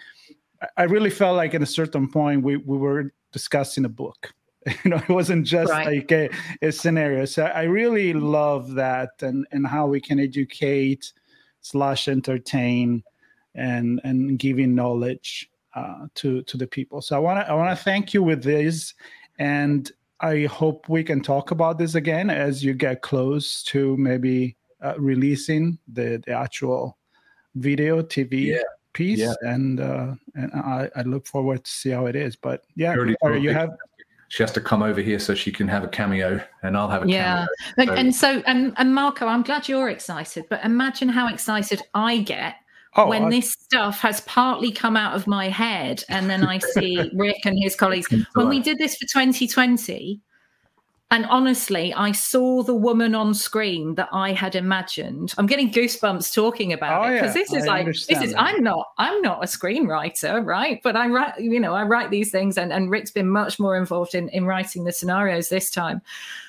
i 0.78 0.84
really 0.84 1.10
felt 1.10 1.36
like 1.36 1.54
at 1.54 1.62
a 1.62 1.66
certain 1.66 2.10
point 2.10 2.44
we, 2.44 2.56
we 2.56 2.78
were 2.78 3.12
discussing 3.34 3.84
a 3.84 3.90
book 3.90 4.34
you 4.84 4.92
know 4.92 4.98
it 4.98 5.10
wasn't 5.10 5.46
just 5.46 5.72
right. 5.72 5.88
like 5.88 6.12
a, 6.12 6.30
a, 6.62 6.72
scenario. 6.72 7.26
So 7.26 7.46
i 7.46 7.64
really 7.64 8.14
love 8.14 8.74
that 8.74 9.12
and 9.22 9.46
and 9.52 9.68
how 9.68 9.88
we 9.88 10.02
can 10.02 10.20
educate 10.20 11.14
slash 11.62 12.08
entertain 12.08 13.04
and 13.54 14.02
and 14.04 14.40
giving 14.40 14.76
knowledge 14.76 15.50
uh, 15.76 16.08
to 16.16 16.42
to 16.44 16.58
the 16.58 16.68
people. 16.68 17.02
So 17.02 17.16
i 17.16 17.20
want 17.20 17.46
to 17.46 17.52
i 17.52 17.54
want 17.54 17.78
to 17.78 17.84
thank 17.84 18.14
you 18.14 18.24
with 18.24 18.44
this 18.44 18.94
and 19.38 19.92
i 20.22 20.46
hope 20.46 20.90
we 20.90 21.04
can 21.04 21.22
talk 21.22 21.52
about 21.52 21.78
this 21.78 21.96
again 21.96 22.30
as 22.30 22.64
you 22.64 22.74
get 22.74 23.02
close 23.02 23.62
to 23.64 23.96
maybe 23.98 24.56
uh, 24.82 24.96
releasing 24.98 25.78
the 25.88 26.24
the 26.26 26.32
actual 26.32 26.98
video 27.56 28.02
tv 28.02 28.48
yeah. 28.48 28.58
Piece. 28.94 29.20
Yeah. 29.20 29.34
and 29.42 29.82
uh 29.82 30.16
and 30.36 30.54
I, 30.54 30.90
I 30.96 31.02
look 31.02 31.28
forward 31.28 31.66
to 31.66 31.70
see 31.70 31.90
how 31.90 32.06
it 32.06 32.16
is. 32.16 32.38
But 32.38 32.64
yeah 32.76 32.96
you 32.96 33.50
have 33.52 33.72
she 34.36 34.44
has 34.44 34.52
to 34.52 34.60
come 34.60 34.84
over 34.84 35.00
here 35.00 35.18
so 35.18 35.34
she 35.34 35.50
can 35.50 35.66
have 35.66 35.86
a 35.86 35.88
cameo 35.88 36.42
and 36.62 36.76
I'll 36.76 36.90
have 36.90 37.06
a 37.06 37.08
yeah. 37.08 37.48
cameo. 37.78 37.94
Yeah. 37.94 38.00
And 38.02 38.14
so 38.14 38.44
and, 38.46 38.74
and 38.76 38.94
Marco, 38.94 39.28
I'm 39.28 39.44
glad 39.44 39.70
you're 39.70 39.88
excited, 39.88 40.44
but 40.50 40.62
imagine 40.66 41.08
how 41.08 41.30
excited 41.30 41.82
I 41.94 42.18
get 42.18 42.56
oh, 42.98 43.08
when 43.08 43.24
I... 43.24 43.30
this 43.30 43.54
stuff 43.54 44.02
has 44.02 44.20
partly 44.22 44.74
come 44.74 44.98
out 44.98 45.16
of 45.16 45.26
my 45.26 45.48
head 45.48 46.04
and 46.10 46.30
then 46.30 46.44
I 46.46 46.58
see 46.58 47.10
Rik 47.16 47.46
and 47.46 47.58
his 47.58 47.78
colleagues. 47.78 48.08
When 48.34 48.50
we 48.50 48.60
did 48.60 48.78
this 48.78 48.98
for 48.98 49.06
2020, 49.06 50.20
and 51.12 51.26
honestly, 51.28 51.94
I 51.94 52.12
saw 52.14 52.64
the 52.64 52.74
woman 52.74 53.14
on 53.14 53.36
screen 53.36 53.94
that 53.96 54.10
I 54.12 54.34
had 54.34 54.56
imagined. 54.56 55.36
I'm 55.38 55.46
getting 55.46 55.72
goosebumps 55.72 56.34
talking 56.34 56.74
about 56.74 57.06
oh, 57.06 57.10
it 57.10 57.22
because 57.22 57.36
yeah, 57.36 57.42
this 57.42 57.54
is 57.54 57.64
I 57.64 57.68
like 57.68 57.86
this 57.86 58.10
is 58.10 58.32
that. 58.32 58.42
I'm 58.42 58.64
not 58.64 58.88
I'm 58.98 59.22
not 59.22 59.44
a 59.44 59.48
screenwriter, 59.48 60.44
right? 60.44 60.80
But 60.84 60.96
I 60.96 61.08
write, 61.08 61.40
you 61.40 61.60
know, 61.60 61.76
I 61.76 61.84
write 61.84 62.10
these 62.10 62.32
things, 62.32 62.58
and, 62.58 62.74
and 62.74 62.90
Rik's 62.90 63.12
been 63.12 63.30
much 63.30 63.60
more 63.60 63.78
involved 63.78 64.16
in 64.16 64.30
in 64.30 64.46
writing 64.46 64.84
the 64.84 64.92
scenarios 64.92 65.50
this 65.50 65.70
time. 65.70 66.02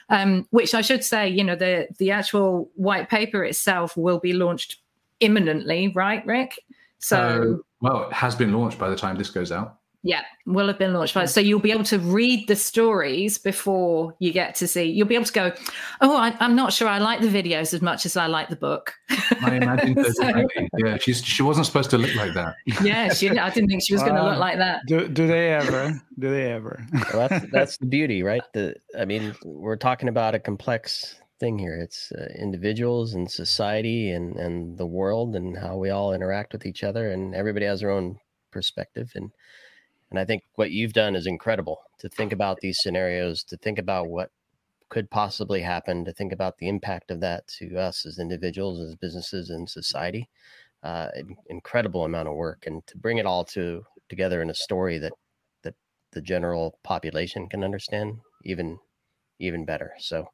Um, 0.08 0.46
which 0.50 0.74
I 0.74 0.80
should 0.80 1.04
say, 1.04 1.28
you 1.28 1.44
know, 1.44 1.56
the 1.56 1.88
the 1.98 2.10
actual 2.10 2.70
white 2.76 3.10
paper 3.10 3.44
itself 3.44 3.94
will 3.94 4.20
be 4.20 4.32
launched 4.32 4.78
imminently, 5.20 5.92
right, 5.94 6.24
Rik? 6.24 6.58
So, 6.98 7.16
uh, 7.18 7.62
well, 7.82 8.08
it 8.08 8.12
has 8.14 8.34
been 8.34 8.54
launched 8.54 8.78
by 8.78 8.88
the 8.88 8.96
time 8.96 9.16
this 9.16 9.30
goes 9.30 9.52
out. 9.52 9.78
Yeah, 10.06 10.22
will 10.46 10.68
have 10.68 10.78
been 10.78 10.92
launched. 10.92 11.14
By, 11.14 11.24
so 11.24 11.40
you'll 11.40 11.58
be 11.58 11.72
able 11.72 11.82
to 11.84 11.98
read 11.98 12.46
the 12.46 12.54
stories 12.54 13.38
before 13.38 14.14
you 14.20 14.32
get 14.32 14.54
to 14.56 14.68
see. 14.68 14.84
You'll 14.84 15.08
be 15.08 15.16
able 15.16 15.24
to 15.24 15.32
go, 15.32 15.52
oh, 16.00 16.16
I, 16.16 16.32
am 16.38 16.54
not 16.54 16.72
sure 16.72 16.86
I 16.86 16.98
like 16.98 17.20
the 17.20 17.26
videos 17.26 17.74
as 17.74 17.82
much 17.82 18.06
as 18.06 18.16
I 18.16 18.28
like 18.28 18.48
the 18.48 18.54
book. 18.54 18.94
I 19.42 19.56
imagine 19.56 20.04
so, 20.12 20.46
Yeah, 20.78 20.96
she's 20.98 21.24
she 21.24 21.42
wasn't 21.42 21.66
supposed 21.66 21.90
to 21.90 21.98
look 21.98 22.14
like 22.14 22.34
that. 22.34 22.54
yeah, 22.82 23.12
she. 23.12 23.28
I 23.30 23.50
didn't 23.50 23.68
think 23.68 23.82
she 23.84 23.94
was 23.94 24.02
going 24.04 24.14
to 24.14 24.22
look 24.22 24.38
like 24.38 24.58
that. 24.58 24.82
Do 24.86 25.08
do 25.08 25.26
they 25.26 25.52
ever? 25.52 26.00
Do 26.20 26.30
they 26.30 26.52
ever? 26.52 26.86
well, 27.12 27.28
that's 27.28 27.46
that's 27.50 27.76
the 27.78 27.86
beauty, 27.86 28.22
right? 28.22 28.42
The 28.54 28.76
I 28.96 29.06
mean, 29.06 29.34
we're 29.44 29.76
talking 29.76 30.08
about 30.08 30.36
a 30.36 30.38
complex 30.38 31.16
thing 31.40 31.58
here. 31.58 31.76
It's 31.76 32.12
uh, 32.12 32.28
individuals 32.38 33.14
and 33.14 33.28
society 33.28 34.12
and 34.12 34.36
and 34.36 34.78
the 34.78 34.86
world 34.86 35.34
and 35.34 35.58
how 35.58 35.76
we 35.76 35.90
all 35.90 36.14
interact 36.14 36.52
with 36.52 36.64
each 36.64 36.84
other, 36.84 37.10
and 37.10 37.34
everybody 37.34 37.66
has 37.66 37.80
their 37.80 37.90
own 37.90 38.20
perspective 38.52 39.10
and 39.16 39.32
and 40.10 40.18
I 40.18 40.24
think 40.24 40.44
what 40.54 40.70
you've 40.70 40.92
done 40.92 41.16
is 41.16 41.26
incredible 41.26 41.80
to 41.98 42.08
think 42.08 42.32
about 42.32 42.58
these 42.60 42.78
scenarios, 42.80 43.42
to 43.44 43.56
think 43.56 43.78
about 43.78 44.08
what 44.08 44.30
could 44.88 45.10
possibly 45.10 45.60
happen, 45.60 46.04
to 46.04 46.12
think 46.12 46.32
about 46.32 46.58
the 46.58 46.68
impact 46.68 47.10
of 47.10 47.20
that 47.20 47.46
to 47.48 47.76
us 47.76 48.06
as 48.06 48.18
individuals, 48.18 48.80
as 48.80 48.94
businesses, 48.94 49.50
and 49.50 49.68
society. 49.68 50.28
Uh, 50.82 51.08
incredible 51.46 52.04
amount 52.04 52.28
of 52.28 52.34
work, 52.34 52.64
and 52.66 52.86
to 52.86 52.96
bring 52.96 53.18
it 53.18 53.26
all 53.26 53.44
to 53.44 53.84
together 54.08 54.40
in 54.42 54.50
a 54.50 54.54
story 54.54 54.98
that 54.98 55.12
that 55.62 55.74
the 56.12 56.20
general 56.20 56.78
population 56.84 57.48
can 57.48 57.64
understand 57.64 58.18
even 58.44 58.78
even 59.40 59.64
better. 59.64 59.92
So, 59.98 60.28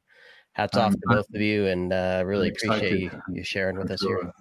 hats 0.51 0.77
off 0.77 0.93
to 0.93 0.99
both 1.05 1.33
of 1.33 1.41
you, 1.41 1.65
and 1.67 1.91
uh, 1.91 2.21
really 2.25 2.49
appreciate 2.49 2.99
you, 2.99 3.11
you, 3.31 3.43
sharing 3.43 3.77
with 3.77 3.89
us 3.89 4.01
here. 4.01 4.31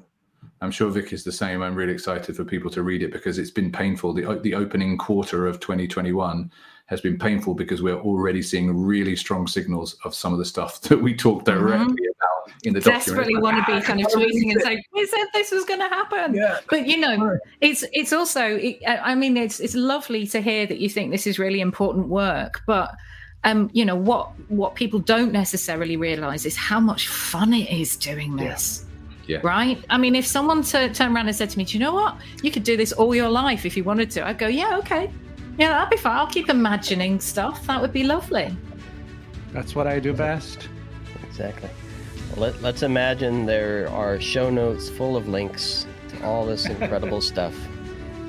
I'm 0.61 0.71
sure 0.71 0.91
Vic 0.91 1.13
is 1.13 1.25
the 1.25 1.33
same. 1.33 1.63
I'm 1.63 1.75
really 1.75 1.93
excited 1.93 2.37
for 2.37 2.45
people 2.45 2.71
to 2.71 2.83
read 2.83 3.03
it 3.03 3.13
because 3.13 3.39
it's 3.39 3.51
been 3.51 3.73
painful. 3.73 4.13
The, 4.13 4.41
the 4.43 4.55
opening 4.55 4.97
quarter 4.97 5.47
of 5.47 5.61
2021 5.61 6.51
has 6.87 7.01
been 7.01 7.19
painful 7.19 7.55
because 7.55 7.83
we're 7.83 8.01
already 8.01 8.43
seeing 8.43 8.77
really 8.77 9.17
strong 9.17 9.47
signals 9.47 9.97
of 10.05 10.15
some 10.15 10.33
of 10.33 10.39
the 10.39 10.45
stuff 10.45 10.81
that 10.83 11.01
we 11.01 11.15
talked 11.15 11.47
mm-hmm. 11.47 11.59
directly 11.59 11.95
mm-hmm. 11.95 12.51
about 12.51 12.59
in 12.65 12.75
the 12.75 12.81
desperately 12.81 13.37
want 13.37 13.57
to 13.65 13.73
be 13.73 13.81
kind 13.81 14.01
of 14.01 14.07
tweeting 14.13 14.53
and 14.53 14.61
saying 14.63 14.83
we 14.93 15.07
said 15.07 15.25
this 15.33 15.51
was 15.51 15.65
going 15.65 15.81
to 15.81 15.89
happen 15.89 16.35
yeah. 16.35 16.59
but 16.69 16.87
you 16.87 16.97
know 16.97 17.39
it's 17.61 17.85
it's 17.93 18.13
also 18.13 18.57
it, 18.57 18.79
i 18.87 19.15
mean 19.15 19.37
it's 19.37 19.61
it's 19.61 19.75
lovely 19.75 20.27
to 20.27 20.41
hear 20.41 20.67
that 20.67 20.79
you 20.79 20.89
think 20.89 21.13
this 21.13 21.27
is 21.27 21.39
really 21.39 21.61
important 21.61 22.09
work 22.09 22.63
but 22.67 22.95
um 23.45 23.71
you 23.73 23.85
know 23.85 23.95
what 23.95 24.31
what 24.49 24.75
people 24.75 24.99
don't 24.99 25.33
necessarily 25.33 25.97
realize 25.97 26.45
is 26.45 26.57
how 26.57 26.81
much 26.81 27.09
fun 27.09 27.53
it 27.53 27.71
is 27.71 27.97
doing 27.97 28.37
this 28.37 28.85
yeah. 28.85 28.92
Right. 29.43 29.83
I 29.89 29.99
mean, 29.99 30.15
if 30.15 30.27
someone 30.27 30.63
t- 30.63 30.89
turned 30.89 31.15
around 31.15 31.29
and 31.29 31.37
said 31.37 31.51
to 31.51 31.59
me, 31.59 31.65
"Do 31.65 31.79
you 31.79 31.81
know 31.85 31.95
what? 31.95 32.17
You 32.43 32.51
could 32.51 32.65
do 32.65 32.77
this 32.77 32.93
all 32.93 33.15
your 33.15 33.29
life 33.29 33.65
if 33.65 33.77
you 33.77 33.85
wanted 33.85 34.11
to," 34.13 34.27
I'd 34.27 34.39
go, 34.39 34.49
"Yeah, 34.49 34.79
okay. 34.79 35.11
Yeah, 35.59 35.69
that'd 35.71 35.91
be 35.91 35.97
fine. 35.97 36.17
I'll 36.17 36.27
keep 36.27 36.49
imagining 36.49 37.21
stuff. 37.21 37.67
That 37.67 37.81
would 37.81 37.93
be 37.93 38.05
lovely. 38.05 38.57
That's 39.53 39.75
what 39.75 39.87
I 39.87 40.01
do 40.01 40.13
best. 40.13 40.69
Exactly. 41.29 41.69
Let, 42.37 42.61
let's 42.63 42.83
imagine 42.83 43.45
there 43.45 43.89
are 43.91 44.19
show 44.19 44.49
notes 44.49 44.89
full 44.89 45.17
of 45.17 45.29
links 45.29 45.87
to 46.09 46.25
all 46.25 46.47
this 46.47 46.67
incredible 46.67 47.21
stuff, 47.33 47.55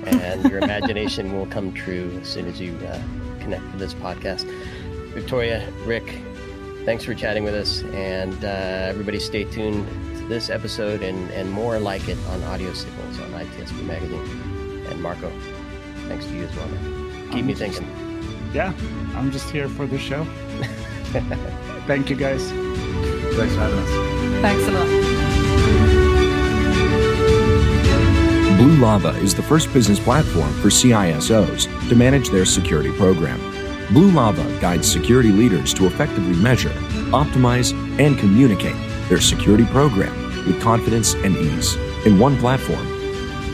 and 0.06 0.43
your 0.49 0.60
imagination 0.60 1.34
will 1.38 1.45
come 1.45 1.74
true 1.74 2.12
as 2.22 2.28
soon 2.28 2.45
as 2.47 2.60
you 2.60 2.76
uh, 2.88 3.01
connect 3.39 3.72
to 3.72 3.78
this 3.78 3.93
podcast. 3.93 4.43
Victoria, 5.14 5.66
Rik, 5.86 6.22
thanks 6.84 7.06
for 7.06 7.14
chatting 7.14 7.45
with 7.45 7.56
us, 7.56 7.84
and 7.93 8.43
uh, 8.43 8.47
everybody 8.89 9.20
stay 9.20 9.45
tuned 9.45 9.88
to 10.12 10.12
this 10.28 10.49
episode 10.49 11.03
and, 11.03 11.32
and 11.32 11.51
more 11.51 11.80
like 11.80 12.07
it 12.07 12.17
on 12.30 12.43
Audio 12.43 12.74
Signals 12.74 13.19
on 13.19 13.32
ITSPmagazine. 13.32 14.91
And 14.91 15.01
Marco, 15.01 15.32
thanks 16.07 16.26
to 16.26 16.34
you 16.34 16.43
as 16.43 16.55
well, 16.55 16.67
man 16.67 17.03
keep 17.34 17.41
I'm 17.41 17.47
me 17.47 17.53
just, 17.53 17.80
thinking. 17.80 18.53
Yeah, 18.53 18.74
I'm 19.15 19.32
just 19.32 19.49
here 19.49 19.67
for 19.67 19.88
the 19.88 19.97
show. 19.97 20.24
Thank 21.88 22.09
you, 22.09 22.15
guys. 22.15 22.51
Thanks 23.36 23.53
for 23.55 23.61
having 23.61 23.80
us. 23.80 24.41
Thanks 24.41 24.67
a 24.67 24.71
lot. 24.71 24.88
Blue 28.57 28.76
Lava 28.78 29.09
is 29.19 29.34
the 29.34 29.41
first 29.41 29.74
business 29.74 29.99
platform 29.99 30.53
for 30.61 30.69
CISOs 30.69 31.89
to 31.89 31.95
manage 31.95 32.30
their 32.30 32.45
security 32.45 32.91
program. 32.91 33.39
Blue 33.91 34.11
Lava 34.11 34.43
guides 34.59 34.89
security 34.89 35.32
leaders 35.32 35.74
to 35.74 35.88
effectively 35.88 36.36
measure, 36.36 36.69
optimize, 37.11 37.74
and 37.99 38.17
communicate 38.17 38.76
their 39.10 39.22
security 39.22 39.66
program 39.66 40.16
with 40.45 40.62
confidence 40.62 41.14
and 41.16 41.36
ease 41.38 41.76
in 42.06 42.20
one 42.20 42.38
platform. 42.38 42.88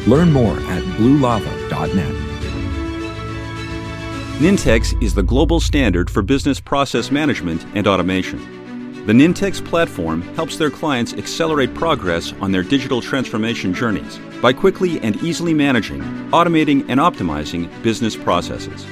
Learn 0.07 0.31
more 0.31 0.57
at 0.57 0.83
bluelava.net. 0.97 2.29
Nintex 4.39 5.01
is 5.03 5.13
the 5.13 5.23
global 5.23 5.59
standard 5.59 6.09
for 6.09 6.21
business 6.21 6.61
process 6.61 7.11
management 7.11 7.65
and 7.75 7.87
automation. 7.87 8.59
The 9.05 9.13
Nintex 9.13 9.63
platform 9.63 10.21
helps 10.35 10.55
their 10.57 10.69
clients 10.69 11.13
accelerate 11.13 11.73
progress 11.73 12.33
on 12.39 12.51
their 12.51 12.63
digital 12.63 13.01
transformation 13.01 13.73
journeys 13.73 14.17
by 14.41 14.53
quickly 14.53 14.99
and 15.01 15.15
easily 15.17 15.53
managing, 15.53 16.01
automating, 16.31 16.85
and 16.87 16.99
optimizing 16.99 17.69
business 17.83 18.15
processes. 18.15 18.85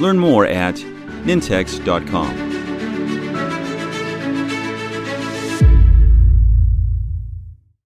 Learn 0.00 0.18
more 0.18 0.46
at 0.46 0.76
nintex.com. 1.24 2.53